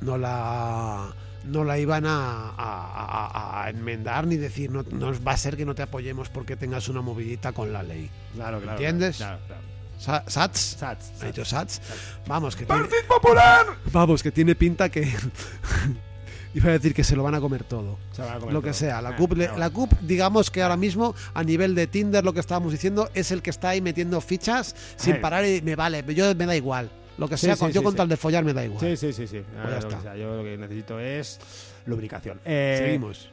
No 0.00 0.18
la 0.18 1.16
no 1.44 1.64
la 1.64 1.78
iban 1.78 2.06
a, 2.06 2.50
a- 2.50 2.52
a- 2.56 3.64
a 3.64 3.70
enmendar 3.70 4.26
ni 4.26 4.36
decir 4.36 4.70
no, 4.70 4.82
no 4.90 5.12
va 5.22 5.32
a 5.32 5.36
ser 5.36 5.56
que 5.56 5.64
no 5.64 5.74
te 5.74 5.82
apoyemos 5.82 6.28
porque 6.28 6.56
tengas 6.56 6.88
una 6.88 7.00
movidita 7.02 7.52
con 7.52 7.72
la 7.72 7.82
ley. 7.82 8.10
Claro, 8.34 8.58
claro. 8.60 8.72
¿Entiendes? 8.78 9.16
Claro, 9.18 9.38
claro. 9.46 9.62
Sa- 9.98 10.24
¿Sats? 10.26 10.60
Sats, 10.78 10.82
¿Ha 10.82 11.18
Sats. 11.18 11.20
dicho 11.26 11.44
Sats? 11.44 11.80
Vamos, 12.26 12.56
que 12.56 12.66
tiene, 12.66 12.80
Partido 12.82 13.02
Popular. 13.08 13.66
vamos, 13.92 14.22
que 14.22 14.32
tiene 14.32 14.54
pinta 14.54 14.88
que... 14.88 15.10
Iba 16.54 16.68
a 16.70 16.72
decir 16.74 16.94
que 16.94 17.02
se 17.02 17.16
lo 17.16 17.24
van 17.24 17.34
a 17.34 17.40
comer 17.40 17.64
todo. 17.64 17.98
A 18.16 18.38
comer 18.38 18.52
Lo 18.52 18.62
que 18.62 18.68
todo. 18.70 18.78
sea. 18.78 19.02
La 19.02 19.08
Ah, 19.10 19.16
CUP, 19.16 19.32
la. 19.36 19.70
CUP, 19.70 19.92
digamos 20.02 20.52
que 20.52 20.62
ahora 20.62 20.76
mismo, 20.76 21.14
a 21.34 21.42
nivel 21.42 21.74
de 21.74 21.88
Tinder, 21.88 22.24
lo 22.24 22.32
que 22.32 22.38
estábamos 22.38 22.70
diciendo, 22.70 23.10
es 23.12 23.32
el 23.32 23.42
que 23.42 23.50
está 23.50 23.70
ahí 23.70 23.80
metiendo 23.80 24.20
fichas 24.20 24.76
sin 24.96 25.14
Ay. 25.14 25.20
parar 25.20 25.44
y 25.46 25.62
me 25.62 25.74
vale. 25.74 26.04
Yo 26.14 26.32
me 26.36 26.46
da 26.46 26.54
igual. 26.54 26.90
Lo 27.18 27.28
que 27.28 27.36
sea, 27.36 27.54
sí, 27.54 27.60
con- 27.60 27.70
yo 27.72 27.80
sí, 27.80 27.84
con 27.84 27.92
sí. 27.92 27.96
tal 27.98 28.08
de 28.08 28.16
follar 28.16 28.44
me 28.44 28.52
da 28.52 28.64
igual. 28.64 28.80
Sí, 28.80 28.96
sí, 28.96 29.12
sí, 29.12 29.26
sí. 29.26 29.42
Pues 29.62 29.70
ya 29.70 29.78
está. 29.78 30.00
sea, 30.02 30.16
yo 30.16 30.36
lo 30.36 30.42
que 30.42 30.56
necesito 30.56 30.98
es 30.98 31.38
lubricación. 31.86 32.40
Eh, 32.44 32.76
Seguimos. 32.84 33.30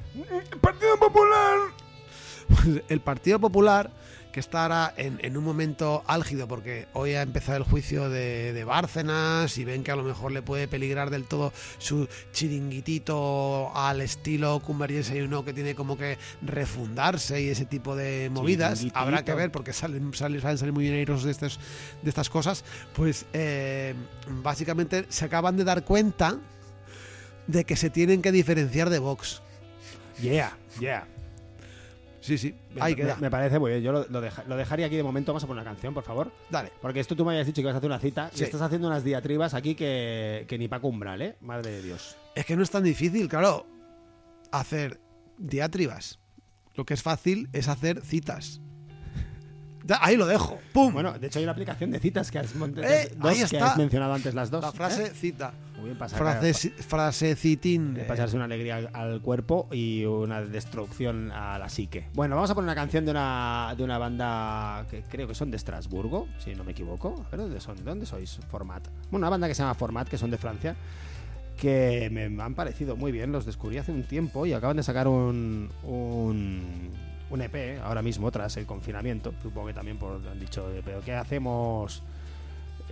Partido 0.61 0.97
Popular. 0.99 1.57
Pues 2.47 2.81
el 2.89 2.99
Partido 3.01 3.39
Popular, 3.39 3.89
que 4.31 4.39
está 4.39 4.63
ahora 4.63 4.93
en, 4.97 5.19
en 5.21 5.37
un 5.37 5.43
momento 5.43 6.03
álgido, 6.07 6.47
porque 6.47 6.87
hoy 6.93 7.13
ha 7.13 7.21
empezado 7.21 7.57
el 7.57 7.63
juicio 7.63 8.09
de, 8.09 8.53
de 8.53 8.63
Bárcenas 8.63 9.57
y 9.57 9.65
ven 9.65 9.83
que 9.83 9.91
a 9.91 9.95
lo 9.95 10.03
mejor 10.03 10.31
le 10.31 10.41
puede 10.41 10.67
peligrar 10.67 11.09
del 11.09 11.25
todo 11.25 11.51
su 11.77 12.07
chiringuitito 12.31 13.71
al 13.75 14.01
estilo 14.01 14.61
Convergencia 14.61 15.15
y 15.15 15.21
uno 15.21 15.43
que 15.43 15.53
tiene 15.53 15.75
como 15.75 15.97
que 15.97 16.17
refundarse 16.41 17.41
y 17.41 17.49
ese 17.49 17.65
tipo 17.65 17.95
de 17.95 18.29
movidas. 18.31 18.85
Habrá 18.93 19.23
que 19.23 19.33
ver, 19.33 19.51
porque 19.51 19.73
salen, 19.73 20.13
salen, 20.13 20.41
salir 20.41 20.73
muy 20.73 20.83
bien 20.83 20.95
airosos 20.95 21.25
de, 21.25 21.31
estos, 21.31 21.59
de 22.01 22.09
estas 22.09 22.29
cosas. 22.29 22.63
Pues 22.93 23.25
eh, 23.33 23.93
básicamente 24.41 25.05
se 25.09 25.25
acaban 25.25 25.57
de 25.57 25.63
dar 25.63 25.83
cuenta 25.83 26.37
de 27.47 27.65
que 27.65 27.75
se 27.75 27.89
tienen 27.89 28.21
que 28.21 28.31
diferenciar 28.31 28.89
de 28.89 28.99
Vox. 28.99 29.41
Yeah, 30.19 30.57
yeah. 30.79 31.07
Sí, 32.21 32.37
sí, 32.37 32.55
Me, 32.73 32.81
ahí 32.81 32.93
me- 32.93 33.01
queda. 33.01 33.17
me 33.19 33.29
parece 33.29 33.59
muy 33.59 33.71
bien. 33.71 33.83
Yo 33.83 33.91
lo, 33.91 34.05
lo 34.07 34.21
deja- 34.21 34.43
lo 34.47 34.55
dejaría 34.55 34.85
aquí 34.85 34.95
de 34.95 35.03
momento. 35.03 35.31
Vamos 35.33 35.43
a 35.43 35.47
poner 35.47 35.63
una 35.63 35.69
canción, 35.71 35.93
por 35.93 36.03
favor. 36.03 36.31
Dale. 36.49 36.71
Porque 36.81 36.99
esto 36.99 37.15
tú 37.15 37.25
me 37.25 37.31
habías 37.31 37.47
dicho 37.47 37.55
que 37.57 37.61
ibas 37.63 37.73
a 37.73 37.77
hacer 37.79 37.89
una 37.89 37.99
cita 37.99 38.29
Sí. 38.33 38.41
y 38.41 38.43
estás 38.45 38.61
haciendo 38.61 38.87
unas 38.87 39.03
diatribas 39.03 39.53
aquí 39.55 39.75
que, 39.75 40.45
que 40.47 40.57
ni 40.57 40.67
Paco 40.67 40.87
Umbral, 40.87 41.21
¿eh? 41.21 41.35
Madre 41.41 41.71
de 41.71 41.81
Dios. 41.81 42.15
Es 42.35 42.45
que 42.45 42.55
no 42.55 42.63
es 42.63 42.69
tan 42.69 42.83
difícil, 42.83 43.27
claro, 43.27 43.65
hacer 44.51 44.99
diatribas. 45.37 46.19
Lo 46.75 46.85
que 46.85 46.93
es 46.93 47.01
fácil 47.03 47.49
es 47.53 47.67
hacer 47.67 48.01
citas. 48.01 48.61
Ahí 49.99 50.15
lo 50.17 50.25
dejo. 50.25 50.59
¡Pum! 50.73 50.93
Bueno, 50.93 51.13
de 51.17 51.27
hecho 51.27 51.39
hay 51.39 51.43
una 51.45 51.53
aplicación 51.53 51.91
de 51.91 51.99
citas 51.99 52.31
que 52.31 52.39
has, 52.39 52.53
Eh, 52.53 53.13
dos 53.17 53.31
ahí 53.31 53.37
que 53.37 53.43
está. 53.43 53.71
has 53.71 53.77
mencionado 53.77 54.13
antes 54.13 54.33
las 54.33 54.49
dos. 54.51 54.61
la 54.61 54.71
frase 54.71 55.05
¿eh? 55.05 55.11
cita. 55.13 55.53
Muy 55.75 55.85
bien, 55.85 55.97
para 55.97 56.15
Frase, 56.15 57.35
de 57.35 58.01
eh, 58.01 58.05
pasarse 58.07 58.35
una 58.35 58.45
alegría 58.45 58.89
al, 58.93 59.19
cuerpo 59.19 59.67
y 59.71 60.05
una 60.05 60.39
destrucción 60.39 61.31
a 61.31 61.57
la 61.57 61.69
psique. 61.69 62.07
Bueno, 62.13 62.35
vamos 62.35 62.51
a 62.51 62.53
poner 62.53 62.67
una 62.67 62.75
canción 62.75 63.03
de 63.03 63.09
una, 63.09 63.73
de 63.75 63.83
una 63.83 63.97
banda 63.97 64.85
que 64.91 65.01
creo 65.09 65.27
que 65.27 65.33
son 65.33 65.49
de 65.49 65.57
Estrasburgo, 65.57 66.27
si 66.37 66.53
no 66.53 66.63
me 66.63 66.73
equivoco. 66.73 67.25
A 67.25 67.29
ver, 67.31 67.39
¿dónde 67.39 67.59
son? 67.59 67.77
¿De 67.77 67.83
dónde 67.83 68.05
sois? 68.05 68.39
Format. 68.51 68.87
Bueno, 69.09 69.23
una 69.23 69.29
banda 69.29 69.47
que 69.47 69.55
se 69.55 69.63
llama 69.63 69.73
Format, 69.73 70.07
que 70.07 70.19
son 70.19 70.29
de 70.29 70.37
Francia, 70.37 70.75
que 71.57 72.09
me 72.11 72.43
han 72.43 72.53
parecido 72.53 72.95
muy 72.95 73.11
bien. 73.11 73.31
Los 73.31 73.47
descubrí 73.47 73.79
hace 73.79 73.91
un 73.91 74.03
tiempo 74.03 74.45
y 74.45 74.53
acaban 74.53 74.77
de 74.77 74.83
sacar 74.83 75.07
un, 75.07 75.69
un, 75.83 76.91
un 77.31 77.41
EP 77.41 77.81
ahora 77.81 78.01
mismo 78.01 78.29
tras 78.31 78.57
el 78.57 78.65
confinamiento. 78.65 79.33
Supongo 79.41 79.67
que 79.67 79.73
también 79.73 79.97
por, 79.97 80.21
han 80.27 80.39
dicho, 80.39 80.69
pero 80.85 81.01
¿qué 81.01 81.13
hacemos? 81.13 82.03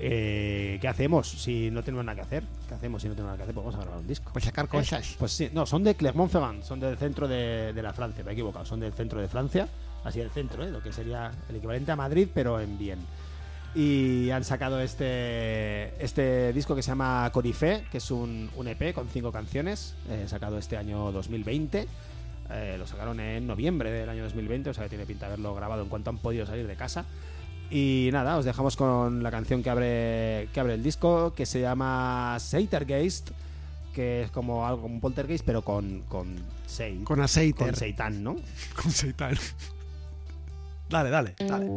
Eh, 0.02 0.78
¿Qué 0.80 0.88
hacemos 0.88 1.28
si 1.28 1.70
no 1.72 1.84
tenemos 1.84 2.06
nada 2.06 2.16
que 2.16 2.22
hacer? 2.22 2.44
¿Qué 2.68 2.74
hacemos 2.74 3.02
si 3.02 3.10
no 3.10 3.16
tenemos 3.16 3.30
nada 3.30 3.38
que 3.38 3.44
hacer? 3.44 3.54
Pues 3.54 3.66
vamos 3.66 3.80
a 3.80 3.84
grabar 3.84 4.00
un 4.00 4.08
disco. 4.08 4.32
Pues 4.32 4.46
sacar 4.46 4.68
cosas. 4.68 5.16
Pues 5.20 5.34
sí, 5.34 5.50
no, 5.52 5.66
son 5.66 5.84
de 5.84 5.96
Clermont-Ferrand, 5.96 6.64
son 6.64 6.80
del 6.80 6.98
centro 6.98 7.28
de, 7.28 7.74
de 7.74 7.82
la 7.82 7.94
Francia, 7.94 8.24
me 8.24 8.32
he 8.32 8.34
equivocado, 8.34 8.66
son 8.66 8.80
del 8.80 8.94
centro 8.94 9.20
de 9.20 9.28
Francia, 9.28 9.68
así 10.06 10.22
el 10.22 10.30
centro, 10.30 10.64
¿eh? 10.64 10.72
lo 10.72 10.82
que 10.82 10.94
sería 10.94 11.32
el 11.50 11.58
equivalente 11.58 11.92
a 11.92 11.98
Madrid, 11.98 12.30
pero 12.34 12.62
en 12.62 12.78
bien. 12.78 13.00
Y 13.76 14.32
han 14.32 14.44
sacado 14.44 14.80
este, 14.80 16.04
este 16.04 16.54
disco 16.54 16.76
que 16.76 16.82
se 16.82 16.90
llama 16.90 17.30
Corifé, 17.32 17.84
que 17.92 18.00
es 18.00 18.10
un, 18.10 18.50
un 18.56 18.68
EP 18.68 18.94
con 18.94 19.08
cinco 19.10 19.32
canciones, 19.32 19.96
eh, 20.10 20.26
sacado 20.28 20.58
este 20.58 20.78
año 20.78 21.12
2020. 21.12 21.88
Eh, 22.52 22.76
lo 22.80 22.88
sacaron 22.88 23.20
en 23.20 23.46
noviembre 23.46 23.92
del 23.92 24.10
año 24.10 24.24
2020, 24.24 24.72
o 24.72 24.74
sea 24.74 24.86
que 24.86 24.90
tiene 24.90 25.06
pinta 25.06 25.28
de 25.28 25.34
haberlo 25.34 25.54
grabado 25.56 25.84
en 25.84 25.90
cuanto 25.90 26.10
han 26.10 26.18
podido 26.18 26.46
salir 26.46 26.68
de 26.68 26.76
casa. 26.76 27.06
Y 27.70 28.10
nada, 28.12 28.38
os 28.38 28.46
dejamos 28.46 28.76
con 28.76 29.22
la 29.22 29.30
canción 29.30 29.62
que 29.62 29.70
abre, 29.70 30.50
que 30.54 30.60
abre 30.60 30.74
el 30.74 30.82
disco, 30.84 31.34
que 31.36 31.46
se 31.46 31.62
llama 31.62 32.38
Satergeist, 32.40 33.30
que 33.94 34.24
es 34.24 34.32
como 34.32 34.66
algo 34.66 34.82
como 34.84 34.96
un 34.96 35.02
poltergeist, 35.02 35.46
pero 35.46 35.62
con, 35.62 36.02
con 36.08 36.36
Con 37.04 37.22
aceite. 37.22 37.64
con 37.66 37.76
Seitan, 37.76 38.24
¿no? 38.24 38.36
Con 38.82 38.92
seitan. 38.92 39.36
Dale, 40.90 41.10
dale, 41.12 41.36
dale. 41.38 41.68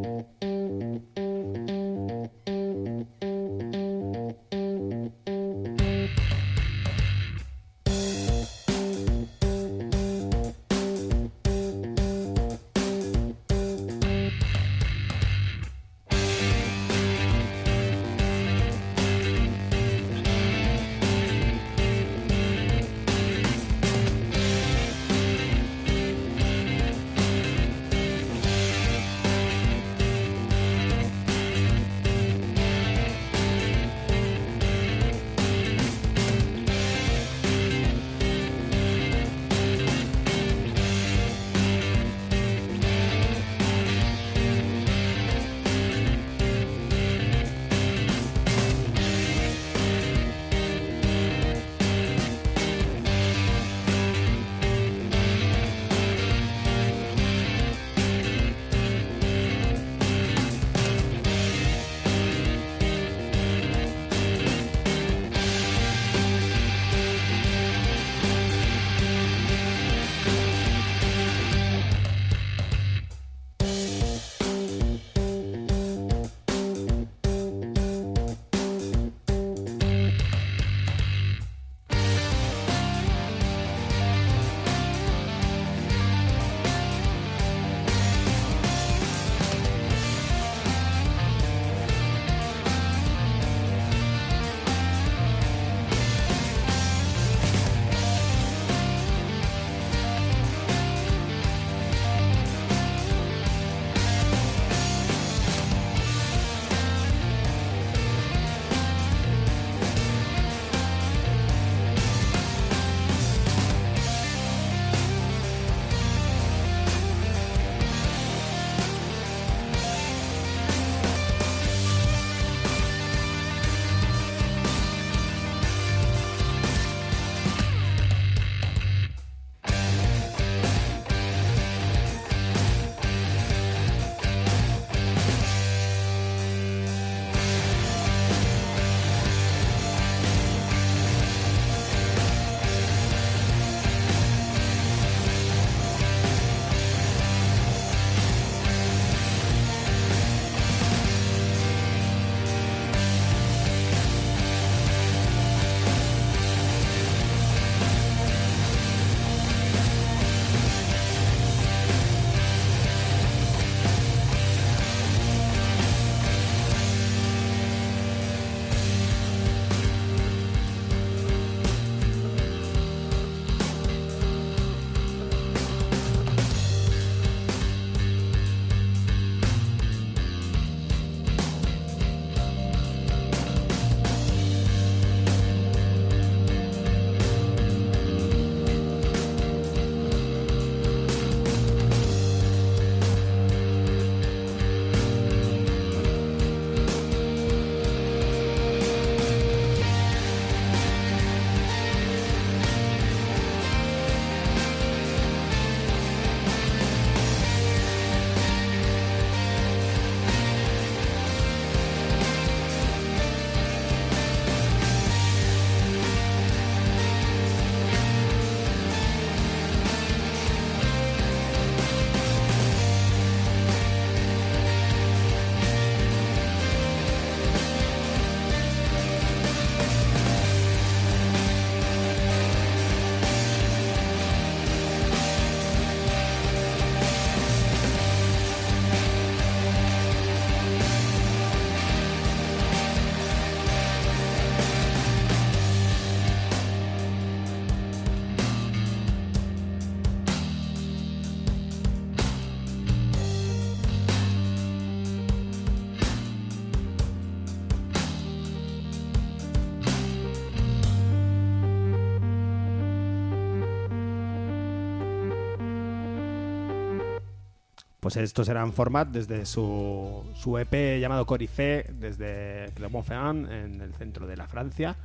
Pues 268.12 268.24
estos 268.24 268.48
eran 268.50 268.74
Format 268.74 269.08
desde 269.08 269.46
su, 269.46 270.22
su 270.34 270.58
EP 270.58 271.00
llamado 271.00 271.24
Corifé, 271.24 271.86
desde 271.94 272.70
Clermont-Ferrand, 272.74 273.50
en 273.50 273.80
el 273.80 273.94
centro 273.94 274.26
de 274.26 274.36
la 274.36 274.46
Francia. 274.46 274.96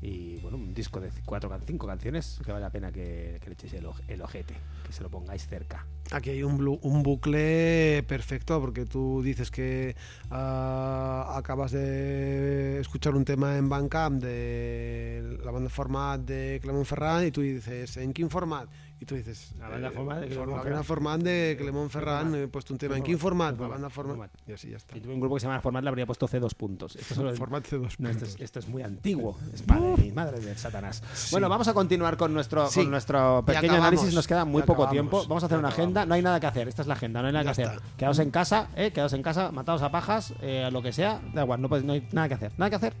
Y 0.00 0.38
bueno, 0.38 0.56
un 0.56 0.72
disco 0.72 0.98
de 0.98 1.10
cuatro, 1.26 1.50
cinco 1.66 1.86
canciones 1.86 2.40
que 2.42 2.52
vale 2.52 2.64
la 2.64 2.70
pena 2.70 2.90
que, 2.90 3.38
que 3.42 3.50
le 3.50 3.52
echéis 3.52 3.74
el, 3.74 3.86
el 4.06 4.22
ojete, 4.22 4.54
que 4.86 4.92
se 4.92 5.02
lo 5.02 5.10
pongáis 5.10 5.46
cerca. 5.46 5.84
Aquí 6.12 6.30
hay 6.30 6.42
un, 6.42 6.78
un 6.80 7.02
bucle 7.02 8.02
perfecto 8.08 8.58
porque 8.60 8.86
tú 8.86 9.20
dices 9.22 9.50
que 9.50 9.94
ah, 10.30 11.34
acabas 11.36 11.72
de 11.72 12.80
escuchar 12.80 13.14
un 13.14 13.26
tema 13.26 13.58
en 13.58 13.68
Bandcamp 13.68 14.22
de 14.22 15.38
la 15.44 15.50
banda 15.50 15.68
Format 15.68 16.20
de 16.20 16.60
Clement 16.62 16.86
Ferrand 16.86 17.26
y 17.26 17.30
tú 17.30 17.42
dices, 17.42 17.96
¿en 17.98 18.14
qué 18.14 18.26
format? 18.28 18.70
Y 19.00 19.04
tú 19.04 19.14
dices, 19.14 19.52
La 19.60 19.68
banda 19.68 19.88
eh, 19.88 19.90
Format 19.92 20.18
de 20.20 20.36
banda 20.36 20.62
Ferrand. 20.62 20.84
Format 20.84 21.20
de 21.20 21.56
Clement 21.56 21.88
Ferrand, 21.90 22.34
he 22.34 22.48
puesto 22.48 22.74
un 22.74 22.78
tema 22.78 22.96
en 22.96 23.04
qué 23.04 23.16
format, 23.16 23.56
la 23.60 23.68
banda 23.68 23.88
Format. 23.90 24.30
Y 24.44 24.52
así 24.52 24.70
ya 24.70 24.76
está. 24.76 24.94
Si 24.94 25.00
tuve 25.00 25.14
un 25.14 25.20
grupo 25.20 25.36
que 25.36 25.40
se 25.40 25.46
llama 25.46 25.60
Format, 25.60 25.84
le 25.84 25.88
habría 25.90 26.04
puesto 26.04 26.26
C2 26.26 26.52
puntos. 26.56 26.96
Esto, 26.96 27.28
es- 27.30 27.38
Format 27.38 27.64
C2. 27.64 27.94
no, 27.98 28.08
esto, 28.08 28.24
es, 28.24 28.30
puntos. 28.32 28.36
esto 28.40 28.58
es 28.58 28.68
muy 28.68 28.82
antiguo. 28.82 29.38
Es 29.54 29.64
madre, 29.68 29.94
mi 30.02 30.10
madre 30.10 30.40
del 30.40 30.56
Satanás. 30.58 31.02
Bueno, 31.30 31.48
vamos 31.48 31.68
a 31.68 31.74
continuar 31.74 32.16
con 32.16 32.34
nuestro, 32.34 32.66
Sí. 32.68 32.80
con 32.80 32.90
nuestro 32.90 33.44
pequeño 33.46 33.74
análisis. 33.74 34.12
Nos 34.12 34.26
queda 34.26 34.44
muy 34.44 34.62
poco 34.62 34.88
tiempo. 34.88 35.22
Vamos 35.28 35.44
a 35.44 35.46
hacer 35.46 35.58
una 35.58 35.68
agenda. 35.68 36.04
No 36.04 36.14
hay 36.14 36.22
nada 36.22 36.40
que 36.40 36.46
hacer. 36.48 36.66
Esta 36.66 36.82
es 36.82 36.88
la 36.88 36.94
agenda. 36.94 37.20
No 37.22 37.28
hay 37.28 37.32
nada 37.34 37.44
Ya 37.44 37.54
que 37.54 37.62
hacer. 37.62 37.80
Quedaos 37.96 38.18
en 38.18 38.30
casa, 38.32 38.68
¿eh? 38.74 38.90
Quedaos 38.92 39.12
en 39.12 39.22
casa, 39.22 39.52
mataos 39.52 39.82
a 39.82 39.92
pajas, 39.92 40.34
eh, 40.40 40.68
lo 40.72 40.82
que 40.82 40.92
sea. 40.92 41.20
Da 41.34 41.42
igual, 41.44 41.62
no, 41.62 41.68
hay 41.72 42.08
nada 42.12 42.26
que 42.28 42.34
hacer. 42.34 42.52
Nada 42.58 42.70
que 42.70 42.76
hacer. 42.76 42.94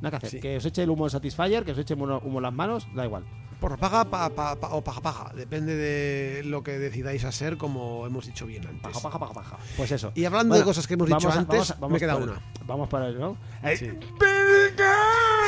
Nada 0.00 0.10
que 0.10 0.16
hacer. 0.16 0.30
Sí. 0.30 0.40
Que 0.40 0.56
os 0.56 0.64
eche 0.66 0.82
el 0.82 0.90
humo 0.90 1.04
de 1.04 1.10
Satisfyer, 1.10 1.64
que 1.64 1.70
os 1.72 1.78
eche 1.78 1.94
humo, 1.94 2.18
humo 2.24 2.38
en 2.38 2.42
las 2.42 2.52
manos, 2.52 2.86
da 2.94 3.04
igual. 3.06 3.24
Por 3.60 3.78
paga 3.78 4.04
pa- 4.04 4.28
pa- 4.30 4.56
pa- 4.56 4.68
o 4.74 4.82
paja 4.84 5.00
paja, 5.00 5.32
depende 5.34 5.74
de 5.74 6.42
lo 6.44 6.62
que 6.62 6.78
decidáis 6.78 7.24
hacer, 7.24 7.56
como 7.56 8.06
hemos 8.06 8.26
dicho 8.26 8.44
bien 8.46 8.66
antes. 8.66 8.82
Paja, 8.82 9.00
paja, 9.00 9.18
paja, 9.18 9.32
paja. 9.32 9.56
Pues 9.76 9.90
eso. 9.92 10.12
Y 10.14 10.24
hablando 10.26 10.54
de 10.54 10.64
cosas 10.64 10.86
que 10.86 10.94
hemos 10.94 11.08
dicho 11.08 11.28
antes, 11.30 11.74
me 11.94 11.98
queda 11.98 12.14
por- 12.14 12.22
una. 12.28 12.42
Vamos 12.66 12.88
para 12.88 13.08
el, 13.08 13.18
¿no? 13.18 13.36
Sí. 13.76 13.90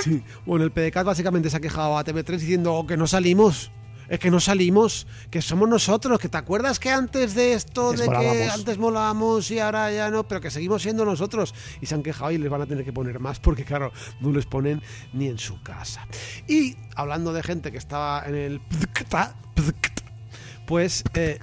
Sí. 0.02 0.22
Bueno, 0.44 0.64
el 0.64 0.70
PDCAT 0.72 1.04
básicamente 1.07 1.50
se 1.50 1.57
ha 1.57 1.61
quejado 1.61 1.98
a 1.98 2.04
TV3 2.04 2.40
diciendo 2.40 2.84
que 2.86 2.96
no 2.96 3.07
salimos. 3.07 3.70
Es 4.09 4.18
que 4.18 4.30
no 4.30 4.40
salimos, 4.40 5.07
que 5.30 5.42
somos 5.42 5.68
nosotros, 5.68 6.18
que 6.18 6.28
te 6.28 6.36
acuerdas 6.36 6.78
que 6.78 6.90
antes 6.90 7.34
de 7.34 7.54
esto, 7.54 7.92
de 7.92 8.09
que 8.09 8.48
antes 8.48 8.78
molábamos 8.78 9.50
y 9.50 9.59
ahora 9.59 9.92
ya 9.92 10.11
no, 10.11 10.26
pero 10.26 10.40
que 10.40 10.50
seguimos 10.50 10.82
siendo 10.82 11.04
nosotros. 11.04 11.54
Y 11.80 11.86
se 11.86 11.94
han 11.94 12.02
quejado 12.02 12.30
y 12.30 12.38
les 12.38 12.50
van 12.50 12.62
a 12.62 12.66
tener 12.66 12.84
que 12.84 12.92
poner 12.92 13.18
más 13.18 13.40
porque, 13.40 13.64
claro, 13.64 13.92
no 14.20 14.32
les 14.32 14.46
ponen 14.46 14.82
ni 15.12 15.28
en 15.28 15.38
su 15.38 15.62
casa. 15.62 16.07
Y 16.46 16.76
hablando 16.94 17.32
de 17.32 17.42
gente 17.42 17.72
que 17.72 17.78
estaba 17.78 18.24
en 18.26 18.34
el 18.34 18.61
pues 20.66 21.04
eh, 21.14 21.38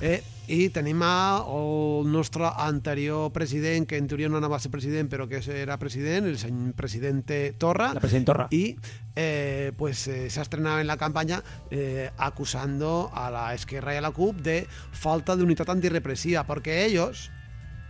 eh, 0.00 0.22
i 0.50 0.68
tenim 0.74 0.98
a 1.06 1.44
el 1.46 2.10
nostre 2.10 2.48
anterior 2.58 3.30
president, 3.32 3.86
que 3.86 3.96
en 4.00 4.08
teoria 4.10 4.28
no 4.28 4.40
anava 4.40 4.58
a 4.58 4.62
ser 4.62 4.72
president, 4.72 5.06
però 5.10 5.28
que 5.30 5.38
era 5.54 5.78
president, 5.78 6.26
el 6.26 6.38
senyor 6.38 6.74
presidente 6.74 7.54
Torra, 7.56 7.92
La 7.94 8.00
presidenta 8.00 8.32
Torra. 8.32 8.48
y 8.50 8.76
eh, 9.14 9.72
pues 9.76 10.08
eh, 10.08 10.28
se 10.28 10.40
ha 10.40 10.42
estrenado 10.42 10.80
en 10.80 10.88
la 10.88 10.96
campaña 10.96 11.42
eh, 11.70 12.10
acusando 12.18 13.10
a 13.14 13.30
la 13.30 13.54
Esquerra 13.54 13.94
y 13.94 13.98
a 13.98 14.00
la 14.00 14.10
CUP 14.10 14.36
de 14.36 14.66
falta 14.92 15.36
de 15.36 15.44
unidad 15.44 15.70
antirrepresiva, 15.70 16.44
porque 16.44 16.84
ellos 16.84 17.30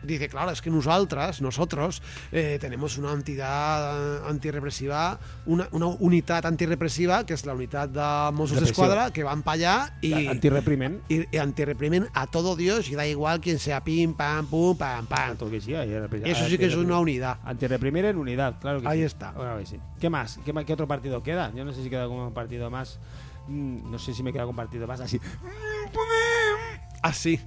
dice, 0.03 0.29
claro, 0.29 0.51
es 0.51 0.63
que 0.63 0.71
nosotras, 0.71 1.41
nosotros, 1.41 2.03
eh, 2.33 2.59
tenemos 2.61 2.99
una 2.99 3.13
entidad 3.13 4.27
antirrepresiva, 4.29 5.19
una, 5.47 5.69
una 5.73 5.87
unidad 5.87 6.47
antirrepresiva, 6.47 7.25
que 7.27 7.35
es 7.35 7.45
la 7.47 7.55
unidad 7.55 7.89
de 7.89 8.33
Mossos 8.37 8.61
d'Esquadra, 8.61 9.13
que 9.13 9.23
van 9.25 9.43
para 9.43 9.55
allá 9.55 9.99
y, 10.01 10.27
Antirreprimen. 10.27 11.03
y, 11.09 11.25
y 11.35 11.39
antirreprimen 11.39 12.09
a 12.15 12.27
todo 12.27 12.57
Dios 12.57 12.89
y 12.91 12.95
da 12.95 13.07
igual 13.07 13.41
quien 13.41 13.59
sea, 13.59 13.83
pim, 13.83 14.15
pam, 14.15 14.47
pum, 14.47 14.77
pam, 14.77 15.07
pam. 15.07 15.37
Todo 15.37 15.51
que 15.51 15.61
sí, 15.61 15.73
Eso 15.75 16.47
sí 16.49 16.59
que 16.59 16.67
es 16.67 16.77
una 16.77 16.99
unidad. 16.99 17.39
Antirreprimir 17.45 18.05
en 18.07 18.17
unidad, 18.17 18.59
claro 18.61 18.81
que 18.81 18.89
Ahí 18.89 18.99
sí. 19.01 19.05
está. 19.05 19.33
Claro 19.33 19.59
que 19.59 19.67
sí. 19.67 19.79
¿Qué 20.01 20.11
más? 20.11 20.39
¿Qué? 20.45 20.53
¿Qué 20.65 20.73
otro 20.73 20.89
partido 20.89 21.23
queda? 21.23 21.53
Yo 21.55 21.65
no 21.65 21.73
sé 21.73 21.83
si 21.83 21.91
queda 21.91 22.03
algún 22.03 22.33
partido 22.33 22.71
más. 22.71 22.99
Mm, 23.49 23.91
No 23.91 23.99
sé 23.99 24.15
si 24.15 24.23
me 24.23 24.33
queda 24.33 24.43
algún 24.43 24.57
partido 24.57 24.87
más 24.87 25.01
así. 25.01 25.21
Así. 27.03 27.41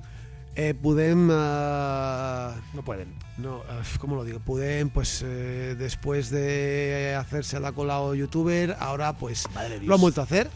Eh, 0.55 0.73
podem... 0.79 1.29
eh, 1.31 2.49
No 2.73 2.83
pueden. 2.83 3.07
No, 3.37 3.57
eh, 3.61 3.81
¿cómo 3.99 4.15
lo 4.15 4.23
digo? 4.23 4.39
Pueden, 4.39 4.89
pues, 4.89 5.21
eh, 5.25 5.75
después 5.77 6.29
de 6.29 7.15
hacerse 7.19 7.59
la 7.59 7.71
colado 7.71 8.13
youtuber, 8.13 8.75
ahora, 8.79 9.13
pues, 9.13 9.45
Madre 9.55 9.79
lo 9.81 9.95
han 9.95 10.01
vuelto 10.01 10.21
a 10.21 10.25
hacer. 10.25 10.49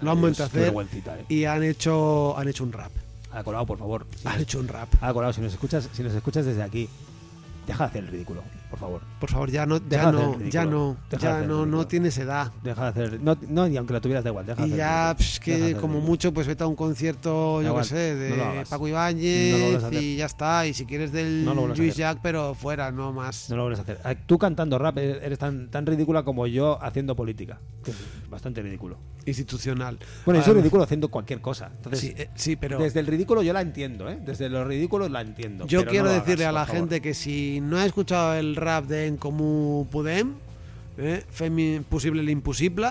Lo 0.00 0.10
han 0.10 0.20
vuelto 0.20 0.42
a 0.42 0.46
hacer. 0.46 0.72
eh. 0.74 1.24
Y 1.28 1.44
han 1.44 1.62
hecho, 1.62 2.36
han 2.36 2.48
hecho 2.48 2.64
un 2.64 2.72
rap. 2.72 2.90
A 3.32 3.44
Colau, 3.44 3.66
por 3.66 3.78
favor. 3.78 4.06
Si 4.20 4.26
Han 4.26 4.34
nos, 4.34 4.42
hecho 4.42 4.58
un 4.58 4.68
rap. 4.68 4.88
a 5.00 5.12
Colau, 5.12 5.32
si 5.32 5.40
nos 5.40 5.52
escuchas, 5.52 5.88
si 5.92 6.02
nos 6.02 6.12
escuchas 6.14 6.44
desde 6.46 6.62
aquí, 6.62 6.88
deja 7.66 7.84
de 7.84 7.88
hacer 7.90 8.04
el 8.04 8.10
ridículo, 8.10 8.42
por 8.70 8.78
favor. 8.78 9.00
Por 9.20 9.30
favor, 9.30 9.50
ya 9.50 9.64
no, 9.66 9.78
ya 9.88 10.06
de 10.06 10.12
no, 10.12 10.38
ya 10.48 10.64
no, 10.64 10.96
Deja 11.10 11.36
de 11.36 11.42
ya 11.42 11.46
no, 11.46 11.66
no 11.66 11.86
tienes 11.86 12.18
edad. 12.18 12.52
Deja 12.62 12.82
de 12.84 12.88
hacer. 12.88 13.22
No, 13.22 13.36
no, 13.48 13.66
y 13.68 13.76
aunque 13.76 13.92
lo 13.92 14.00
tuvieras 14.00 14.24
da 14.24 14.30
igual, 14.30 14.46
deja 14.46 14.62
de 14.62 14.68
Y 14.68 14.72
hacer 14.72 14.80
el 14.80 14.86
ya, 14.86 15.14
pues, 15.16 15.34
de 15.34 15.40
que 15.40 15.52
como 15.74 15.94
ridículo. 15.94 16.00
mucho, 16.00 16.32
pues 16.34 16.46
vete 16.46 16.64
a 16.64 16.66
un 16.66 16.76
concierto, 16.76 17.60
Da 17.62 17.68
yo 17.68 17.76
qué 17.76 17.84
sé, 17.84 18.14
de 18.16 18.36
no. 18.36 18.44
Paco 18.68 18.88
Ibáñez 18.88 19.92
y 19.92 20.16
ya 20.16 20.26
está. 20.26 20.66
Y 20.66 20.74
si 20.74 20.84
quieres 20.86 21.12
del 21.12 21.44
No 21.44 21.54
Luis. 21.54 21.96
Jack, 21.96 22.18
pero 22.22 22.54
fuera, 22.54 22.90
no 22.90 23.12
más. 23.12 23.48
No 23.50 23.56
lo 23.56 23.62
vuelves 23.62 23.78
a 23.78 23.82
hacer. 23.82 24.00
Ah, 24.04 24.14
Tú 24.14 24.38
cantando 24.38 24.78
rap 24.78 24.98
eres 24.98 25.22
eres 25.22 25.38
tan, 25.38 25.70
tan 25.70 25.86
ridícula 25.86 26.24
como 26.24 26.46
yo 26.46 26.82
haciendo 26.82 27.14
política. 27.16 27.60
Que 27.84 27.90
es 27.92 27.96
bastante 28.28 28.62
ridículo. 28.62 28.98
Institucional. 29.26 29.98
Bueno, 30.24 30.40
soy 30.40 30.50
Además- 30.50 30.62
ridículo 30.62 30.82
haciendo 30.84 31.08
cualquier 31.08 31.40
cosa. 31.40 31.70
Entonces, 31.76 32.00
Sí, 32.00 32.14
eh, 32.16 32.30
sí, 32.34 32.56
pero... 32.56 32.78
desde 32.78 33.00
el 33.00 33.06
ridículo 33.06 33.42
yo 33.42 33.52
la 33.52 33.60
entiendo, 33.60 34.08
¿eh? 34.08 34.18
Desde 34.24 34.48
lo 34.48 34.64
ridículo 34.64 35.08
la 35.08 35.20
entiendo. 35.20 35.66
Yo 35.66 35.80
pero 35.80 35.90
quiero 35.90 36.08
decirle 36.10 36.46
hagas, 36.46 36.68
a 36.68 36.72
la 36.72 36.78
gente 36.78 37.00
que 37.00 37.14
si 37.14 37.60
no 37.60 37.76
ha 37.76 37.84
escuchado 37.84 38.34
el 38.34 38.55
rap 38.56 38.86
de 38.86 39.06
En 39.06 39.16
Comú 39.16 39.86
Podem, 39.90 40.32
eh, 40.98 41.24
fem 41.30 41.58
imposible 41.76 42.22
l'imposible, 42.22 42.88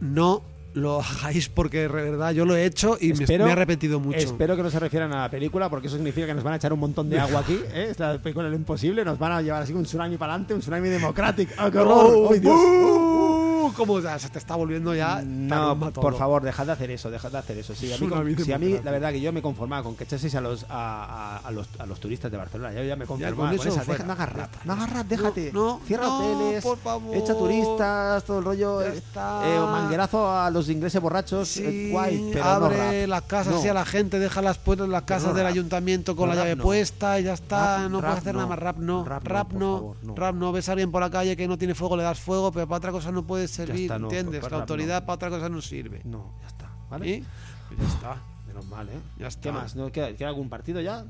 no 0.00 0.42
lo 0.74 1.00
hagáis 1.00 1.48
porque 1.48 1.82
de 1.82 1.88
verdad 1.88 2.32
yo 2.32 2.44
lo 2.44 2.56
he 2.56 2.64
hecho 2.64 2.96
y 3.00 3.12
me- 3.12 3.24
Espero- 3.24 3.44
me, 3.44 3.50
he 3.50 3.52
arrepentido 3.52 4.00
mucho. 4.00 4.18
Espero 4.18 4.56
que 4.56 4.62
no 4.64 4.70
se 4.70 4.80
refieran 4.80 5.12
a 5.12 5.20
la 5.22 5.30
película, 5.30 5.70
porque 5.70 5.86
eso 5.86 5.94
significa 5.96 6.26
que 6.26 6.34
nos 6.34 6.42
van 6.42 6.54
a 6.54 6.56
echar 6.56 6.72
un 6.72 6.80
montón 6.80 7.08
de 7.08 7.20
agua 7.20 7.40
aquí. 7.40 7.60
¿eh? 7.72 7.88
Esta 7.90 8.18
película 8.18 8.46
es 8.46 8.50
lo 8.50 8.56
imposible. 8.56 9.04
Nos 9.04 9.16
van 9.18 9.30
a 9.32 9.40
llevar 9.42 9.62
así 9.62 9.72
un 9.72 9.84
tsunami 9.84 10.16
para 10.16 10.32
adelante, 10.32 10.52
un 10.54 10.60
tsunami 10.60 10.88
democrático. 10.88 11.52
¡Ah, 11.58 11.70
qué 11.70 11.78
horror! 11.78 12.12
¡Oh. 12.44 13.43
Uh! 13.66 13.72
¿Cómo 13.74 14.00
ya 14.00 14.18
se 14.18 14.28
te 14.28 14.38
está 14.38 14.56
volviendo 14.56 14.94
ya? 14.94 15.22
No, 15.24 15.48
tarumba 15.56 15.90
todo. 15.90 16.02
por 16.02 16.16
favor, 16.16 16.42
dejad 16.42 16.66
de 16.66 16.72
hacer 16.72 16.90
eso, 16.90 17.10
dejad 17.10 17.30
de 17.32 17.38
hacer 17.38 17.58
eso. 17.58 17.74
Sí, 17.74 17.92
a 17.92 17.98
mí, 17.98 18.34
si 18.44 18.52
a 18.52 18.58
mí, 18.58 18.78
la 18.84 18.90
verdad 18.90 19.10
que 19.12 19.20
yo 19.20 19.32
me 19.32 19.42
conformaba 19.42 19.82
con 19.82 19.96
que 19.96 20.04
echaseis 20.04 20.34
a 20.34 20.40
los, 20.40 20.64
a, 20.68 21.04
a- 21.04 21.38
a 21.38 21.50
los, 21.50 21.68
a 21.78 21.86
los 21.86 22.00
turistas 22.00 22.30
de 22.30 22.36
Barcelona. 22.38 22.72
Yo 22.72 22.82
ya 22.84 22.96
me 22.96 23.06
conformaba 23.06 23.36
con 23.52 23.56
con, 23.58 23.66
eso 23.68 23.80
esa. 23.80 23.90
Deja- 23.92 24.04
no 24.04 24.12
hagas 24.12 24.28
Ya 24.30 24.34
rap, 24.36 24.52
está, 24.52 24.64
no 24.64 24.66
ya 24.66 24.72
hagas 24.74 24.86
está. 24.88 24.98
rap, 24.98 25.06
déjate. 25.08 25.52
No, 25.52 25.80
Cierra 25.86 26.04
no, 26.06 26.16
hoteles, 26.18 26.64
por 26.64 26.78
favor. 26.78 27.16
echa 27.16 27.34
turistas, 27.34 28.24
todo 28.24 28.38
el 28.38 28.44
rollo. 28.44 28.80
Ya 28.82 28.88
eh, 28.88 28.96
está. 28.98 29.42
eh, 29.46 29.58
manguerazo 29.60 30.30
a 30.36 30.50
los 30.50 30.68
ingleses 30.68 31.00
borrachos, 31.00 31.48
Sí, 31.48 31.62
eh, 31.64 31.88
guay, 31.90 32.30
pero 32.32 32.44
abre 32.44 32.76
no 32.76 32.82
rap. 33.00 33.08
las 33.08 33.22
casas 33.22 33.52
No. 33.54 33.58
así 33.58 33.68
a 33.68 33.74
la 33.74 33.84
gente, 33.84 34.18
deja 34.18 34.42
las 34.42 34.58
puertas 34.58 34.88
las 34.88 35.02
casas 35.02 35.28
no 35.30 35.34
del 35.34 35.46
ayuntamiento 35.46 36.16
con 36.16 36.28
No, 36.28 36.34
la 36.34 36.42
llave 36.42 36.56
no. 36.56 36.62
puesta 36.62 37.18
y 37.20 37.24
ya 37.24 37.34
está, 37.34 37.78
Rap- 37.82 37.90
no 37.90 38.00
puedes 38.00 38.16
hacer 38.18 38.34
nada 38.34 38.44
no. 38.44 38.50
más, 38.50 38.58
rap 38.58 38.76
no, 38.78 39.04
Rap 39.04 39.52
no, 39.52 39.58
no, 39.58 39.96
no. 40.02 40.14
rap 40.16 40.34
no, 40.34 40.52
ves 40.52 40.68
a 40.68 40.72
alguien 40.72 40.90
por 40.90 41.00
la 41.00 41.10
calle 41.10 41.36
que 41.36 41.46
no 41.48 41.56
tiene 41.58 41.74
fuego, 41.74 41.96
le 41.96 42.02
das 42.02 42.18
fuego, 42.18 42.50
pero 42.52 42.66
para 42.66 42.78
otra 42.78 42.92
cosa 42.92 43.10
no 43.12 43.22
puede 43.24 43.48
servir, 43.54 43.82
está, 43.82 43.98
no, 43.98 44.06
¿entiendes? 44.06 44.40
pues 44.40 44.52
la 44.52 44.58
autoridad 44.58 45.00
no. 45.00 45.06
para 45.06 45.14
otra 45.14 45.30
cosa 45.30 45.48
no 45.48 45.60
sirve. 45.60 46.02
No, 46.04 46.34
ya 46.40 46.48
está. 46.48 46.70
¿Vale? 46.90 47.08
¿Y? 47.08 47.24
Pues 47.68 47.80
ya 47.80 47.94
está. 47.94 48.22
Menos 48.46 48.66
mal, 48.66 48.88
¿eh? 48.88 49.00
Ya 49.18 49.28
está. 49.28 49.40
¿Qué 49.40 49.52
más? 49.52 49.76
¿No 49.76 49.90
queda, 49.90 50.14
queda 50.14 50.28
algún 50.28 50.48
partido 50.48 50.80
ya? 50.80 51.04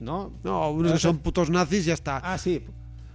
¿No? 0.00 0.32
No, 0.44 0.70
unos 0.70 0.92
que 0.92 0.98
son 0.98 1.18
putos 1.18 1.50
nazis, 1.50 1.84
ya 1.84 1.94
está. 1.94 2.18
Ah, 2.18 2.38
sí. 2.38 2.64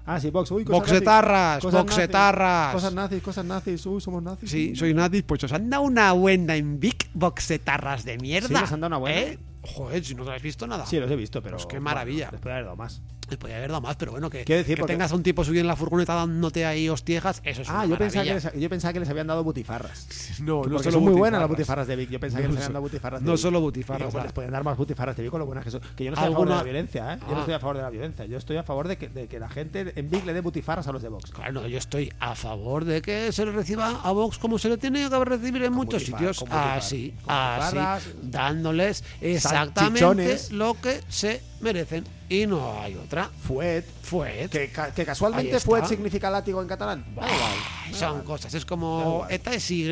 Ah, 0.05 0.19
sí, 0.19 0.30
Vox. 0.32 0.51
Uy, 0.51 0.65
cosas 0.65 0.80
Boxetarras, 0.82 1.32
nazis. 1.32 1.63
Cosas 1.63 1.86
boxetarras. 1.86 2.65
nazis. 2.65 2.74
Cosas 2.74 2.93
nazis, 2.93 3.24
cosas 3.24 3.45
nazis. 3.45 3.86
Uy, 3.86 4.01
somos 4.01 4.21
nazis. 4.21 4.51
Sí, 4.51 4.76
soy 4.76 4.93
nazi, 4.93 5.21
pues 5.21 5.43
os 5.45 5.53
han 5.53 5.69
dado 5.69 5.84
una 5.84 6.11
buena 6.11 6.55
en 6.55 6.80
Big 6.80 7.09
Boxetarras 7.13 8.03
de 8.03 8.17
mierda. 8.17 8.47
Sí, 8.47 8.53
nos 8.53 8.71
han 8.71 8.82
dado 8.82 8.88
una 8.88 8.97
buena. 8.97 9.19
¿Eh? 9.19 9.39
Joder, 9.61 10.03
si 10.03 10.13
no 10.13 10.26
te 10.26 10.32
has 10.32 10.41
visto 10.41 10.67
nada. 10.67 10.86
Sí, 10.86 10.99
los 10.99 11.09
he 11.09 11.15
visto, 11.15 11.41
pero. 11.41 11.55
Pues 11.55 11.67
qué 11.67 11.80
maravilla. 11.80 12.26
bueno, 12.26 12.32
después 12.32 12.49
de 12.49 12.51
haber 12.51 12.65
dado 12.65 12.76
más. 12.76 13.01
Les 13.34 13.38
podía 13.39 13.57
haber 13.57 13.69
dado 13.71 13.81
más, 13.81 13.95
pero 13.95 14.11
bueno, 14.11 14.29
que, 14.29 14.45
decir, 14.45 14.75
que 14.75 14.81
porque- 14.81 14.93
tengas 14.93 15.11
a 15.11 15.15
un 15.15 15.23
tipo 15.23 15.43
subido 15.43 15.61
en 15.61 15.67
la 15.67 15.75
furgoneta 15.75 16.13
dándote 16.13 16.65
ahí 16.67 16.88
hostiejas, 16.88 17.41
eso 17.43 17.63
es 17.63 17.69
Ah, 17.69 17.79
una 17.79 17.86
yo 17.88 17.97
pensaba, 17.97 18.23
que 18.25 18.34
les, 18.36 18.53
yo 18.53 18.69
pensaba 18.69 18.93
que 18.93 18.99
les 18.99 19.09
habían 19.09 19.25
dado 19.27 19.43
butifarras. 19.43 20.07
No, 20.43 20.61
Porque 20.61 20.91
son 20.91 21.03
muy 21.03 21.13
buenas 21.13 21.39
las 21.39 21.49
butifarras 21.49 21.88
de 21.88 21.95
Vic. 21.95 22.09
Yo 22.09 22.19
pensaba 22.19 22.41
que 22.41 22.47
No 22.47 22.53
les 22.53 22.63
habían 22.63 22.73
dado 22.73 22.84
butifarras 22.84 23.21
de 23.21 23.25
no 23.25 23.31
Vic. 23.34 23.41
solo 23.41 23.57
Digo, 23.57 23.67
butifarras, 23.67 24.11
pues 24.11 24.21
ah. 24.21 24.23
les 24.25 24.34
pueden 24.34 24.51
dar 24.51 24.63
más 24.63 24.77
butifarras 24.77 25.15
de 25.17 25.23
Vic 25.23 25.31
con 25.31 25.39
lo 25.39 25.45
buenas 25.45 25.63
que 25.63 25.71
son. 25.71 25.81
Que 25.95 26.03
yo 26.03 26.11
no 26.11 26.15
estoy 26.15 26.27
a 26.27 26.31
favor 26.31 26.47
de 26.47 26.53
¿Alguna- 26.53 26.55
la 26.57 26.63
violencia, 26.63 27.13
¿eh? 27.13 27.17
Yo 27.27 27.34
no 27.34 27.39
estoy 27.39 27.53
a 27.55 27.59
favor 27.59 27.77
de 27.77 27.81
la 27.84 27.89
violencia. 27.89 28.25
Yo 28.25 28.38
estoy 28.38 28.57
a 28.57 28.63
favor 28.63 28.88
de 28.88 28.97
que, 28.97 29.09
de 29.09 29.27
que 29.27 29.39
la 29.39 29.49
gente 29.49 29.93
en 29.95 30.09
Vic 30.09 30.25
le 30.25 30.34
dé 30.34 30.41
butifarras 30.41 30.88
a 30.88 30.91
los 30.91 31.01
de 31.01 31.09
Vox. 31.09 31.31
Claro, 31.31 31.53
no, 31.53 31.67
yo 31.67 31.77
estoy 31.77 32.11
a 32.19 32.36
favor 32.36 32.86
de 32.86 33.01
que 33.01 33.31
se 33.31 33.45
le 33.45 33.51
reciba 33.51 34.01
a 34.03 34.11
Vox 34.11 34.38
como 34.38 34.57
se 34.59 34.69
le 34.69 34.77
tiene 34.77 35.09
que 35.09 35.25
recibir 35.25 35.63
en 35.63 35.73
muchos 35.73 36.03
butifar- 36.03 36.05
sitios. 36.34 36.45
Así, 36.51 37.13
así, 37.27 37.77
dándoles 38.21 39.03
exactamente 39.21 39.99
salchichones. 39.99 40.51
lo 40.51 40.73
que 40.75 41.01
se 41.09 41.41
merecen. 41.64 42.03
Y 42.30 42.45
no 42.45 42.80
hay 42.80 42.95
otra. 42.95 43.30
Fuet. 43.47 43.84
Fue. 44.03 44.47
Que, 44.51 44.70
ca- 44.70 44.93
que 44.93 45.05
casualmente. 45.05 45.59
Fuet 45.59 45.86
significa 45.86 46.30
látigo 46.30 46.61
en 46.61 46.68
catalán. 46.68 47.05
Son 47.93 48.22
cosas, 48.24 48.53
es 48.53 48.66
como 48.66 49.26
esta 49.30 49.53
es 49.53 49.72
Y 49.72 49.84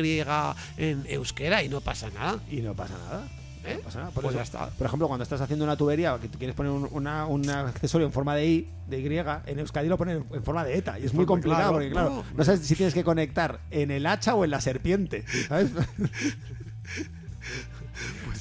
en 0.76 1.04
euskera 1.08 1.62
y 1.62 1.68
no 1.68 1.80
pasa 1.80 2.08
nada. 2.10 2.38
Y 2.50 2.56
no 2.60 2.74
pasa 2.74 2.94
nada. 2.98 3.28
¿eh? 3.64 3.74
No 3.76 3.82
pasa 3.84 3.98
nada, 4.00 4.10
por 4.10 4.22
Pues 4.24 4.34
eso. 4.34 4.38
ya 4.40 4.42
está. 4.42 4.70
Por 4.70 4.86
ejemplo, 4.88 5.06
cuando 5.06 5.22
estás 5.22 5.40
haciendo 5.40 5.64
una 5.64 5.76
tubería 5.76 6.18
que 6.20 6.28
quieres 6.28 6.54
poner 6.56 6.72
un, 6.72 6.88
una- 6.90 7.26
un 7.26 7.48
accesorio 7.48 8.06
en 8.06 8.12
forma 8.12 8.34
de 8.34 8.46
I, 8.46 8.68
de 8.88 9.00
Y, 9.00 9.50
en 9.50 9.58
Euskadi 9.60 9.88
lo 9.88 9.96
ponen 9.96 10.24
en 10.32 10.42
forma 10.44 10.64
de 10.64 10.76
ETA. 10.76 10.98
Y 10.98 11.04
es 11.06 11.14
muy 11.14 11.24
Forma- 11.24 11.26
complicado 11.26 11.60
claro, 11.62 11.72
porque, 11.74 11.90
claro, 11.90 12.10
no. 12.10 12.24
no 12.36 12.44
sabes 12.44 12.66
si 12.66 12.74
tienes 12.74 12.92
que 12.94 13.04
conectar 13.04 13.60
en 13.70 13.90
el 13.92 14.04
hacha 14.06 14.34
o 14.34 14.44
en 14.44 14.50
la 14.50 14.60
serpiente. 14.60 15.24
¿Sabes? 15.48 15.70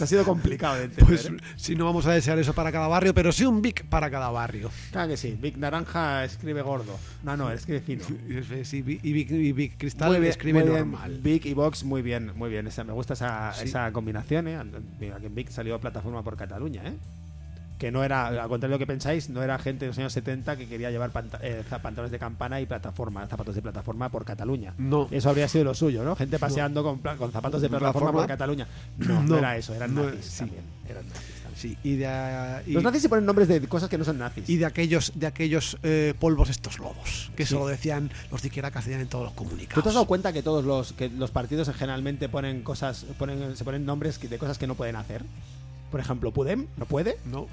Ha 0.02 0.08
sido 0.08 0.24
complicado 0.26 0.76
de 0.76 0.86
entender. 0.86 1.06
Pues 1.06 1.26
¿eh? 1.26 1.38
si 1.56 1.76
no 1.76 1.86
vamos 1.86 2.06
a 2.08 2.12
desear 2.14 2.38
eso 2.40 2.54
para 2.54 2.72
cada 2.72 2.88
barrio, 2.88 3.14
pero 3.14 3.32
sí 3.32 3.46
un 3.46 3.62
Vic 3.62 3.86
para 3.86 4.10
cada 4.10 4.30
barrio. 4.30 4.70
Claro 4.92 5.10
que 5.10 5.18
sí. 5.18 5.38
Big 5.40 5.58
Naranja 5.58 6.24
escribe 6.26 6.62
gordo. 6.62 6.98
No, 7.24 7.38
no, 7.38 7.52
escribe 7.52 7.82
fino. 7.82 8.04
Y 8.62 8.66
sí, 8.66 8.82
Vic- 8.82 9.00
y 9.04 9.14
Vic, 9.14 9.32
y 9.32 9.52
Vic 9.52 9.78
Cristal 9.78 10.12
bien, 10.12 10.26
escribe 10.26 10.64
normal. 10.64 11.20
Big 11.22 11.46
y 11.46 11.54
Vox, 11.54 11.84
muy 11.84 12.02
bien, 12.02 12.32
muy 12.36 12.50
bien. 12.50 12.68
Esa, 12.68 12.84
me 12.84 12.94
gusta 12.94 13.14
esa, 13.14 13.54
Sí. 13.54 13.66
esa 13.66 13.92
combinación, 13.92 14.48
¿eh? 14.48 14.60
Mira, 15.00 15.18
que 15.20 15.28
en 15.28 15.36
Big 15.36 15.52
salió 15.52 15.80
plataforma 15.80 16.24
por 16.24 16.36
Cataluña, 16.38 16.82
¿eh? 16.86 16.94
Que 17.82 17.90
no 17.92 18.04
era, 18.04 18.28
al 18.28 18.48
contrario 18.48 18.60
de 18.60 18.76
lo 18.76 18.78
que 18.78 18.86
pensáis, 18.86 19.28
no 19.32 19.42
era 19.42 19.58
gente 19.58 19.86
de 19.86 19.88
los 19.90 19.98
años 19.98 20.14
70 20.14 20.56
que 20.56 20.68
quería 20.68 20.92
llevar 20.92 21.10
panta- 21.10 21.40
eh, 21.42 21.64
pantalones 21.82 22.12
de 22.12 22.20
campana 22.20 22.62
y 22.62 22.68
plataforma, 22.68 23.26
zapatos 23.26 23.56
de 23.56 23.62
plataforma 23.64 24.08
por 24.10 24.24
Cataluña. 24.24 24.76
No. 24.78 25.08
Eso 25.10 25.32
habría 25.32 25.48
sido 25.48 25.64
lo 25.64 25.74
suyo, 25.74 26.04
¿no? 26.04 26.16
Gente 26.16 26.38
paseando 26.38 26.84
con, 26.84 27.02
zapatos 27.32 27.60
de 27.60 27.70
plataforma 27.70 28.12
por 28.12 28.28
Cataluña. 28.28 28.68
No, 29.00 29.16
no, 29.16 29.22
No. 29.24 29.38
era 29.40 29.58
eso, 29.58 29.74
eran 29.74 29.96
No, 29.96 30.04
nazis 30.04 30.26
sí. 30.26 30.38
también. 30.42 30.64
Eran 30.88 31.08
nazis 31.10 31.26
también. 31.42 31.42
Sí, 31.56 31.76
y 31.84 31.96
de, 31.96 32.62
y, 32.68 32.74
Los 32.74 32.84
nazis 32.84 33.02
se 33.02 33.10
ponen 33.10 33.26
nombres 33.26 33.48
de 33.48 33.62
cosas 33.68 33.90
que 33.90 33.98
no 33.98 34.04
son 34.06 34.20
nazis. 34.20 34.48
y 34.48 34.58
de 34.58 34.66
aquellos, 34.68 35.12
de 35.16 35.26
aquellos 35.26 35.78
eh, 35.82 36.14
polvos 36.20 36.52
estos 36.52 36.78
lobos, 36.78 37.32
que 37.36 37.48
Sí. 37.48 37.54
eso 37.56 37.60
lo 37.64 37.68
decían 37.68 38.12
los 38.32 38.44
de 38.44 38.50
Izquierda 38.50 38.70
Castellana 38.70 39.02
en 39.02 39.10
todos 39.10 39.24
los 39.26 39.34
comunicados. 39.34 39.74
¿Tú 39.74 39.82
te 39.82 39.90
has 39.90 39.96
dado 39.96 40.06
cuenta 40.06 40.32
que 40.34 40.44
todos 40.44 40.64
los 40.64 40.94
que 40.94 41.10
los 41.10 41.32
partidos 41.32 41.68
generalmente 41.76 42.30
ponen 42.30 42.62
cosas, 42.62 43.06
ponen, 43.18 43.56
se 43.58 43.64
ponen 43.64 43.86
nombres 43.88 44.20
de 44.20 44.38
cosas 44.38 44.60
que 44.60 44.68
no 44.68 44.76
pueden 44.76 44.98
hacer? 44.98 45.24
Por 45.92 46.00
ejemplo, 46.00 46.32
Pudem 46.32 46.68
no 46.78 46.86
puede. 46.86 47.18
No. 47.26 47.48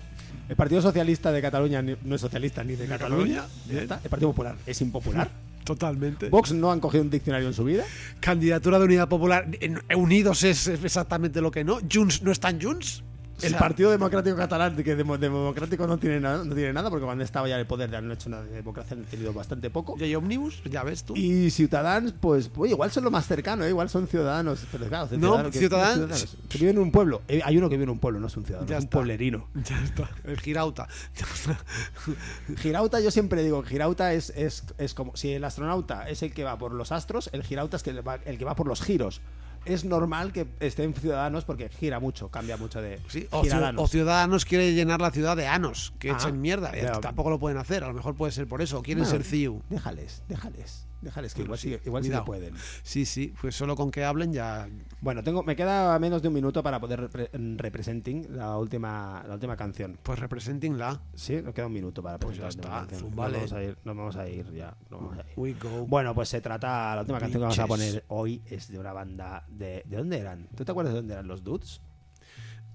El 0.48 0.56
Partido 0.56 0.80
Socialista 0.80 1.32
de 1.32 1.42
Cataluña 1.42 1.82
no 1.82 2.14
es 2.14 2.20
socialista 2.20 2.64
ni 2.64 2.76
de 2.76 2.84
¿De 2.84 2.88
Cataluña. 2.88 3.44
El 3.68 3.86
Partido 3.86 4.30
Popular 4.30 4.56
es 4.66 4.80
impopular. 4.80 5.30
Totalmente. 5.64 6.30
Vox 6.30 6.52
no 6.52 6.72
han 6.72 6.80
cogido 6.80 7.02
un 7.02 7.10
diccionario 7.10 7.48
en 7.48 7.52
su 7.52 7.64
vida. 7.64 7.84
Candidatura 8.20 8.78
de 8.78 8.86
Unidad 8.86 9.08
Popular. 9.08 9.46
Unidos 9.94 10.42
es 10.44 10.66
exactamente 10.68 11.42
lo 11.42 11.50
que 11.50 11.64
no. 11.64 11.78
Junts 11.92 12.22
no 12.22 12.32
están 12.32 12.58
Junts. 12.60 13.02
El 13.42 13.54
Partido 13.54 13.90
Democrático 13.90 14.36
Catalán, 14.36 14.76
que 14.76 14.96
demo- 14.96 15.18
democrático 15.18 15.86
no 15.86 15.98
tiene, 15.98 16.20
nada, 16.20 16.44
no 16.44 16.54
tiene 16.54 16.72
nada, 16.72 16.90
porque 16.90 17.04
cuando 17.04 17.22
estaba 17.24 17.48
ya 17.48 17.54
en 17.54 17.60
el 17.60 17.66
poder 17.66 17.90
ya 17.90 18.00
no 18.00 18.06
han 18.06 18.12
hecho 18.12 18.28
nada 18.30 18.42
de 18.44 18.50
democracia, 18.50 18.96
han 18.96 19.04
tenido 19.04 19.32
bastante 19.32 19.70
poco. 19.70 19.96
Y 19.98 20.04
hay 20.04 20.14
Omnibus, 20.14 20.62
ya 20.64 20.82
ves 20.82 21.04
tú. 21.04 21.14
Y 21.16 21.50
Ciudadanos, 21.50 22.12
pues, 22.20 22.50
igual 22.66 22.90
son 22.90 23.04
lo 23.04 23.10
más 23.10 23.26
cercano, 23.26 23.64
¿eh? 23.64 23.68
igual 23.70 23.88
son 23.88 24.06
ciudadanos. 24.08 24.66
Pero 24.72 24.86
claro, 24.86 25.04
No, 25.12 25.18
ciudadanos 25.18 25.52
que- 25.52 25.58
Ciudadanos- 25.58 26.36
que 26.48 26.58
viven 26.58 26.76
en 26.76 26.82
un 26.82 26.90
pueblo. 26.92 27.22
Eh, 27.28 27.40
hay 27.44 27.56
uno 27.58 27.68
que 27.68 27.76
vive 27.76 27.84
en 27.84 27.90
un 27.90 27.98
pueblo, 27.98 28.20
no 28.20 28.26
es 28.26 28.36
un 28.36 28.44
ciudadano, 28.44 28.68
Ya 28.68 28.76
es 28.76 28.82
un 28.82 28.84
está. 28.86 28.96
pueblerino. 28.96 29.46
Ya 29.64 29.82
está. 29.84 30.10
El 30.24 30.40
Girauta. 30.40 30.88
Girauta, 32.56 33.00
yo 33.00 33.10
siempre 33.10 33.42
digo, 33.42 33.62
Girauta 33.62 34.12
es, 34.12 34.30
es, 34.36 34.64
es 34.78 34.94
como 34.94 35.16
si 35.16 35.32
el 35.32 35.44
astronauta 35.44 36.08
es 36.08 36.22
el 36.22 36.32
que 36.32 36.44
va 36.44 36.58
por 36.58 36.72
los 36.72 36.92
astros, 36.92 37.30
el 37.32 37.42
Girauta 37.42 37.76
es 37.76 37.82
que 37.82 37.92
va- 38.00 38.18
el 38.24 38.38
que 38.38 38.44
va 38.44 38.54
por 38.54 38.66
los 38.66 38.82
giros. 38.82 39.20
Es 39.68 39.84
normal 39.84 40.32
que 40.32 40.46
estén 40.60 40.94
ciudadanos 40.94 41.44
porque 41.44 41.68
gira 41.68 42.00
mucho, 42.00 42.28
cambia 42.30 42.56
mucho 42.56 42.80
de 42.82 42.98
Sí, 43.08 43.26
o, 43.30 43.42
giradanos. 43.42 43.80
ciu- 43.80 43.84
o 43.84 43.88
Ciudadanos 43.88 44.44
quiere 44.44 44.72
llenar 44.74 45.00
la 45.00 45.10
ciudad 45.10 45.36
de 45.36 45.46
Anos, 45.46 45.92
que 45.98 46.10
Ah, 46.10 46.16
echen 46.18 46.40
mierda. 46.40 46.72
Tampoco 47.00 47.30
lo 47.30 47.38
pueden 47.38 47.58
hacer, 47.58 47.84
a 47.84 47.88
lo 47.88 47.94
mejor 47.94 48.14
puede 48.16 48.32
ser 48.32 48.48
por 48.48 48.62
eso. 48.62 48.82
Quieren 48.82 49.04
ser 49.06 49.22
CIU. 49.24 49.62
Déjales, 49.70 50.22
déjales, 50.28 50.87
déjales 51.00 51.34
que 51.34 51.42
Bueno, 51.42 51.46
igual, 51.54 51.58
sí, 51.58 51.70
sí, 51.74 51.80
igual 51.86 52.04
sí 52.04 52.10
que 52.10 52.20
pueden. 52.22 52.54
Sí, 52.82 53.04
sí, 53.04 53.34
pues 53.40 53.54
solo 53.56 53.76
con 53.76 53.90
que 53.90 54.04
hablen 54.04 54.32
ya. 54.32 54.68
Bueno, 55.00 55.22
tengo, 55.22 55.42
me 55.42 55.54
queda 55.56 55.98
menos 55.98 56.22
de 56.22 56.28
un 56.28 56.34
minuto 56.34 56.62
para 56.62 56.80
poder 56.80 57.10
repre- 57.10 57.56
representing 57.56 58.26
la 58.36 58.56
última, 58.58 59.22
la 59.26 59.34
última 59.34 59.56
canción. 59.56 59.98
Pues 60.02 60.18
representing 60.18 60.78
la. 60.78 61.00
Sí, 61.14 61.40
nos 61.42 61.54
queda 61.54 61.66
un 61.66 61.72
minuto 61.72 62.02
para 62.02 62.18
Pues 62.18 62.36
ya 62.36 62.44
presentar 62.44 62.70
la 62.70 62.78
última 62.80 62.86
está, 62.86 62.90
canción. 62.96 63.10
zumbale. 63.10 63.40
Nos 63.40 63.50
vamos 63.50 63.52
a 63.52 63.64
ir, 63.64 63.78
nos 63.84 63.96
vamos 63.96 64.16
a 64.16 64.28
ir 64.28 64.52
ya. 64.52 64.76
nos 64.90 65.00
vamos 65.00 65.18
a 65.18 65.20
ir. 65.20 65.26
We 65.36 65.52
go. 65.54 65.86
Bueno, 65.86 66.14
pues 66.14 66.28
se 66.28 66.40
trata. 66.40 66.94
La 66.94 67.00
última 67.02 67.18
canción 67.20 67.40
que 67.40 67.44
vamos 67.44 67.58
a 67.58 67.66
poner 67.66 68.04
hoy 68.08 68.42
es 68.46 68.68
de 68.70 68.78
una 68.78 68.92
banda 68.92 69.44
de. 69.48 69.82
¿De 69.86 69.96
dónde 69.96 70.18
eran? 70.18 70.48
¿Tú 70.56 70.64
te 70.64 70.72
acuerdas 70.72 70.94
de 70.94 71.00
dónde 71.00 71.14
eran 71.14 71.28
los 71.28 71.42
Dudes? 71.44 71.80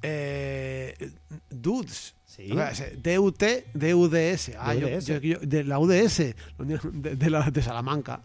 Eh, 0.04 1.12
dudes. 1.50 2.16
Sí. 2.26 2.50
DUT, 2.50 3.44
DUDS. 3.74 4.52
Ah, 4.60 4.74
yo- 4.76 4.90
DUDS. 4.90 5.06
yo- 5.06 5.20
yo- 5.20 5.40
de 5.40 5.64
la 5.64 5.80
UDS, 5.80 6.36
de, 6.60 7.16
de 7.16 7.30
la, 7.30 7.50
de 7.52 7.62
Salamanca. 7.62 8.22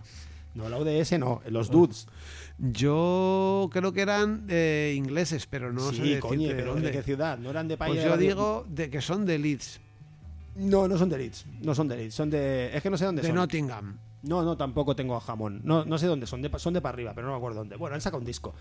No, 0.54 0.68
la 0.68 0.78
UDS 0.78 1.18
no, 1.18 1.40
los 1.50 1.70
Dudes. 1.70 2.06
Yo 2.58 3.68
creo 3.72 3.92
que 3.92 4.00
eran 4.00 4.46
eh, 4.48 4.94
ingleses, 4.96 5.46
pero 5.46 5.72
no 5.72 5.90
sé 5.90 5.96
sí, 5.96 6.00
decirte 6.02 6.20
coño, 6.20 6.48
de 6.48 6.54
pero 6.54 6.72
dónde. 6.72 6.88
¿de 6.88 6.92
qué 6.96 7.02
ciudad? 7.04 7.38
¿No 7.38 7.50
eran 7.50 7.68
de 7.68 7.76
país? 7.76 7.94
Pues 7.94 8.04
yo 8.04 8.16
digo 8.16 8.66
de 8.68 8.90
que 8.90 9.00
son 9.00 9.24
de 9.26 9.38
Leeds, 9.38 9.78
No, 10.56 10.88
no 10.88 10.98
son 10.98 11.08
de 11.10 11.18
Leeds. 11.18 11.44
No 11.60 11.74
son 11.74 11.86
de 11.86 11.96
Leeds. 11.98 12.14
Son 12.14 12.30
de. 12.30 12.74
Es 12.76 12.82
que 12.82 12.90
no 12.90 12.96
sé 12.96 13.04
dónde 13.04 13.22
de 13.22 13.28
son. 13.28 13.36
Nottingham. 13.36 13.98
No, 14.22 14.42
no, 14.42 14.56
tampoco 14.56 14.96
tengo 14.96 15.20
jamón. 15.20 15.60
No, 15.62 15.84
no 15.84 15.96
sé 15.98 16.06
dónde 16.08 16.26
son. 16.26 16.42
De, 16.42 16.50
son 16.58 16.74
de 16.74 16.80
para 16.80 16.94
arriba, 16.94 17.12
pero 17.14 17.28
no 17.28 17.34
me 17.34 17.36
acuerdo 17.38 17.58
dónde. 17.58 17.76
Bueno, 17.76 17.94
han 17.94 18.00
sacado 18.00 18.18
un 18.18 18.26
disco 18.26 18.52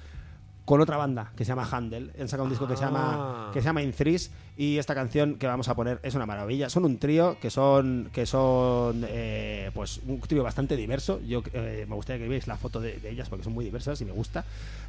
con 0.67 0.81
otra 0.81 0.97
banda 0.97 1.31
que 1.37 1.45
se 1.45 1.49
llama 1.49 1.65
Handel. 1.71 2.11
Han 2.19 2.27
sacado 2.27 2.43
un 2.43 2.49
disco 2.49 2.67
que 2.67 2.75
se 2.75 2.83
llama 2.83 3.47
Ah. 3.47 3.51
que 3.53 3.61
se 3.61 3.65
llama 3.67 3.81
In 3.81 3.93
Threes 3.93 4.31
y 4.57 4.77
esta 4.79 4.93
canción 4.93 5.35
que 5.35 5.47
vamos 5.47 5.69
a 5.69 5.75
poner 5.75 6.01
es 6.03 6.13
una 6.13 6.25
maravilla. 6.25 6.69
Son 6.69 6.83
un 6.83 6.97
trío 6.97 7.37
que 7.39 7.49
son 7.49 8.09
que 8.11 8.25
son 8.25 9.05
eh, 9.07 9.71
pues 9.73 10.01
un 10.05 10.19
trío 10.19 10.43
bastante 10.43 10.75
diverso. 10.75 11.21
Yo 11.25 11.41
eh, 11.53 11.85
me 11.87 11.95
gustaría 11.95 12.21
que 12.21 12.27
veáis 12.27 12.47
la 12.47 12.57
foto 12.57 12.81
de, 12.81 12.97
de 12.99 13.11
ellas 13.11 13.29
porque 13.29 13.45
son 13.45 13.53
muy 13.53 13.63
diversas 13.63 14.01
y 14.01 14.05
me 14.05 14.11
gusta. 14.11 14.43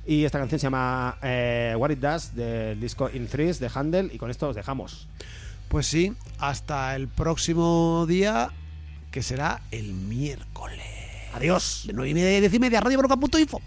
Y 0.05 0.24
esta 0.24 0.41
canción 0.41 0.59
se 0.59 0.64
llama 0.66 1.16
eh, 1.22 1.76
What 1.79 1.91
It 1.91 2.01
Does 2.01 2.35
del 2.35 2.81
disco 2.81 3.09
In 3.14 3.29
Threes 3.29 3.61
de 3.61 3.70
Handel 3.72 4.11
y 4.12 4.18
con 4.18 4.31
esto 4.33 4.49
os 4.49 4.57
dejamos. 4.57 5.07
Pues 5.68 5.87
sí, 5.87 6.12
hasta 6.41 6.97
el 6.97 7.07
próximo 7.07 8.05
día, 8.09 8.51
que 9.12 9.22
será 9.22 9.61
el 9.70 9.93
miércoles. 9.93 10.83
Adiós. 11.35 11.85
De 11.87 11.93
9 11.93 12.11
y 12.11 12.14
media 12.14 12.39
a 12.39 12.41
10 12.41 12.55
y 12.55 12.59
media, 12.59 12.81
Radio 12.81 12.99
Broca.info. 12.99 13.61